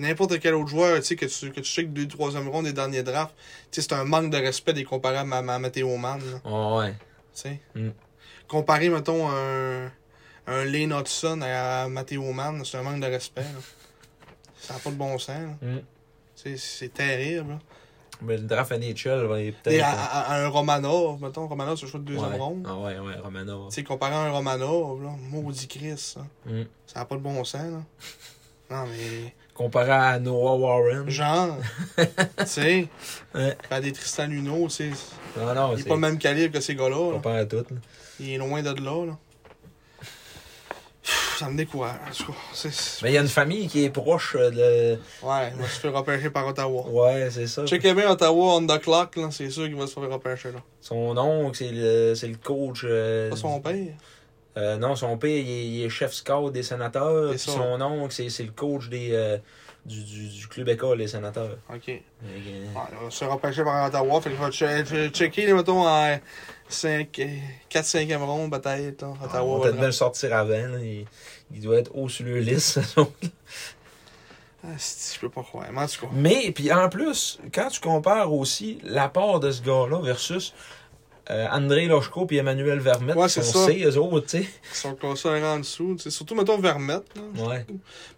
[0.00, 2.72] N'importe quel autre joueur, tu sais, que tu, que tu sais que 2-3e ronde des
[2.72, 3.34] derniers drafts,
[3.70, 6.20] tu sais, c'est un manque de respect des comparables à, à Matteo Mann.
[6.44, 6.92] Oh, ouais.
[7.34, 7.60] Tu sais.
[7.76, 7.90] Mm.
[8.48, 9.86] Comparer, mettons, un,
[10.48, 13.42] un Lane Hudson à Matteo Mann, c'est un manque de respect.
[13.42, 13.60] là.
[14.66, 15.28] Ça n'a pas de bon sens.
[15.62, 15.68] là.
[15.68, 15.80] Mm.
[16.56, 17.50] C'est terrible.
[17.50, 17.58] là.
[18.22, 19.84] Mais le draft NHL va être Et peut-être.
[19.84, 22.38] à, à- à un Romanov, mettons, Romanov, c'est le choix de deuxième ouais.
[22.38, 22.64] ronde.
[22.68, 23.68] Ah ouais, ouais, Romanov.
[23.68, 26.20] Tu sais, comparé à un Romanov, là, maudit Chris, ça.
[26.46, 26.62] Mm.
[26.86, 27.80] Ça n'a pas de bon sens, là.
[28.70, 29.34] Non, mais.
[29.52, 31.08] Comparé à Noah Warren.
[31.10, 31.58] Genre.
[31.98, 32.04] tu
[32.46, 32.88] sais.
[33.34, 33.56] Ouais.
[33.70, 34.90] À des Tristan Luno, tu sais.
[35.36, 37.12] Non, non, Il est c'est pas le même calibre que ces gars-là.
[37.12, 37.18] là.
[37.18, 37.56] pas à tout.
[37.56, 37.76] là.
[38.20, 39.18] Il est loin de là, là.
[41.38, 41.98] Ça me décourage.
[42.54, 45.26] C'est- Mais il y a une famille qui est proche euh, de.
[45.26, 46.86] Ouais, il va se faire repêcher par Ottawa.
[46.88, 47.66] Ouais, c'est ça.
[47.66, 49.28] Checkez bien Ottawa on the clock, là.
[49.30, 50.60] C'est sûr qu'il va se faire repêcher, là.
[50.80, 52.82] Son oncle, c'est le, c'est le coach.
[52.84, 53.74] euh, Pas son père?
[54.56, 57.30] Euh, non, son père, il est, il est chef scout des sénateurs.
[57.30, 57.52] Puis ça.
[57.52, 59.36] son oncle, c'est, c'est le coach des, euh,
[59.84, 61.58] du, du, du club école des sénateurs.
[61.68, 61.82] Ok.
[61.86, 64.20] Fait que, Ouais, il va se repêcher par Ottawa.
[64.20, 66.18] Fait qu'il va che- che- checker, mettons, en
[66.70, 69.52] 4-5e ronde, peut-être, on Ottawa.
[69.52, 70.52] va va peut-être bien le sortir avant.
[70.54, 70.78] là.
[70.80, 71.06] Il,
[71.54, 72.80] il doit être haut sur le liste.
[74.66, 75.66] Ah, je peux pas croire.
[75.72, 76.12] Mais en tout cas.
[76.12, 80.54] Mais, puis en plus, quand tu compares aussi l'apport de ce gars-là versus
[81.30, 83.66] euh, André Lochko et Emmanuel Vermette, Ouais, qui sont ça.
[83.66, 84.48] C, eux autres, tu sais.
[84.72, 85.96] Ils sont classés un en dessous.
[86.08, 87.04] Surtout, mettons, Vermette.
[87.16, 87.46] Là.
[87.46, 87.66] Ouais.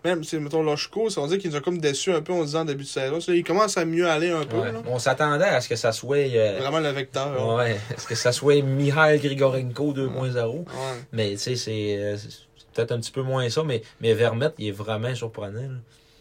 [0.04, 2.60] Même, mettons, Lochko, ça veut dire qu'il nous a comme déçus un peu en disant
[2.62, 3.20] en début de saison.
[3.20, 4.56] Ça, Il commence à mieux aller un peu.
[4.58, 4.72] ouais.
[4.72, 4.82] Là.
[4.86, 6.16] On s'attendait à ce que ça soit.
[6.16, 7.32] euh, Vraiment le vecteur.
[7.32, 7.54] là.
[7.56, 7.80] ouais.
[7.94, 10.46] Est-ce que ça soit Mihail Grigorenko 2.0?
[10.56, 10.64] Ouais.
[11.12, 14.54] Mais tu sais, c'est euh, c'est peut-être un petit peu moins ça, mais, mais Vermette,
[14.58, 15.60] il est vraiment surprenant.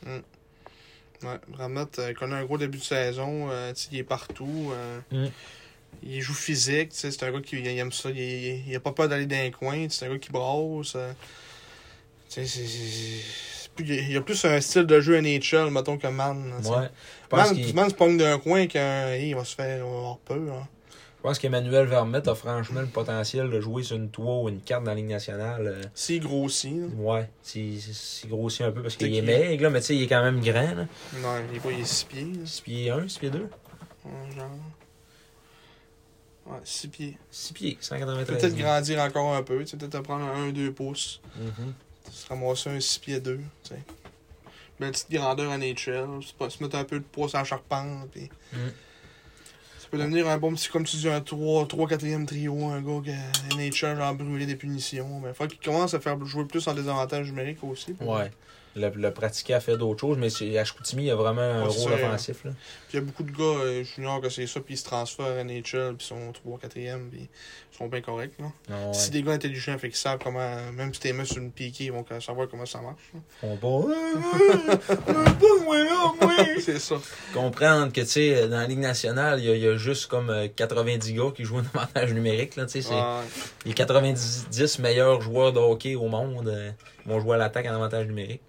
[0.06, 0.12] là.
[1.24, 3.50] Ouais, Vermette connaît un gros début de saison.
[3.92, 4.72] il est partout.
[5.12, 5.26] Mm.
[6.04, 6.90] Il joue physique.
[6.90, 8.10] tu sais, C'est un gars qui il aime ça.
[8.10, 9.88] Il, il, il a pas peur d'aller dans les coins.
[9.90, 10.94] C'est un gars qui brasse.
[10.96, 11.12] euh,
[12.30, 13.24] tu sais, c'est- c'est-
[13.64, 16.50] c'est plus- il y a plus un style de jeu NHL, mettons, que Man.
[16.50, 16.70] là.
[16.70, 16.90] Ouais.
[17.32, 19.08] Man, Man se pogne d'un coin qu'un.
[19.10, 20.38] hey, il va se faire avoir peur.
[20.54, 20.68] Hein.
[21.18, 24.62] je pense qu'Emmanuel Vermette a franchement le potentiel de jouer sur une 3 ou une
[24.62, 25.66] 4 dans la Ligue nationale.
[25.66, 26.86] euh, S'il grossit, là.
[27.00, 30.04] Ouais, c'est c'est grossi un peu parce qu'il est maigre, là, mais tu sais, il
[30.04, 30.76] est quand même grand.
[30.76, 30.86] Là.
[31.24, 32.22] Non, il est pas, il est 6 pieds.
[32.26, 32.46] là.
[32.46, 33.40] 6 pieds 1, 6 pieds 2.
[34.06, 34.50] Ouais, genre.
[36.46, 37.18] Ouais, 6 pieds.
[37.32, 38.38] 6 pieds, 193.
[38.40, 41.22] Peut-être grandir encore un peu, tu sais, peut-être prendre un 1-2 pouces.
[41.38, 41.74] Mhm.
[42.12, 43.80] Se ramasser un 6 pieds 2, tu sais.
[44.80, 47.44] Belle petite grandeur en NHL, se pas- se mettre un peu de poids sur la
[47.46, 48.30] charpente, puis...
[48.54, 48.58] Mm.
[49.80, 52.82] Ça peut devenir un bon petit, comme tu dis, un 3, 3 4e trio, un
[52.82, 55.20] gars qui a NHL, genre brûler des punitions.
[55.22, 57.96] Mais il faut qu'il commence à faire jouer plus en désavantage numérique aussi.
[58.02, 58.32] Ouais.
[58.78, 60.28] Le, le pratiquer a fait d'autres choses, mais
[60.58, 61.96] à Chicoutimi, il y a vraiment un Ouais, rôle ça.
[62.08, 62.44] offensif.
[62.44, 62.52] Là.
[62.90, 64.84] Puis il y a beaucoup de gars euh, juniors que c'est ça, puis ils se
[64.84, 67.30] transfèrent à NHL, puis ils sont 3 4e, puis
[67.74, 68.34] ils sont bien corrects.
[68.38, 68.46] Là.
[68.70, 68.94] Ouais.
[68.94, 71.86] Si des gars intelligents, fait qu'ils savent comment, même si t'es mis sur une piquée,
[71.86, 73.14] ils vont savoir comment ça marche.
[73.14, 73.86] là, moi.
[76.62, 76.96] C'est ça.
[77.34, 80.08] Comprendre que, tu sais, dans la Ligue nationale, il y, a- il y a juste
[80.08, 82.56] comme euh, 90 gars qui jouent en avantage numérique.
[82.56, 83.24] Là, tu sais, c'est Ouais.
[83.66, 86.72] les 90 meilleurs joueurs de hockey au monde euh,
[87.06, 88.42] vont jouer à l'attaque en avantage numérique.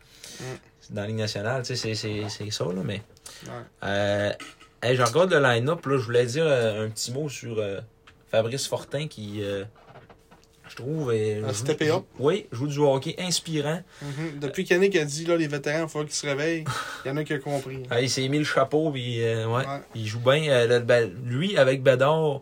[0.91, 3.03] Dans la Ligue nationale, tu sais, c'est- ça, là, mais.
[3.83, 4.33] Euh,
[4.83, 7.81] hey, je regarde le line-up, là, je voulais dire euh, un petit mot sur euh,
[8.31, 9.65] Fabrice Fortin qui, euh,
[10.69, 12.05] je trouve, Un steppé up.
[12.19, 13.81] Oui, joue du hockey inspirant.
[14.03, 14.39] Mhm.
[14.41, 16.65] Depuis qu'Yannick a dit, là, les vétérans, il faut qu'ils se réveillent,
[17.05, 17.83] il y en a qui ont compris.
[17.91, 19.65] Ah, il s'est mis le chapeau, puis ouais, Ouais.
[19.95, 20.81] il joue bien.
[20.81, 22.41] Ben, lui, avec Bédard,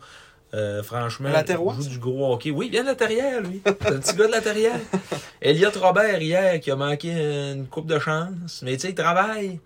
[0.55, 1.76] euh, franchement, la terroise?
[1.82, 2.51] joue du gros hockey.
[2.51, 3.60] Oui, il vient de la terrière, lui.
[3.64, 4.78] C'est un petit gars de la terrière.
[5.43, 8.62] Elliot Robert, hier, qui a manqué une coupe de chance.
[8.62, 9.59] Mais tu sais, il travaille.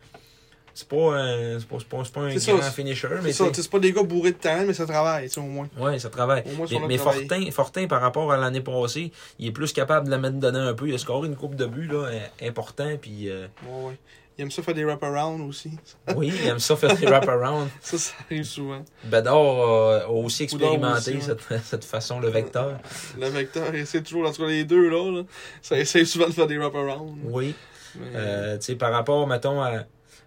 [0.75, 3.81] C'est pas, un- pas, pas, pas un ça, grand c'est- finisher, C'est ça, c'est pas
[3.81, 5.69] des gars bourrés de talent, mais ça travaille, tu sais, au moins.
[5.77, 6.45] Ouais, ça travaille.
[6.47, 6.99] Au moins, ils Mais.
[6.99, 9.11] Fortin, Fortin, par rapport à l'année passée,
[9.41, 10.87] il est plus capable de la mettre donner un peu.
[10.87, 12.09] Il a scoré une coupe de buts là,
[12.45, 12.91] important.
[13.03, 13.99] Puis euh, Ouais, ouais.
[14.39, 15.73] Il aime ça faire des wrap-around aussi.
[16.15, 17.69] oui, il aime ça faire des wraparound.
[17.81, 18.85] Ça, ça arrive souvent.
[19.03, 21.37] Bédard a, aussi expérimenté aussi, ouais.
[21.49, 22.79] cette, cette façon, le vecteur.
[23.19, 25.23] Le vecteur, il essaie toujours, en tout cas, les deux, là, là
[25.61, 27.19] ça essaie souvent de faire des wrap-around.
[27.25, 27.53] Oui.
[27.97, 29.87] Mais, Euh, tu sais, par rapport, mettons, à.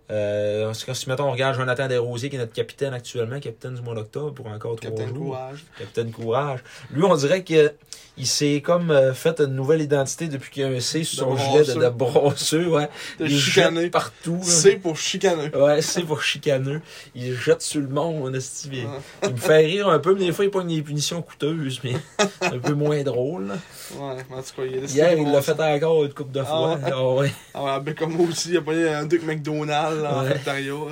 [0.09, 3.95] Euh, si, mettons, on regarde Jonathan Desrosiers, qui est notre capitaine actuellement, capitaine du mois
[3.95, 5.27] d'octobre pour encore trois Capitaine jours.
[5.27, 5.65] Courage.
[5.79, 6.63] Capitaine Courage.
[6.91, 7.71] Lui, on dirait que
[8.17, 11.19] il s'est comme euh, fait une nouvelle identité depuis qu'il y a un C sur
[11.19, 12.89] son gilet de, de brasseux, ouais.
[13.19, 13.81] De il chicaner.
[13.83, 14.39] jette partout.
[14.43, 15.49] C'est pour chicaneux.
[15.55, 16.81] Ouais, c'est pour chicaneux.
[17.15, 18.37] Il jette sur le monde,
[18.69, 18.85] mais Ouais.
[19.23, 21.93] Il me fait rire un peu, mais des fois, il pogne des punitions coûteuses, mais
[22.41, 23.47] un peu moins drôle.
[23.47, 23.55] là.
[23.97, 26.75] Ouais, en tout cas, il Hier, il l'a fait encore une couple de fois.
[26.75, 26.81] ouais?
[26.91, 27.31] Ah ouais.
[27.53, 30.25] Ah ouais, ben comme moi aussi, il a pas un Duc McDonald là, en.
[30.27, 30.89] Ontario.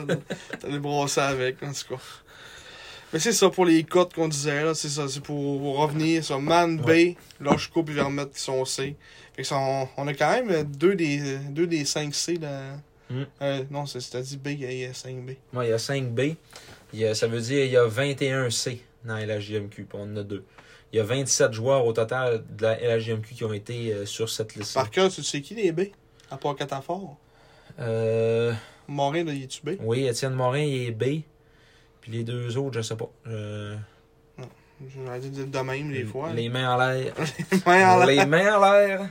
[0.67, 2.01] les brasser avec, en tout cas.
[3.11, 4.73] Mais c'est ça pour les cotes qu'on disait, là.
[4.75, 7.17] C'est ça, c'est pour, revenir sur Man B, Ouais.
[7.39, 8.95] Loshko puis Vermette qui sont C.
[9.35, 12.75] Fait que ça, on, on a quand même deux des, deux des 5 C là.
[13.09, 13.23] Mm.
[13.41, 15.31] Euh, non, c'est- c'est-à-dire B, il y a 5 B.
[15.53, 16.19] Moi, il y a 5 B.
[16.93, 19.97] Il y a- ça veut dire qu'il y a 21 C dans la LHJMQ, puis
[19.99, 20.43] on en a deux.
[20.93, 24.29] Il y a 27 joueurs au total de la LHJMQ qui ont été euh, sur
[24.29, 24.73] cette liste.
[24.75, 25.81] Par cœur, tu sais qui les B?
[26.29, 27.17] À part Catafort.
[27.79, 28.53] Euh,
[28.87, 29.77] Morin, là, il est-tu B?
[29.81, 31.21] Oui, Étienne Morin, il est B.
[32.09, 33.09] Puis les deux autres, je sais pas.
[33.27, 33.75] Euh,
[34.95, 36.31] J'aurais dit de même, des fois.
[36.33, 37.13] Les mains en l'air.
[37.67, 38.07] Ouais, en l'air.
[38.07, 39.09] les mains en l'air.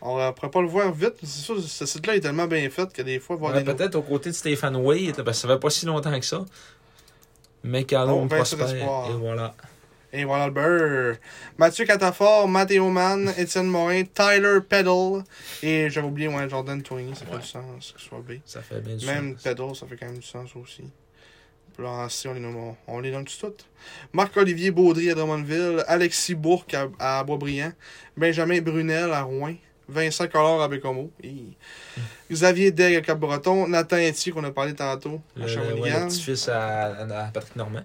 [0.00, 2.68] On ne pourrait pas le voir vite, mais c'est sûr, ce site-là est tellement bien
[2.70, 5.54] fait que des fois, voir Ouais, Peut-être aux côtés de Stéphane Wade, parce que ça
[5.54, 6.44] fait pas si longtemps que ça.
[7.62, 9.10] Mais Vincent prospère.
[9.10, 9.54] Et voilà.
[10.12, 11.16] Et voilà le beurre.
[11.58, 15.24] Mathieu Catafort, Mathéo Mann, Étienne Morin, Tyler Peddle
[15.62, 18.34] et j'avais oublié ouais, Jordan Toigny, ça fait du sens que ce soit B.
[18.44, 19.42] Ça fait bien du Même sens.
[19.42, 20.84] Peddle, ça fait quand même du sens aussi.
[21.74, 23.66] Puis là, en C, on les nomme, on, on les nomme toutes.
[24.12, 27.72] Marc-Olivier Baudry à Drummondville, Alexis Bourque à, à Boisbriand,
[28.16, 29.54] Benjamin Brunel à Rouen,
[29.88, 31.34] Vincent Collard à Bécomo, et
[32.32, 36.48] Xavier Degg à Cap-Breton, Nathan Etier qu'on a parlé tantôt à Le, Shawinigan, le petit-fils
[36.48, 37.82] à, à Patrick Normand.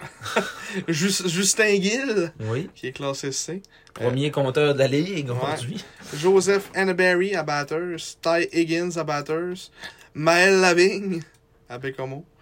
[0.88, 2.70] Jus- Justin Gill, Oui.
[2.74, 3.62] qui est classé C.
[3.94, 5.84] Premier compteur de la Ligue aujourd'hui.
[6.16, 9.70] Joseph Anneberry à Batters, Ty Higgins à Batters,
[10.14, 11.20] Maël Lavigne
[11.68, 12.37] à Bécomo, euh,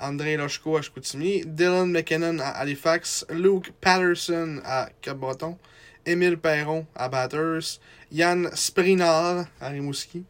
[0.00, 5.58] André Lochko à Chicoutimi, Dylan McKinnon à Halifax, Luke Patterson à Cap-Breton,
[6.06, 7.78] Émile Perron à Batters,
[8.10, 10.24] Yann Sprinal à Rimouski,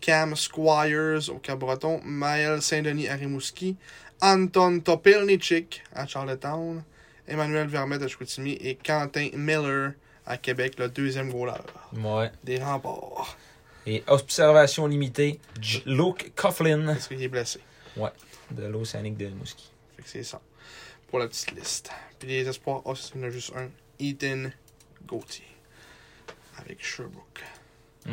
[0.00, 3.76] Cam Squires au Cap-Breton, Maël Saint-Denis à Rimouski,
[4.20, 6.82] Anton Topilnichik à Charlottetown,
[7.28, 9.92] Emmanuel Vermette à Chicoutimi et Quentin Miller
[10.26, 11.52] à Québec, le deuxième goaler
[11.96, 12.30] Ouais.
[12.44, 13.36] des remparts.
[13.86, 15.38] Et observation limitée,
[15.86, 17.60] Luke Coughlin Parce qu'il est blessé?
[18.50, 19.70] De l'Océanique de Mouski.
[19.96, 20.40] Fait que c'est ça.
[21.08, 21.90] Pour la petite liste.
[22.18, 23.68] Puis les espoirs, oh, il y en a juste un.
[23.98, 24.50] Ethan
[25.06, 25.44] Gauthier.
[26.58, 27.42] Avec Sherbrooke.
[28.06, 28.12] Mm.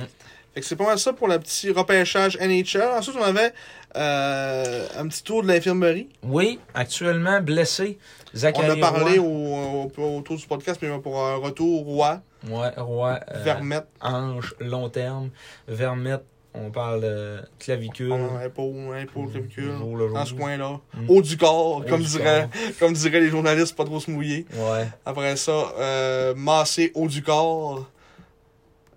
[0.53, 2.83] Fait que c'est pas mal ça pour le petit repêchage NHL.
[2.95, 3.53] Ensuite, on avait
[3.95, 6.09] euh, un petit tour de l'infirmerie.
[6.21, 7.97] Oui, actuellement blessé.
[8.33, 12.69] On Zachary a parlé au, au, autour du podcast, mais pour un retour roi, Ouais,
[12.77, 13.19] Roy.
[13.31, 15.29] euh, Vermette, Ange, long terme.
[15.67, 18.11] Vermette, on parle euh, clavicule.
[18.11, 19.73] on a épaule, épaule, clavicule,
[20.13, 20.79] dans ce coin-là.
[20.93, 21.09] Mm.
[21.09, 22.49] Haut du corps, Haut comme, du diraient,
[22.79, 24.45] comme diraient les journalistes, pas trop se mouiller.
[24.53, 24.87] Ouais.
[25.05, 27.89] Après ça, euh, massé haut du corps.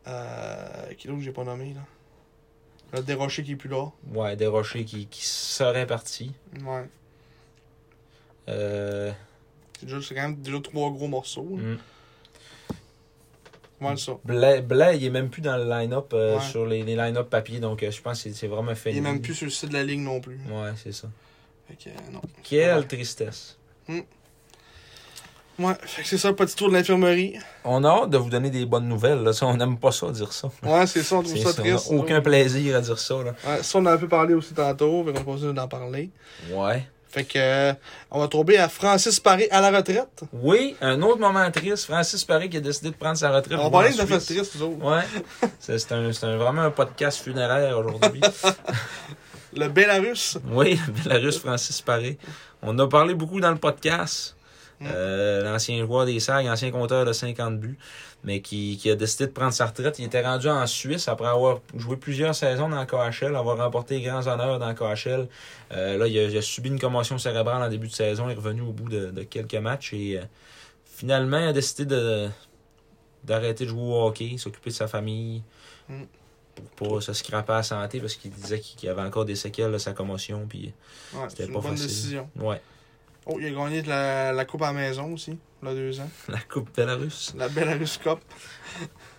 [0.07, 3.03] Euh, qui d'autre que j'ai pas nommé, là?
[3.03, 3.91] Déroché qui est plus là.
[4.15, 6.33] Ouais, des rochers qui, qui seraient partis.
[6.65, 6.85] Ouais.
[8.49, 9.11] Euh,
[9.81, 11.43] C'est déjà- quand même déjà trois gros morceaux.
[11.57, 11.79] mm.
[13.81, 14.13] Voilà ça.
[14.25, 16.43] Blais, Blais, il est même plus dans le line-up euh, Ouais.
[16.43, 18.91] sur les, les line-up papier, donc euh, je pense que c'est- vraiment fait.
[18.93, 20.39] Il est même plus sur le site de la ligue non plus.
[20.51, 21.09] Ouais, c'est ça.
[21.69, 22.23] Fait que, euh, non.
[22.43, 23.59] Quelle tristesse.
[25.59, 27.39] Ouais, fait que c'est ça, petit tour de l'infirmerie.
[27.65, 29.23] On a hâte de vous donner des bonnes nouvelles.
[29.23, 29.33] Là.
[29.33, 30.51] Ça, on n'aime pas ça, dire ça.
[30.63, 31.87] Ouais, c'est ça, on trouve ça ça, triste.
[31.91, 33.15] on n'a aucun plaisir à dire ça.
[33.23, 33.35] Là.
[33.47, 35.67] Ouais, ça, on en a un peu parlé aussi tantôt, fait qu'on va continuer d'en
[35.67, 36.11] parler.
[36.53, 36.87] Ouais.
[37.17, 37.73] Fait que, euh,
[38.11, 40.21] on va tomber à Francis Paré à la retraite.
[40.35, 41.87] Oui, un autre moment triste.
[41.87, 43.59] Francis Paré qui a décidé de prendre sa retraite.
[43.59, 44.27] On va parler de Suisse.
[44.27, 44.85] triste, nous autres.
[44.85, 45.49] Ouais.
[45.59, 48.21] C'est un, un- vraiment un podcast funéraire aujourd'hui.
[49.57, 50.37] Le Bélarus.
[50.51, 52.19] oui, le Belarus Francis Paré.
[52.61, 54.36] On a parlé beaucoup dans le podcast.
[54.81, 54.87] Mm.
[54.93, 57.79] Euh, l'ancien joueur des SAG, ancien compteur de 50 buts,
[58.25, 59.99] mais qui, qui a décidé de prendre sa retraite.
[59.99, 63.99] Il était rendu en Suisse après avoir joué plusieurs saisons dans le KHL, avoir remporté
[63.99, 65.29] les grands honneurs dans le KHL.
[65.73, 68.29] Euh, là, il a, il a subi une commotion cérébrale en début de saison.
[68.29, 70.23] Il est revenu au bout de, de quelques matchs et euh,
[70.85, 72.29] finalement, il a décidé de
[73.25, 75.43] d'arrêter de jouer au hockey, s'occuper de sa famille
[75.89, 76.03] Mm.
[76.75, 79.71] pour pas se scraper à la santé parce qu'il disait qu'il avait encore des séquelles
[79.71, 80.47] de sa commotion.
[80.49, 80.73] Puis,
[81.15, 81.87] Ouais, C'était c'est une pas bonne facile.
[81.87, 82.31] décision.
[82.37, 82.61] ouais,
[83.27, 85.75] Oh, il a gagné de la, la Coupe à la maison aussi, il y a
[85.75, 86.09] deux ans.
[86.29, 87.35] la Coupe Belarus.
[87.37, 88.19] La Belarus Cup.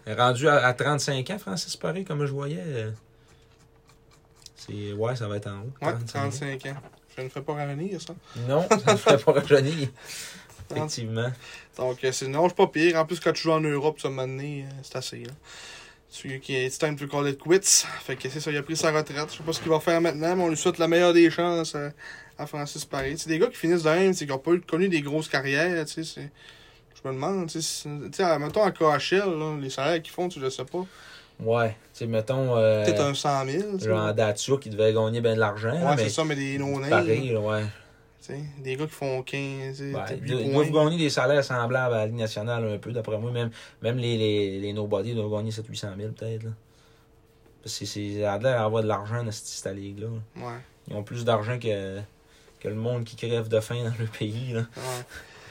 [0.08, 2.64] Rendu à, à 35 ans, Francis Paré, comme je voyais.
[2.66, 2.92] euh,
[4.56, 4.94] C'est.
[4.94, 5.74] Ouais, ça va être en haut.
[5.86, 6.30] Ouais, 35 ans.
[6.30, 6.76] 35 ans.
[7.18, 8.14] Je ne fais pas rajeunir, ça.
[8.48, 9.90] Non, ça ne ferait pas rajeunir.
[10.72, 11.32] Effectivement.
[11.78, 12.98] Donc, euh, c'est non, c'est pas pire.
[12.98, 15.32] En plus, quand tu joues en Europe, ça m'a donné, euh, c'est assez, là.
[16.10, 17.86] Celui qui est time to call it quits.
[18.06, 19.30] Fait que c'est ça, il a pris sa retraite.
[19.32, 21.30] Je sais pas ce qu'il va faire maintenant, mais on lui souhaite la meilleure des
[21.30, 21.76] chances
[22.38, 23.16] à Francis Paré.
[23.18, 25.86] C'est des gars qui finissent de même, qui n'ont pas eu connu des grosses carrières,
[25.86, 26.04] tu sais.
[26.04, 26.32] c'est-
[27.04, 27.88] Je me demande, tu sais,
[28.40, 30.84] mettons en KHL, là, les salaires qu'ils font, tu le sais pas.
[31.40, 31.70] Ouais.
[31.94, 32.58] Tu sais, mettons.
[32.58, 33.86] Euh, Peut-être un 100 000, tu sais.
[33.90, 35.72] genre Datsuk qui devait gagner bien de l'argent.
[35.72, 36.90] Ouais, c'est ça, mais des no-names.
[36.90, 37.62] Pareil, là, ouais.
[38.20, 41.44] Tu sais, des gars qui font 15, tu sais, Ouais, ils doivent gagner des salaires
[41.44, 43.30] semblables à la Ligue nationale un peu, d'après moi.
[43.32, 43.52] Même,
[43.84, 46.48] même les, les, les nobody doivent gagner 700-800 000 peut-être.
[47.64, 50.08] Parce que c'est a l'air d'avoir de l'argent dans cette, cette ligue-là.
[50.08, 50.48] là.
[50.48, 50.54] Ouais,
[50.90, 52.00] Ils ont plus d'argent que,
[52.60, 54.54] que le monde qui crève de faim dans le pays.
[54.54, 54.62] Là.
[54.62, 54.86] ouais.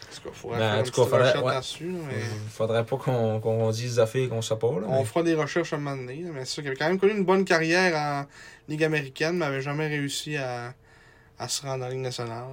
[0.08, 1.94] En tout cas, faudrait Ben, faire cas, faudrait- là-dessus.
[2.10, 4.68] Il pas qu'on qu'on dise des affaires qu'on sait pas.
[4.80, 6.78] Là, On fera des recherches à un moment donné, là, mais c'est sûr qu'il avait
[6.78, 8.26] quand même connu une bonne carrière en
[8.68, 10.72] Ligue américaine, mais n'avait jamais réussi à,
[11.38, 12.44] à se rendre en Ligue nationale.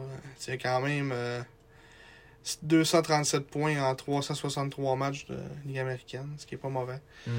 [0.48, 1.42] Il a quand même euh,
[2.64, 7.00] 237 points en 363 matchs de Ligue américaine, ce qui est pas mauvais.
[7.28, 7.34] Mhm.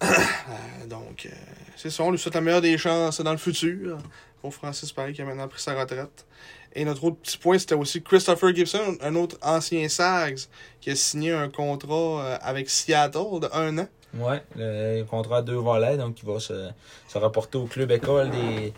[0.00, 1.34] Euh, donc, euh,
[1.76, 3.98] c'est ça, on lui souhaite la meilleure des chances dans le futur
[4.40, 6.26] pour Francis Paris qui a maintenant pris sa retraite.
[6.74, 10.40] Et notre autre petit point, c'était aussi Christopher Gibson, un autre ancien Sags,
[10.80, 13.88] qui a signé un contrat euh, avec Seattle de un an.
[14.14, 16.70] Ouais, le contrat à deux volets, donc il va se,
[17.08, 18.72] se rapporter au club école des,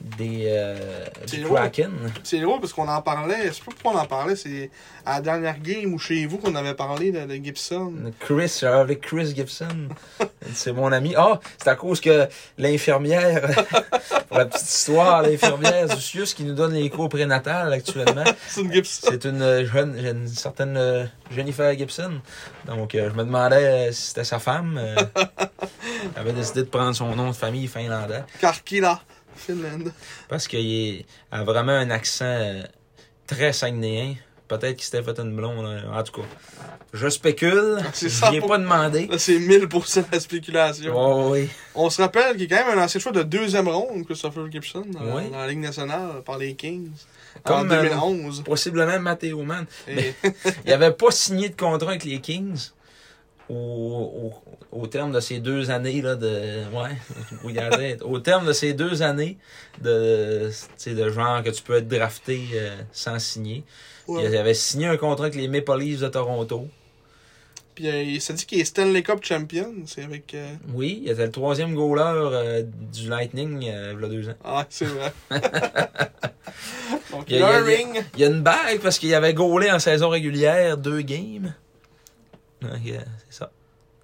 [0.00, 1.44] des, euh.
[1.44, 1.92] Kraken.
[2.22, 4.70] C'est drôle parce qu'on en parlait, je sais pas pourquoi on en parlait, c'est
[5.04, 7.92] à la dernière game ou chez vous qu'on avait parlé de, de Gibson.
[8.20, 9.88] Chris, j'avais avec Chris Gibson.
[10.54, 11.14] C'est mon ami.
[11.16, 12.26] Ah, c'est à cause que
[12.56, 13.42] l'infirmière,
[14.28, 18.72] pour la petite histoire, l'infirmière Zucius qui nous donne les cours prénatales actuellement, C'est une
[18.72, 19.08] Gibson.
[19.10, 22.20] c'est une euh, jeune, une certaine euh, Jennifer Gibson.
[22.66, 24.80] Donc, euh, je me demandais si c'était sa femme.
[25.16, 25.28] elle
[26.16, 28.24] avait décidé de prendre son nom de famille finlandais.
[28.40, 29.00] Karkila,
[29.38, 29.92] Finlande.
[30.28, 32.62] Parce qu'il a vraiment un accent euh,
[33.26, 34.14] très saguenéen.
[34.48, 35.62] Peut-être qu'il s'était fait une blonde.
[35.66, 35.82] là.
[35.92, 36.26] En tout cas,
[36.94, 37.78] je spécule.
[37.92, 39.06] C'est Je ai pour- pas demandé.
[39.18, 40.94] C'est 1000% la spéculation.
[40.96, 41.50] Oh, oui.
[41.74, 44.50] On se rappelle qu'il y a quand même un ancien choix de deuxième ronde, Christopher
[44.50, 45.28] Gibson, dans, Oui.
[45.30, 46.90] dans la Ligue nationale par les Kings.
[47.44, 48.42] Comme, en euh, 2011.
[48.44, 49.66] Possiblement Matteo Mann.
[49.86, 50.14] Et-
[50.64, 52.70] Il n'avait pas signé de contrat avec les Kings
[53.50, 54.32] au,
[54.72, 59.36] au, terme de ces deux années là de ouais au terme de ces deux années
[59.80, 63.64] de tu sais, de genre que tu peux être drafté euh, sans signer
[64.06, 64.24] Ouais.
[64.24, 66.66] il avait signé un contrat avec les Maple Leafs de Toronto
[67.74, 69.74] Puis euh, il s'est dit qu'il est Stanley Cup champion.
[69.84, 70.32] C'est avec.
[70.32, 74.64] euh, oui il était le troisième goaler du Lightning il y a deux ans Ah,
[74.70, 75.12] c'est vrai.
[77.10, 78.04] Donc, Il y a- il y a- ring.
[78.14, 81.52] il y a une bague parce qu'il avait goalé en saison régulière deux games
[82.62, 83.52] c'est ça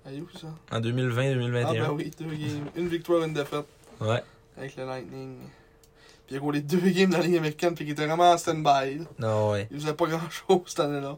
[0.06, 0.48] Où ça?
[0.70, 1.64] En 2020-2021.
[1.66, 2.68] Ah ben oui, deux games.
[2.76, 3.64] Une victoire, une défaite
[4.00, 4.22] Ouais.
[4.58, 5.36] avec le Lightning.
[6.26, 8.38] Puis il a goalé deux games dans la Ligue américaine, puis il était vraiment en
[8.38, 9.00] stand-by.
[9.18, 9.68] Non, ouais.
[9.70, 11.16] Il faisait pas grand-chose cette année-là.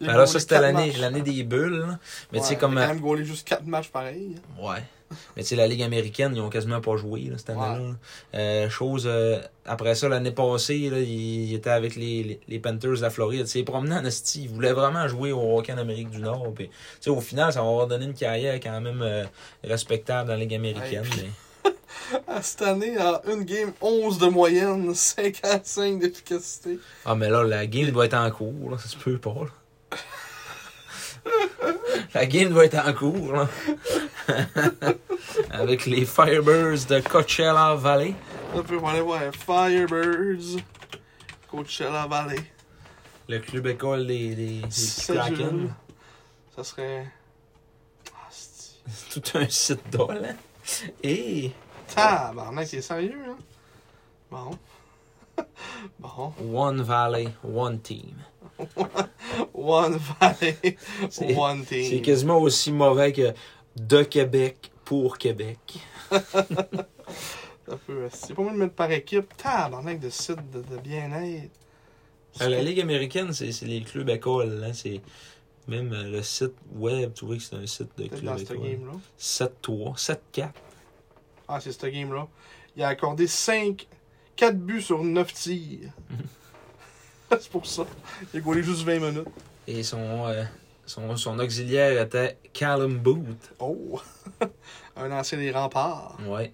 [0.00, 1.78] Ben là, ça, c'était quatre l'année, des bulles.
[1.78, 1.98] là.
[2.32, 2.72] Mais tu sais, comme.
[2.72, 4.34] Il a quand même goalé juste 4 matchs pareil.
[4.60, 4.82] Ouais.
[5.36, 7.94] Mais tu sais, la Ligue américaine, ils ont quasiment pas joué là, cette année-là.
[8.34, 12.58] Euh, chose, euh, après ça, l'année passée, là, il, il était avec les, les, les
[12.58, 13.46] Panthers de la Floride.
[13.46, 16.52] Tu sais, il voulait vraiment jouer au hockey en Amérique du Nord.
[16.54, 19.24] Puis, tu sais, au final, ça va avoir donné une carrière quand même euh,
[19.62, 21.04] respectable dans la Ligue américaine.
[21.16, 21.70] Mais...
[22.42, 26.78] Cette année, en une game, 11 de moyenne, 55 d'efficacité.
[27.04, 28.70] Ah, mais là, la game doit être en cours.
[28.70, 28.78] Là.
[28.78, 29.34] Ça se peut pas.
[29.34, 29.50] Là.
[32.14, 33.32] La game doit être en cours.
[33.32, 33.48] Là.
[35.50, 38.14] avec les Firebirds de Coachella Valley.
[38.54, 40.60] On peut aller voir Firebirds,
[41.50, 42.40] Coachella Valley.
[43.28, 45.14] Le club école des, des, des.
[45.14, 45.74] Kraken.
[46.54, 47.06] Ça serait.
[48.12, 49.20] Ah, c'est.
[49.20, 50.20] Tout un site d'ol.
[50.24, 50.36] Hein?
[51.02, 51.52] Et
[51.94, 53.36] Tabarnak, t'es sérieux, hein?
[54.30, 54.58] Bon.
[55.98, 56.32] bon.
[56.52, 58.14] One Valley, One Team.
[59.54, 60.76] One Valley,
[61.10, 62.02] C'est- One C'est Team.
[62.02, 63.32] quasiment aussi mauvais que
[63.76, 65.58] de Québec pour Québec.
[68.12, 69.34] C'est pas mal de mettre par équipe.
[69.36, 71.50] Tabarnak de site de, de bien-être.
[72.40, 74.62] À la Ligue américaine, c'est c'est les clubs écoles.
[74.64, 74.72] Hein?
[74.74, 75.00] C'est
[75.68, 78.58] même euh, le site web, tu vois que c'est un site de club dans école.
[78.60, 78.92] game-là.
[79.18, 79.96] 7-3,
[80.34, 80.50] 7-4.
[81.48, 82.28] Ah, c'est cette game-là.
[82.76, 83.86] Il a accordé 5,
[84.36, 85.90] 4 buts sur 9 tirs.
[87.40, 87.84] c'est pour ça.
[88.32, 89.28] Il a goalé juste 20 minutes.
[89.66, 90.44] Et son, euh,
[90.86, 93.52] son, son auxiliaire était Callum Booth.
[93.58, 94.00] Oh!
[94.96, 96.16] Un ancien des remparts.
[96.26, 96.52] Ouais.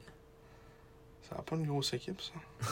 [1.28, 2.68] Ça n'a pas une grosse équipe, ça.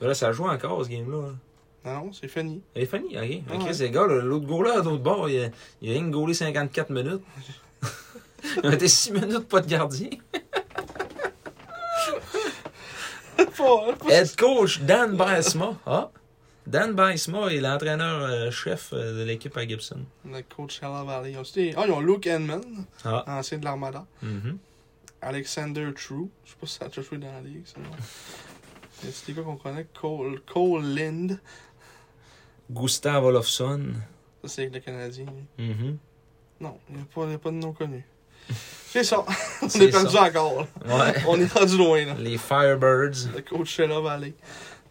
[0.06, 1.28] Là, ça joue encore, ce game-là.
[1.30, 1.36] hein.
[1.84, 2.60] Non, non, c'est fini.
[2.74, 3.54] Elle est funny, ok.
[3.54, 3.72] Ok, ouais.
[3.72, 5.48] c'est gars, l'autre goaler à l'autre bord, il a,
[5.80, 7.22] il a rien goalé 54 minutes.
[8.62, 10.10] il a été 6 minutes pas de gardien.
[14.08, 15.76] Head coach Dan Baesma.
[15.86, 16.10] Ah,
[16.68, 20.04] Dan Baesma est l'entraîneur-chef de l'équipe à Gibson.
[20.26, 21.32] Le coach Hella Valley.
[21.32, 22.60] Ils ont aussi des- Ah, ils ont Luke Edman,
[23.04, 23.24] Ah.
[23.26, 24.06] ancien de l'Armada.
[24.22, 24.58] Mhm.
[25.22, 26.28] Alexander True.
[26.44, 27.76] Je sais pas si ça a déjà joué dans la ligue, ça.
[29.00, 29.86] C'est des qu'on connaît.
[29.98, 31.40] Cole, Cole Lind.
[32.70, 33.80] Gustav Olofsson.
[34.42, 35.26] Ça, c'est avec le Canadien.
[35.58, 35.96] Mhm.
[36.60, 38.04] Non, il n'y a, pas- a de nom connu.
[38.86, 39.24] C'est ça.
[39.62, 40.24] On C'est est perdu ça.
[40.24, 40.66] encore.
[40.86, 41.14] Ouais.
[41.26, 42.14] On est rendu loin, là.
[42.18, 43.30] Les Firebirds.
[43.34, 44.34] Le coach Sheila Valley.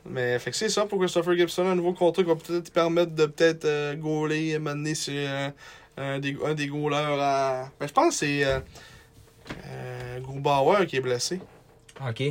[0.10, 3.12] Mais fait que c'est ça pour Christopher Gibson, un nouveau contrat qui va peut-être permettre
[3.14, 5.50] de peut-être euh, gauler et m'amener sur euh,
[5.98, 7.70] un, des, un des goalers à.
[7.80, 8.60] Ben, je pense que c'est euh,
[9.66, 11.40] euh, Grubauer qui est blessé.
[12.08, 12.24] Ok.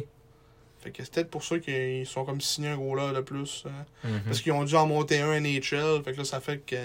[0.80, 3.64] Fait que c'est peut-être pour ça qu'ils sont comme signés un goaler de plus.
[3.66, 4.20] euh, Mhm.
[4.26, 6.02] Parce qu'ils ont dû en monter un NHL.
[6.04, 6.76] Fait que là, ça fait que.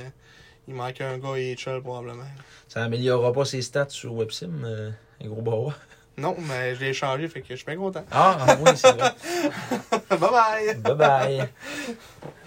[0.68, 2.24] il manquait un gars AHL probablement.
[2.68, 4.92] Ça améliorera pas ses stats sur WebSim, euh,
[5.24, 5.76] un gros bas.
[6.22, 8.06] Non, mais je l'ai échangé, fait que je suis bien content.
[8.12, 9.12] Ah, oui, c'est vrai.
[10.10, 10.76] bye bye!
[10.76, 11.50] bye bye.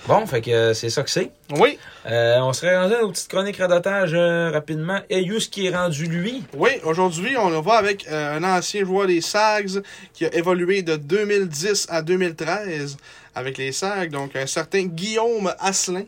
[0.06, 1.32] Bon, fait que euh, c'est ça que c'est.
[1.58, 1.76] Oui,
[2.06, 5.00] Euh, on serait rendu à nos petites chroniques radotage euh, rapidement.
[5.10, 6.44] Ayus qui est rendu lui.
[6.54, 9.82] oui, aujourd'hui, on va avec euh, un ancien joueur des Sags
[10.12, 12.96] qui a évolué de 2010 à 2013
[13.34, 16.04] avec les Sags, donc un certain Guillaume Asselin,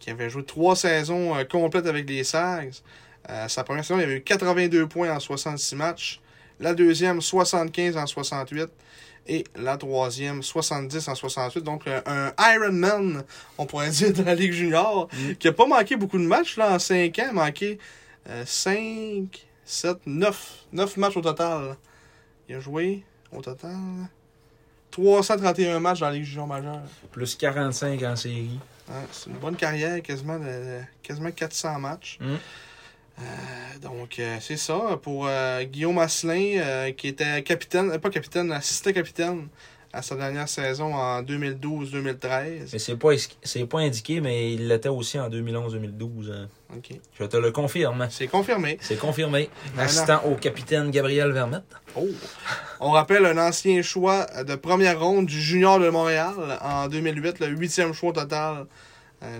[0.00, 2.72] qui avait joué trois saisons complètes avec les Sags.
[3.46, 6.20] Sa première saison, il avait eu 82 points en 66 matchs.
[6.60, 8.68] La deuxième, 75 en 68.
[9.30, 11.62] Et la troisième, 70 en 68.
[11.62, 13.22] Donc, un Ironman,
[13.58, 15.08] on pourrait dire, de la Ligue junior,
[15.38, 17.30] qui a pas manqué beaucoup de matchs là, en 5 ans.
[17.34, 17.78] Manqué
[18.28, 19.26] euh, 5,
[19.64, 20.54] 7, 9.
[20.72, 21.76] 9 matchs au total.
[22.48, 23.76] Il a joué, au total,
[24.90, 26.80] 331 matchs dans la Ligue junior majeure.
[27.12, 28.58] Plus 45 en série.
[28.88, 32.18] Ouais, c'est une bonne carrière, quasiment, de- quasiment 400 matchs.
[32.20, 32.34] Mm.
[33.20, 38.92] Euh, donc, euh, c'est ça pour euh, Guillaume Asselin, qui était capitaine, pas capitaine, assistant
[38.92, 39.48] capitaine
[39.92, 42.68] à sa dernière saison en 2012-2013.
[42.72, 43.08] Mais c'est pas,
[43.42, 46.30] c'est pas indiqué, mais il l'était aussi en 2011-2012.
[46.30, 46.48] hein.
[46.76, 46.90] Ok.
[47.18, 48.06] Je te le confirme.
[48.10, 48.76] C'est confirmé.
[48.82, 49.48] C'est confirmé.
[49.78, 51.64] Assistant au capitaine Gabriel Vermette.
[51.96, 52.06] Oh.
[52.80, 57.46] On rappelle un ancien choix de première ronde du Junior de Montréal en 2008, le
[57.48, 58.66] huitième choix total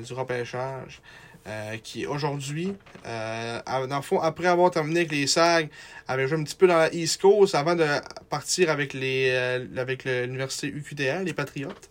[0.04, 1.02] du repêchage.
[1.48, 2.74] Euh, qui aujourd'hui,
[3.06, 5.70] euh, dans le fond, après avoir terminé avec les SAG,
[6.06, 7.86] avait joué un petit peu dans la East Coast avant de
[8.28, 11.88] partir avec les euh, avec l'université UQTR, les Patriotes,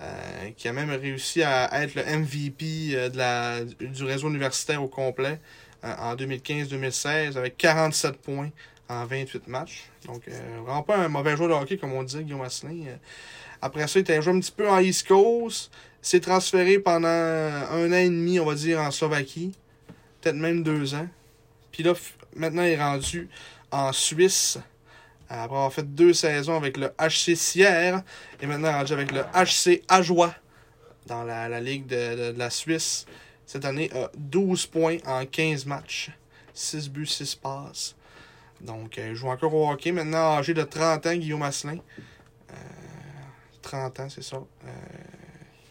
[0.00, 4.88] euh, qui a même réussi à être le MVP de la, du réseau universitaire au
[4.88, 5.40] complet
[5.82, 8.50] en 2015-2016 avec 47 points
[8.88, 9.90] en 28 matchs.
[10.06, 10.22] Donc,
[10.64, 12.84] vraiment pas un mauvais joueur de hockey, comme on disait, Guillaume Asselin.
[13.60, 15.70] Après ça, il a joué un petit peu en East Coast.
[16.06, 19.52] S'est transféré pendant un an et demi, on va dire, en Slovaquie.
[20.20, 21.08] Peut-être même deux ans.
[21.72, 21.94] Puis là,
[22.36, 23.28] maintenant, il est rendu
[23.72, 24.56] en Suisse.
[25.28, 28.04] Après avoir fait deux saisons avec le HC Sierre.
[28.40, 30.32] Et maintenant rendu avec le HC Ajoie
[31.06, 33.04] dans la, la Ligue de, de- la Suisse.
[33.44, 36.12] Cette année, a 12 points en 15 matchs.
[36.54, 37.96] 6 buts, 6 passes.
[38.60, 39.90] Donc, euh, il joue encore au hockey.
[39.90, 41.78] Maintenant, âgé de 30 ans, Guillaume Asselin.
[42.52, 42.54] Euh,
[43.62, 44.36] 30 ans, c'est ça.
[44.36, 44.70] Euh,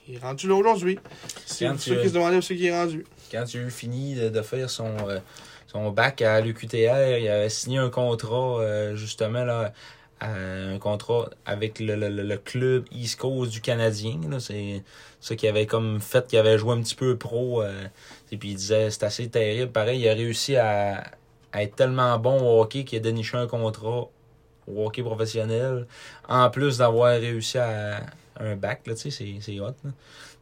[0.07, 0.99] il est rendu là aujourd'hui.
[1.45, 3.05] C'est ceux qui se demandaient où c'est qu'il est rendu.
[3.31, 5.19] Quand il a eu fini de, de faire son, euh,
[5.67, 9.73] son bac à l'UQTR, il avait signé un contrat, euh, justement, là,
[10.21, 14.19] un contrat avec le, le- le- club East Coast du Canadien.
[14.39, 14.83] C'est
[15.19, 17.61] ça qui avait comme fait qu'il avait joué un petit peu pro.
[17.61, 17.85] euh,
[18.31, 19.71] et puis il disait c'est assez terrible.
[19.71, 21.03] Pareil, il a réussi à,
[21.51, 24.07] à être tellement bon au hockey qu'il a déniché un contrat
[24.67, 25.85] au hockey professionnel.
[26.29, 27.99] En plus d'avoir réussi à
[28.39, 29.75] un bac, là, tu sais, c'est- hot.
[29.83, 29.91] là.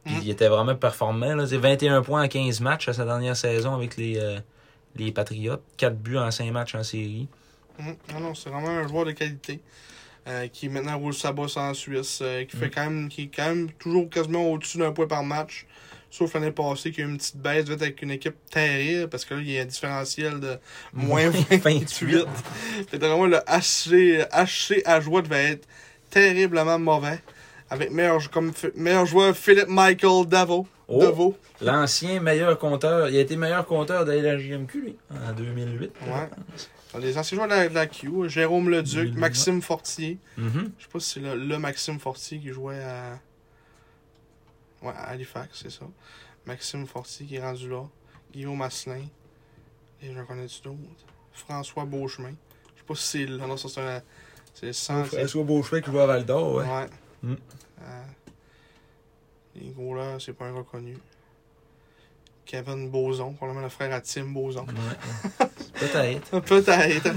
[0.04, 0.20] Puis Mhm.
[0.24, 1.34] il était vraiment performant.
[1.34, 1.46] Là.
[1.46, 4.38] C'est 21 points en 15 matchs à sa dernière saison avec les, euh,
[4.96, 5.62] les Patriotes.
[5.76, 7.26] 4 buts en 5 matchs en série.
[7.78, 7.96] Mhm.
[8.12, 9.60] Non, non, c'est vraiment un joueur de qualité.
[10.26, 12.20] euh, qui maintenant roule sa bosse en Suisse.
[12.22, 12.70] euh, qui fait Mm.
[12.74, 13.08] quand même.
[13.10, 15.66] qui est quand même toujours quasiment au-dessus d'un point par match.
[16.10, 19.10] Sauf l'année passée, qui a eu une petite baisse devait être avec une équipe terrible.
[19.10, 20.58] Parce que là, il y a un différentiel de
[20.94, 22.24] moins 28.
[22.88, 25.68] Fait vraiment, le HC, HC à joie devait être
[26.08, 27.18] terriblement mauvais.
[27.74, 30.66] Avec meilleur, comme, meilleur joueur Philippe Michael Davo.
[30.86, 31.00] Oh.
[31.00, 31.36] Deveau.
[31.62, 33.08] L'ancien meilleur compteur.
[33.08, 35.92] Il a été meilleur compteur de la JMQ, lui, en 2008.
[36.06, 37.00] Ouais.
[37.00, 39.14] Les anciens joueurs de la, de la Q, Jérôme Leduc.
[39.14, 40.18] Maxime Fortier.
[40.36, 40.72] Mhm.
[40.78, 43.18] Je sais pas si c'est le, le Maxime Fortier qui jouait à.
[44.82, 45.86] Ouais, à Halifax, c'est ça.
[46.46, 47.84] Maxime Fortier qui est rendu là.
[48.32, 49.06] Guillaume Asselin.
[50.02, 50.78] Et j'en connais-tu d'autres?
[51.32, 52.34] François Beauchemin.
[52.74, 53.46] Je sais pas si c'est là.
[53.46, 54.02] Non, ça c'est un.
[54.52, 54.72] C'est.
[55.06, 56.64] François Beauchemin qui joue à Val d'Or, ouais.
[56.64, 56.86] Ouais.
[57.24, 57.36] Mm.
[57.82, 58.02] Euh,
[59.56, 60.96] les gros là, c'est pas un reconnu.
[62.44, 64.66] Kevin Boson, probablement le frère à Tim Boson.
[64.66, 65.46] Ouais.
[65.80, 66.40] Peut-être.
[66.40, 67.10] Peut-être.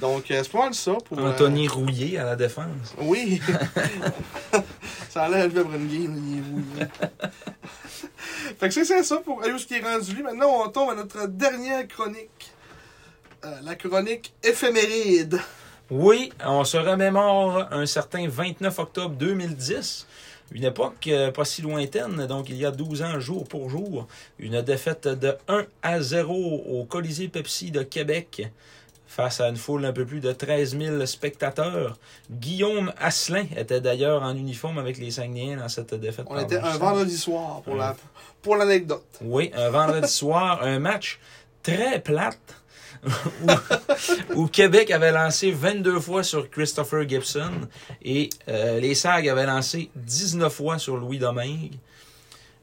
[0.00, 1.18] Donc, euh, c'est pas mal ça pour.
[1.18, 2.94] euh, Anthony Rouillé à la défense.
[2.98, 3.40] Oui!
[5.08, 6.86] ça de une game, il est rouillé.
[8.58, 10.22] fait que c'est ça pour ce qui est rendu lui.
[10.22, 12.52] Maintenant, on tombe à notre dernière chronique.
[13.44, 15.40] Euh, la chronique éphéméride.
[15.90, 20.06] Oui, on se remémore un certain 29 octobre 2010.
[20.50, 24.08] Une époque euh, pas si lointaine, donc il y a 12 ans jour pour jour.
[24.40, 28.48] Une défaite de 1 à 0 au Colisée Pepsi de Québec
[29.06, 31.96] face à une foule un peu plus de 13 000 spectateurs.
[32.32, 36.26] Guillaume Asselin était d'ailleurs en uniforme avec les Saguenayens dans cette défaite.
[36.28, 37.94] On était un vendredi soir pour la
[38.42, 39.06] pour l'anecdote.
[39.22, 41.20] Oui, un vendredi soir, un match
[41.62, 42.55] très plate
[43.04, 43.50] où,
[44.34, 47.52] où Québec avait lancé 22 fois sur Christopher Gibson
[48.02, 51.74] et euh, les SAG avaient lancé 19 fois sur Louis Domingue.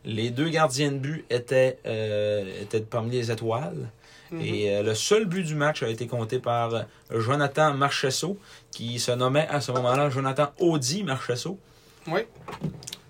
[0.05, 3.89] Les deux gardiens de but étaient, euh, étaient parmi les étoiles.
[4.31, 4.41] Mhm.
[4.41, 8.37] Et euh, le seul but du match a été compté par Jonathan Marchesso,
[8.71, 11.57] qui se nommait à ce moment-là Jonathan Audi Marchesso.
[12.07, 12.21] Oui.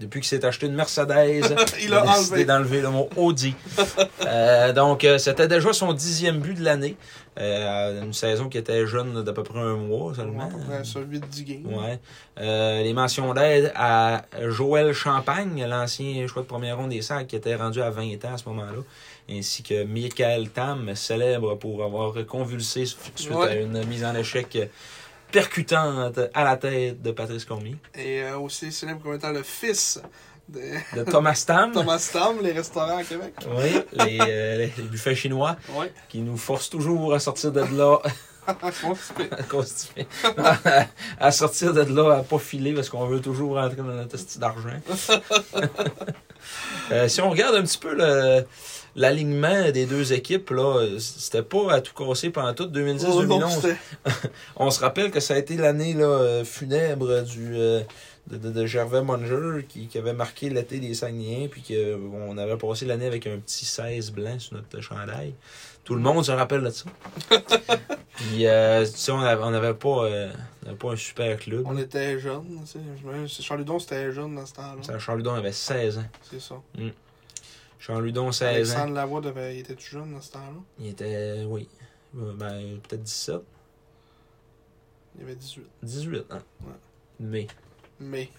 [0.03, 3.55] Depuis qu'il s'est acheté une Mercedes, Il a a décidé d'enlever le mot Audi.
[4.25, 6.95] Euh, donc, euh, c'était déjà son dixième but de l'année.
[7.39, 10.49] Euh, une saison qui était jeune d'à peu près un mois seulement.
[10.67, 11.65] Près ça, 8-10 games.
[11.73, 11.99] Ouais.
[12.39, 17.35] Euh, les mentions d'aide à Joël Champagne, l'ancien choix de première ronde des sacs, qui
[17.35, 18.79] était rendu à 20 ans à ce moment-là,
[19.29, 23.47] ainsi que Michael Tam, célèbre pour avoir convulsé suite Ouais.
[23.49, 24.57] à une mise en échec
[25.33, 27.75] percutante à la tête de Patrice Cormier.
[27.95, 29.99] Et euh, aussi célèbre comme étant le fils
[30.47, 30.59] de
[30.95, 31.71] De Thomas Tam.
[31.73, 33.33] Thomas Tam, les restaurants à Québec.
[33.47, 35.87] Oui, les, euh, les- buffets chinois Oui.
[36.09, 37.97] qui nous forcent toujours à sortir de là
[39.49, 40.05] Constipé.
[41.19, 44.39] à sortir de là, à pas filer parce qu'on veut toujours rentrer dans notre style
[44.41, 44.69] d'argent.
[46.91, 48.45] Euh, si on regarde un petit peu le-
[48.95, 53.49] l'alignement des deux équipes, là, c'était pas à tout casser pendant tout Oh, non, 2010-2011.
[53.61, 53.77] c'était-
[54.55, 57.81] On se rappelle que ça a été l'année là, funèbre du, euh,
[58.27, 62.57] de, de- de Gervais Munger qui, qui avait marqué l'été des Saguenayens, puis qu'on avait
[62.57, 65.33] passé l'année avec un petit 16 blanc sur notre chandail.
[65.83, 66.85] Tout le monde se rappelle de ça.
[68.15, 70.31] puis, euh, tu sais, on avait- on n'avait pas, euh,
[70.63, 71.63] on avait pas un super club.
[71.65, 72.79] On était jeunes, tu sais.
[73.01, 74.81] Je me- Charles Ludon, c'était jeune dans ce temps-là.
[74.81, 76.05] Ça, Charles Ludon avait 16 ans.
[76.31, 76.55] C'est ça.
[77.85, 78.53] Charles Ludon, 16 ans.
[78.55, 79.55] Alexandre Lavoie, devait...
[79.55, 80.61] il était tout jeune dans ce temps-là.
[80.79, 81.67] Il était, oui,
[82.17, 83.35] euh, ben, peut-être 17,
[85.17, 85.63] Il avait 18.
[85.83, 86.35] 18 ans.
[86.61, 86.71] Ouais.
[87.19, 87.47] Mais,
[87.99, 88.29] Mais.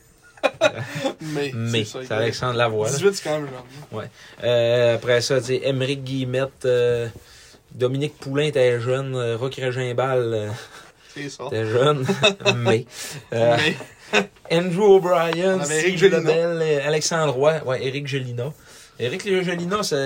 [1.21, 1.53] mais.
[1.55, 2.87] mais, c'est Alexandre Lavoie.
[2.87, 2.93] là.
[2.95, 3.49] 18, c'est quand même
[3.93, 4.09] jeune.
[4.45, 7.09] Euh, après ça, tu sais, Émeric Guillemette, euh,
[7.73, 10.55] Dominique Poulain était jeune, euh, Rock Régimbal
[11.15, 11.45] C'est ça.
[11.49, 12.07] était jeune,
[12.57, 12.87] mais
[13.31, 13.77] Mais.
[14.51, 16.03] Andrew O'Brien, Steve.
[16.03, 18.53] Lebel, Alexandre Roy, ouais, Éric Gelina.
[18.99, 19.97] Éric Légelina, ça,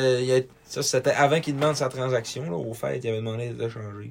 [0.82, 2.44] c'était avant qu'il demande sa transaction.
[2.44, 4.10] Là, au fait, il avait demandé de changer.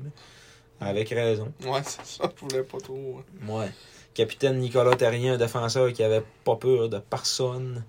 [0.80, 1.52] Avec raison.
[1.66, 3.20] Ouais, c'est ça, je voulais pas trop.
[3.20, 3.52] hein.
[3.52, 3.72] Ouais.
[4.14, 7.84] Capitaine Nicolas Terrien, un défenseur qui avait pas peur de personne.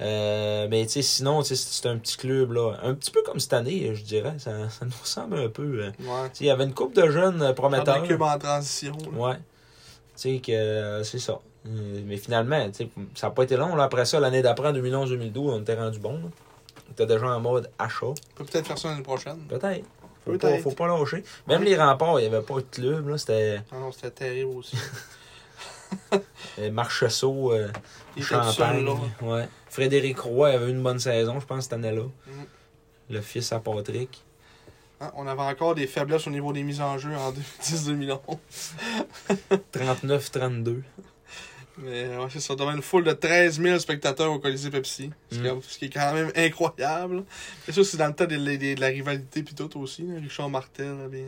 [0.00, 2.74] Euh, mais tu sinon, c'est un petit club, là.
[2.82, 4.34] Un petit peu comme cette année, je dirais.
[4.38, 5.62] Ça, ça nous ressemble un peu.
[5.84, 5.90] euh.
[6.00, 6.28] Ouais.
[6.32, 8.02] Sais, il y avait une coupe de jeunes euh, prometteurs.
[8.02, 8.96] de cube en transition.
[9.12, 9.18] là.
[9.18, 9.34] Ouais.
[9.36, 9.40] Tu
[10.34, 11.40] sais que euh, c'est ça.
[11.68, 13.76] Euh, Mais finalement, tu sais, ça n'a pas été long.
[13.76, 13.84] Là.
[13.84, 16.12] Après ça, l'année d'après, en 2011-2012, on était rendu bon.
[16.14, 16.28] là.
[16.88, 18.06] On était déjà en mode achat.
[18.06, 19.38] On peut peut-être faire ça l'année prochaine.
[19.48, 19.84] Peut-être.
[20.24, 20.56] Faut Peut-être.
[20.56, 21.22] pas, faut pas lâcher.
[21.46, 23.08] Même les remparts, il n'y avait pas de club.
[23.08, 23.18] là.
[23.18, 24.76] C'était Ah non, c'était terrible aussi.
[26.58, 27.68] euh, Marcheseau, euh,
[28.16, 28.86] seul, Champagne.
[29.22, 29.48] Ouais.
[29.68, 32.02] Frédéric Roy avait eu une bonne saison, je pense, cette année-là.
[32.02, 32.30] Mm.
[33.10, 34.22] Le fils à Patrick.
[35.00, 38.18] Hein, on avait encore des faiblesses au niveau des mises en jeu en 2010-2011.
[39.72, 40.82] 39-32.
[41.80, 42.54] Mais ouais, c'est ça.
[42.56, 45.10] Devant une foule de 13 000 spectateurs au Colisée Pepsi.
[45.30, 45.60] Ce, qui est- Mm.
[45.62, 47.24] ce qui est quand même incroyable.
[47.68, 50.02] Et ça, c'est dans le temps de, de- de la rivalité pis tout aussi.
[50.02, 50.20] là.
[50.20, 50.86] Richard Martel.
[50.98, 51.24] là, bien.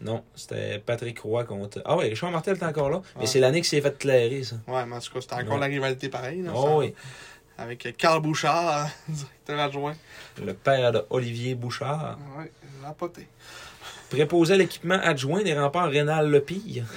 [0.00, 1.82] Non, c'était Patrick Roy contre.
[1.84, 3.02] Ah oui, Richard Martel est encore là.
[3.16, 3.26] Mais Ouais.
[3.26, 4.54] c'est l'année qu'il s'est fait clairer, ça.
[4.68, 5.60] Ouais, mais en tout cas, c'était encore Ouais.
[5.60, 6.42] la rivalité pareille.
[6.42, 6.76] là, Oh ça.
[6.76, 6.94] oui.
[7.60, 9.96] Avec euh, Carl Bouchard, directeur adjoint.
[10.40, 12.16] Le père de Olivier Bouchard.
[12.96, 13.26] Potée.
[14.08, 16.84] Préposé à l'équipement adjoint des remparts Rénal Lepire.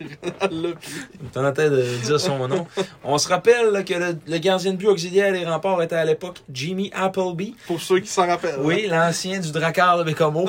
[1.32, 2.66] T'en as de dire son nom.
[3.04, 6.04] On se rappelle là, que le, le gardien de but auxiliaire des remparts était à
[6.04, 7.56] l'époque Jimmy Appleby.
[7.66, 8.60] pour ceux qui s'en rappellent.
[8.60, 10.48] Oui, l'ancien du Dracar de Bécomo.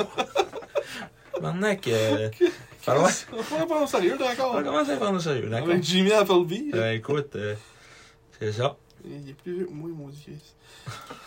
[1.40, 2.30] Maintenant que.
[2.80, 3.10] Falloir.
[3.32, 4.54] On pourrait prendre au sérieux, On d'accord.
[4.54, 5.70] va commencer à prendre au sérieux, d'accord?
[5.70, 6.70] Avec Jimmy Appleby.
[6.74, 7.54] Euh, écoute, euh,
[8.40, 8.76] c'est ça.
[9.04, 10.54] Il est plus vieux que moi, maudit Chris.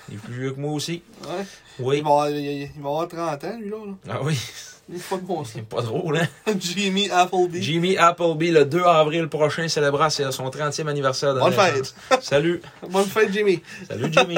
[0.10, 1.02] Il est plus vieux que moi aussi.
[1.24, 1.46] Ouais.
[1.80, 1.98] Oui.
[2.00, 3.78] Il, va avoir, il, va avoir 30 ans, lui, là.
[4.06, 4.14] là.
[4.16, 4.38] Ah oui,
[4.88, 5.52] De bon sens.
[5.54, 6.28] c'est pas drôle, hein?
[6.60, 7.62] Jimmy Appleby.
[7.62, 11.96] Jimmy Appleby, le 2 avril prochain, célébrera son 30e anniversaire de Bonne fête.
[12.22, 12.62] Salut.
[12.90, 13.64] Bonne fête, Jimmy.
[13.88, 14.36] Salut Jimmy.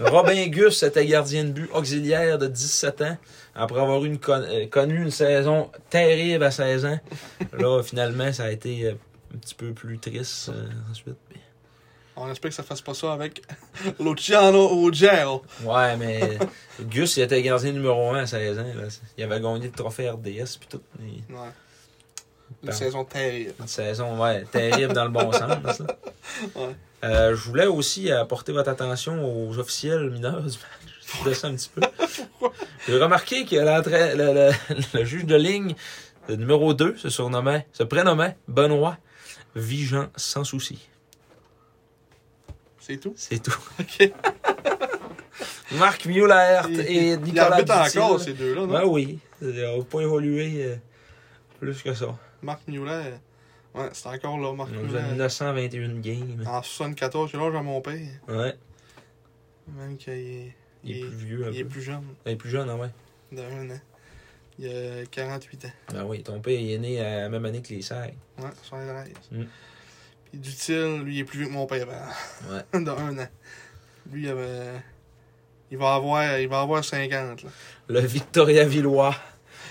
[0.00, 3.16] Robin Gus était gardien de but auxiliaire de 17 ans.
[3.56, 7.00] Après avoir eu une con- euh, connu une saison terrible à 16 ans.
[7.58, 8.92] Là, finalement, ça a été euh,
[9.34, 11.16] un petit peu plus triste euh, ensuite.
[12.20, 13.42] On espère que ça fasse pas ça avec
[14.00, 15.42] Luciano Ruggiero.
[15.62, 16.38] Ouais, mais
[16.80, 18.62] Gus, il était gardien numéro 1 à 16 ans.
[18.74, 18.82] Là.
[19.16, 20.80] Il avait gagné le trophée RDS puis tout.
[21.00, 21.36] Ouais.
[22.64, 23.54] Une saison terrible.
[23.60, 25.82] Une saison, ouais, terrible dans le bon sens.
[26.54, 26.74] Ouais.
[27.04, 31.24] Euh, je voulais aussi apporter votre attention aux officiels mineurs du match.
[31.24, 31.80] Je ça un petit peu.
[32.86, 34.52] J'ai remarqué que le, le-
[34.98, 35.74] le juge de ligne,
[36.28, 38.98] le numéro 2, se surnommait, se prénommait Benoît
[39.56, 40.88] Vigent sans souci.
[42.88, 43.12] C'est tout.
[43.16, 43.58] C'est tout.
[43.80, 44.12] OK.
[45.78, 47.98] Marc Mueller Il- et il Nicolas Dutil.
[47.98, 48.66] encore, ces deux-là, non?
[48.72, 49.18] Ben oui.
[49.42, 50.76] Ils n'ont pas évolué euh,
[51.60, 52.18] plus que ça.
[52.42, 53.14] Marc Mueller.
[53.74, 55.16] Ouais, c'est encore là, Marc On a Mueller.
[55.16, 56.44] 921 games.
[56.46, 58.00] En 74, j'ai l'âge à mon père.
[58.26, 58.54] Ouais.
[59.76, 62.32] Même qu'il est, Il est il est- plus vieux un il est plus jeune, Il
[62.32, 62.88] est plus jeune, ah ouais.
[63.30, 63.78] d'un an.
[64.58, 65.72] Il a 48 ans.
[65.92, 68.12] Ben oui, ton père il est né à la même année que les Serres.
[68.38, 69.12] Ouais, 73.
[69.30, 69.42] Mm.
[70.30, 71.86] Puis Dutil, lui, il est plus vieux que mon père.
[71.88, 72.62] Ouais.
[72.72, 73.28] Ben, d'un an.
[74.10, 74.82] Lui, il avait.
[75.70, 77.42] Il va avoir, il va avoir 50.
[77.42, 77.50] Là.
[77.88, 79.14] Le Victoria Villois.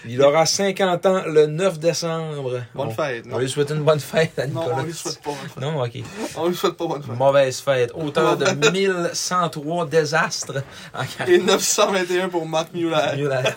[0.05, 2.61] Il aura 50 ans le 9 décembre.
[2.75, 3.23] Bonne On- fête.
[3.27, 4.77] On Non, lui souhaite une bonne fête à non Nicolas.
[4.79, 5.61] on lui souhaite pas bonne fête.
[5.61, 5.91] Non, ok.
[6.37, 7.15] On lui souhaite pas bonne fête.
[7.15, 7.91] Mauvaise fête.
[7.95, 10.63] Auteur de 1103 désastres
[10.93, 11.43] en Et carrière.
[11.45, 13.15] 921 pour Marc Mueller.
[13.17, 13.43] Mueller.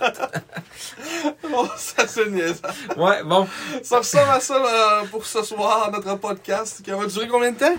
[1.52, 2.62] Oh, ça c'est niaisant.
[2.96, 3.46] Ouais, bon.
[3.82, 7.58] Ça ressemble à ça euh, pour ce soir, notre podcast qui va durer combien de
[7.58, 7.74] temps?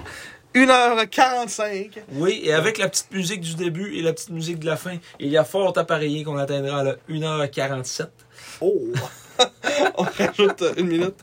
[0.53, 1.91] 1h45.
[2.13, 4.97] Oui, et avec la petite musique du début et la petite musique de la fin,
[5.19, 8.07] il y a fort à parier qu'on atteindra le 1h47.
[8.61, 8.81] Oh!
[9.97, 11.15] on rajoute une minute.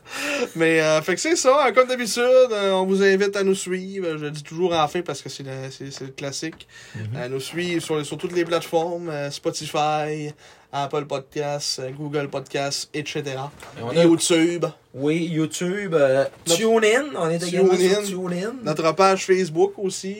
[0.55, 1.65] Mais, euh, fait que c'est ça.
[1.65, 2.21] hein, Comme d'habitude,
[2.51, 4.17] euh, on vous invite à nous suivre.
[4.17, 6.67] Je le dis toujours en fin parce que c'est le, classique.
[7.15, 10.33] À nous suivre sur, sur toutes les plateformes euh, Spotify,
[10.73, 13.23] Apple Podcasts, Google Podcasts, etc.
[13.25, 14.65] Et on a- YouTube.
[14.93, 18.03] Oui, YouTube, euh, Notre- TuneIn, on est également TuneIn.
[18.03, 18.55] sur TuneIn.
[18.63, 20.17] Notre page Facebook aussi,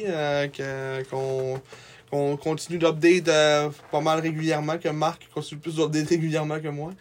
[0.54, 1.04] que-
[2.10, 6.92] qu'on continue d'update euh, pas mal régulièrement, que Marc continue plus d'update régulièrement que moi.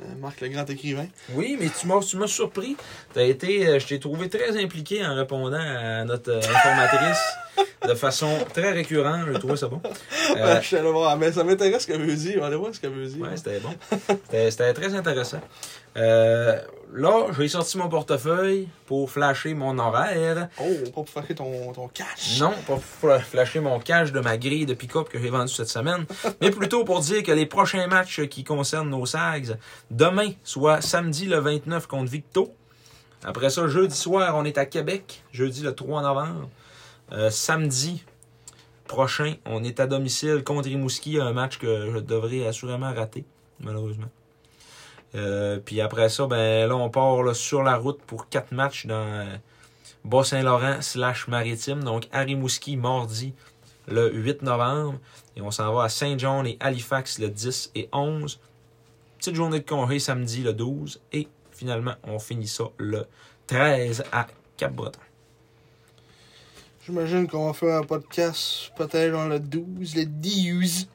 [0.00, 1.06] Euh, Marc, le grand écrivain.
[1.34, 2.76] Oui, mais tu m'as, tu m'as surpris.
[3.12, 7.22] T'as été, euh, je t'ai trouvé très impliqué en répondant à notre informatrice
[7.88, 9.26] de façon très récurrente.
[9.32, 9.80] J'ai trouvé ça bon.
[10.36, 12.36] Je suis allé voir, mais ça m'intéresse ce qu'elle veut dire.
[12.38, 13.22] On va aller voir ce qu'elle veut dire.
[13.22, 13.74] ouais, c'était bon.
[14.24, 15.40] C'était, c'était très intéressant.
[16.94, 20.48] Là, j'ai sorti mon portefeuille pour flasher mon horaire.
[20.60, 22.38] Oh, pas pour faire ton, ton cash.
[22.38, 25.50] Non, pas pour fla- flasher mon cash de ma grille de pick-up que j'ai vendu
[25.52, 26.04] cette semaine,
[26.42, 29.56] mais plutôt pour dire que les prochains matchs qui concernent nos Sags,
[29.90, 32.52] demain, soit samedi le 29 contre Victo.
[33.24, 36.50] Après ça, jeudi soir, on est à Québec, jeudi le 3 novembre.
[37.12, 38.04] Euh, samedi,
[38.86, 43.24] prochain, on est à domicile contre Rimouski, un match que je devrais assurément rater,
[43.60, 44.08] malheureusement.
[45.14, 48.86] Euh, puis après ça, ben là, on part là, sur la route pour quatre matchs
[48.86, 49.36] dans euh,
[50.04, 51.84] Bas-Saint-Laurent slash Maritime.
[51.84, 53.34] Donc, à Rimouski, mardi,
[53.88, 54.98] le 8 novembre.
[55.36, 58.40] Et on s'en va à Saint-John et Halifax le 10 et 11.
[59.18, 61.00] Petite journée de congé samedi le 12.
[61.12, 63.06] Et finalement, on finit ça le
[63.46, 64.26] 13 à
[64.56, 64.98] Cap-Breton.
[66.84, 70.88] J'imagine qu'on va faire un podcast peut-être dans le 12, le 10.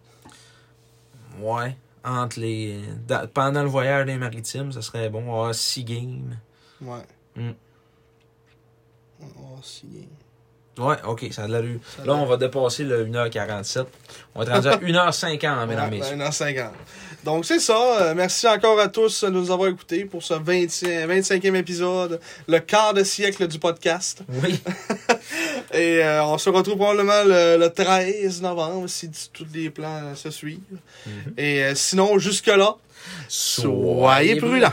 [1.39, 1.77] Ouais.
[2.03, 2.79] Entre les.
[3.07, 5.19] da- pendant le voyage des maritimes, ça serait bon.
[5.23, 6.37] On va avoir six games.
[6.81, 7.05] Ouais.
[7.35, 7.51] Mm.
[9.21, 10.07] Oh, si.
[10.77, 11.79] Ouais, ok, ça a de l'allure.
[11.95, 13.85] Ça a Là, on va dépasser le 1h47.
[14.35, 14.77] On va être rendu à
[15.09, 16.15] 1h50, mesdames, Ouais, messieurs.
[16.17, 16.71] ben, dans 50.
[17.23, 17.75] Donc, c'est ça.
[18.01, 20.67] Euh, merci encore à tous de nous avoir écoutés pour ce 20
[21.07, 24.21] 25e épisode, le quart de siècle du podcast.
[24.43, 24.59] Oui.
[25.73, 30.29] Et euh, on se retrouve probablement le, le 13 novembre si tous les plans se
[30.29, 30.59] suivent.
[31.05, 31.33] Mhm.
[31.37, 32.75] Et euh, sinon, jusque-là,
[33.27, 34.71] soyez prudents.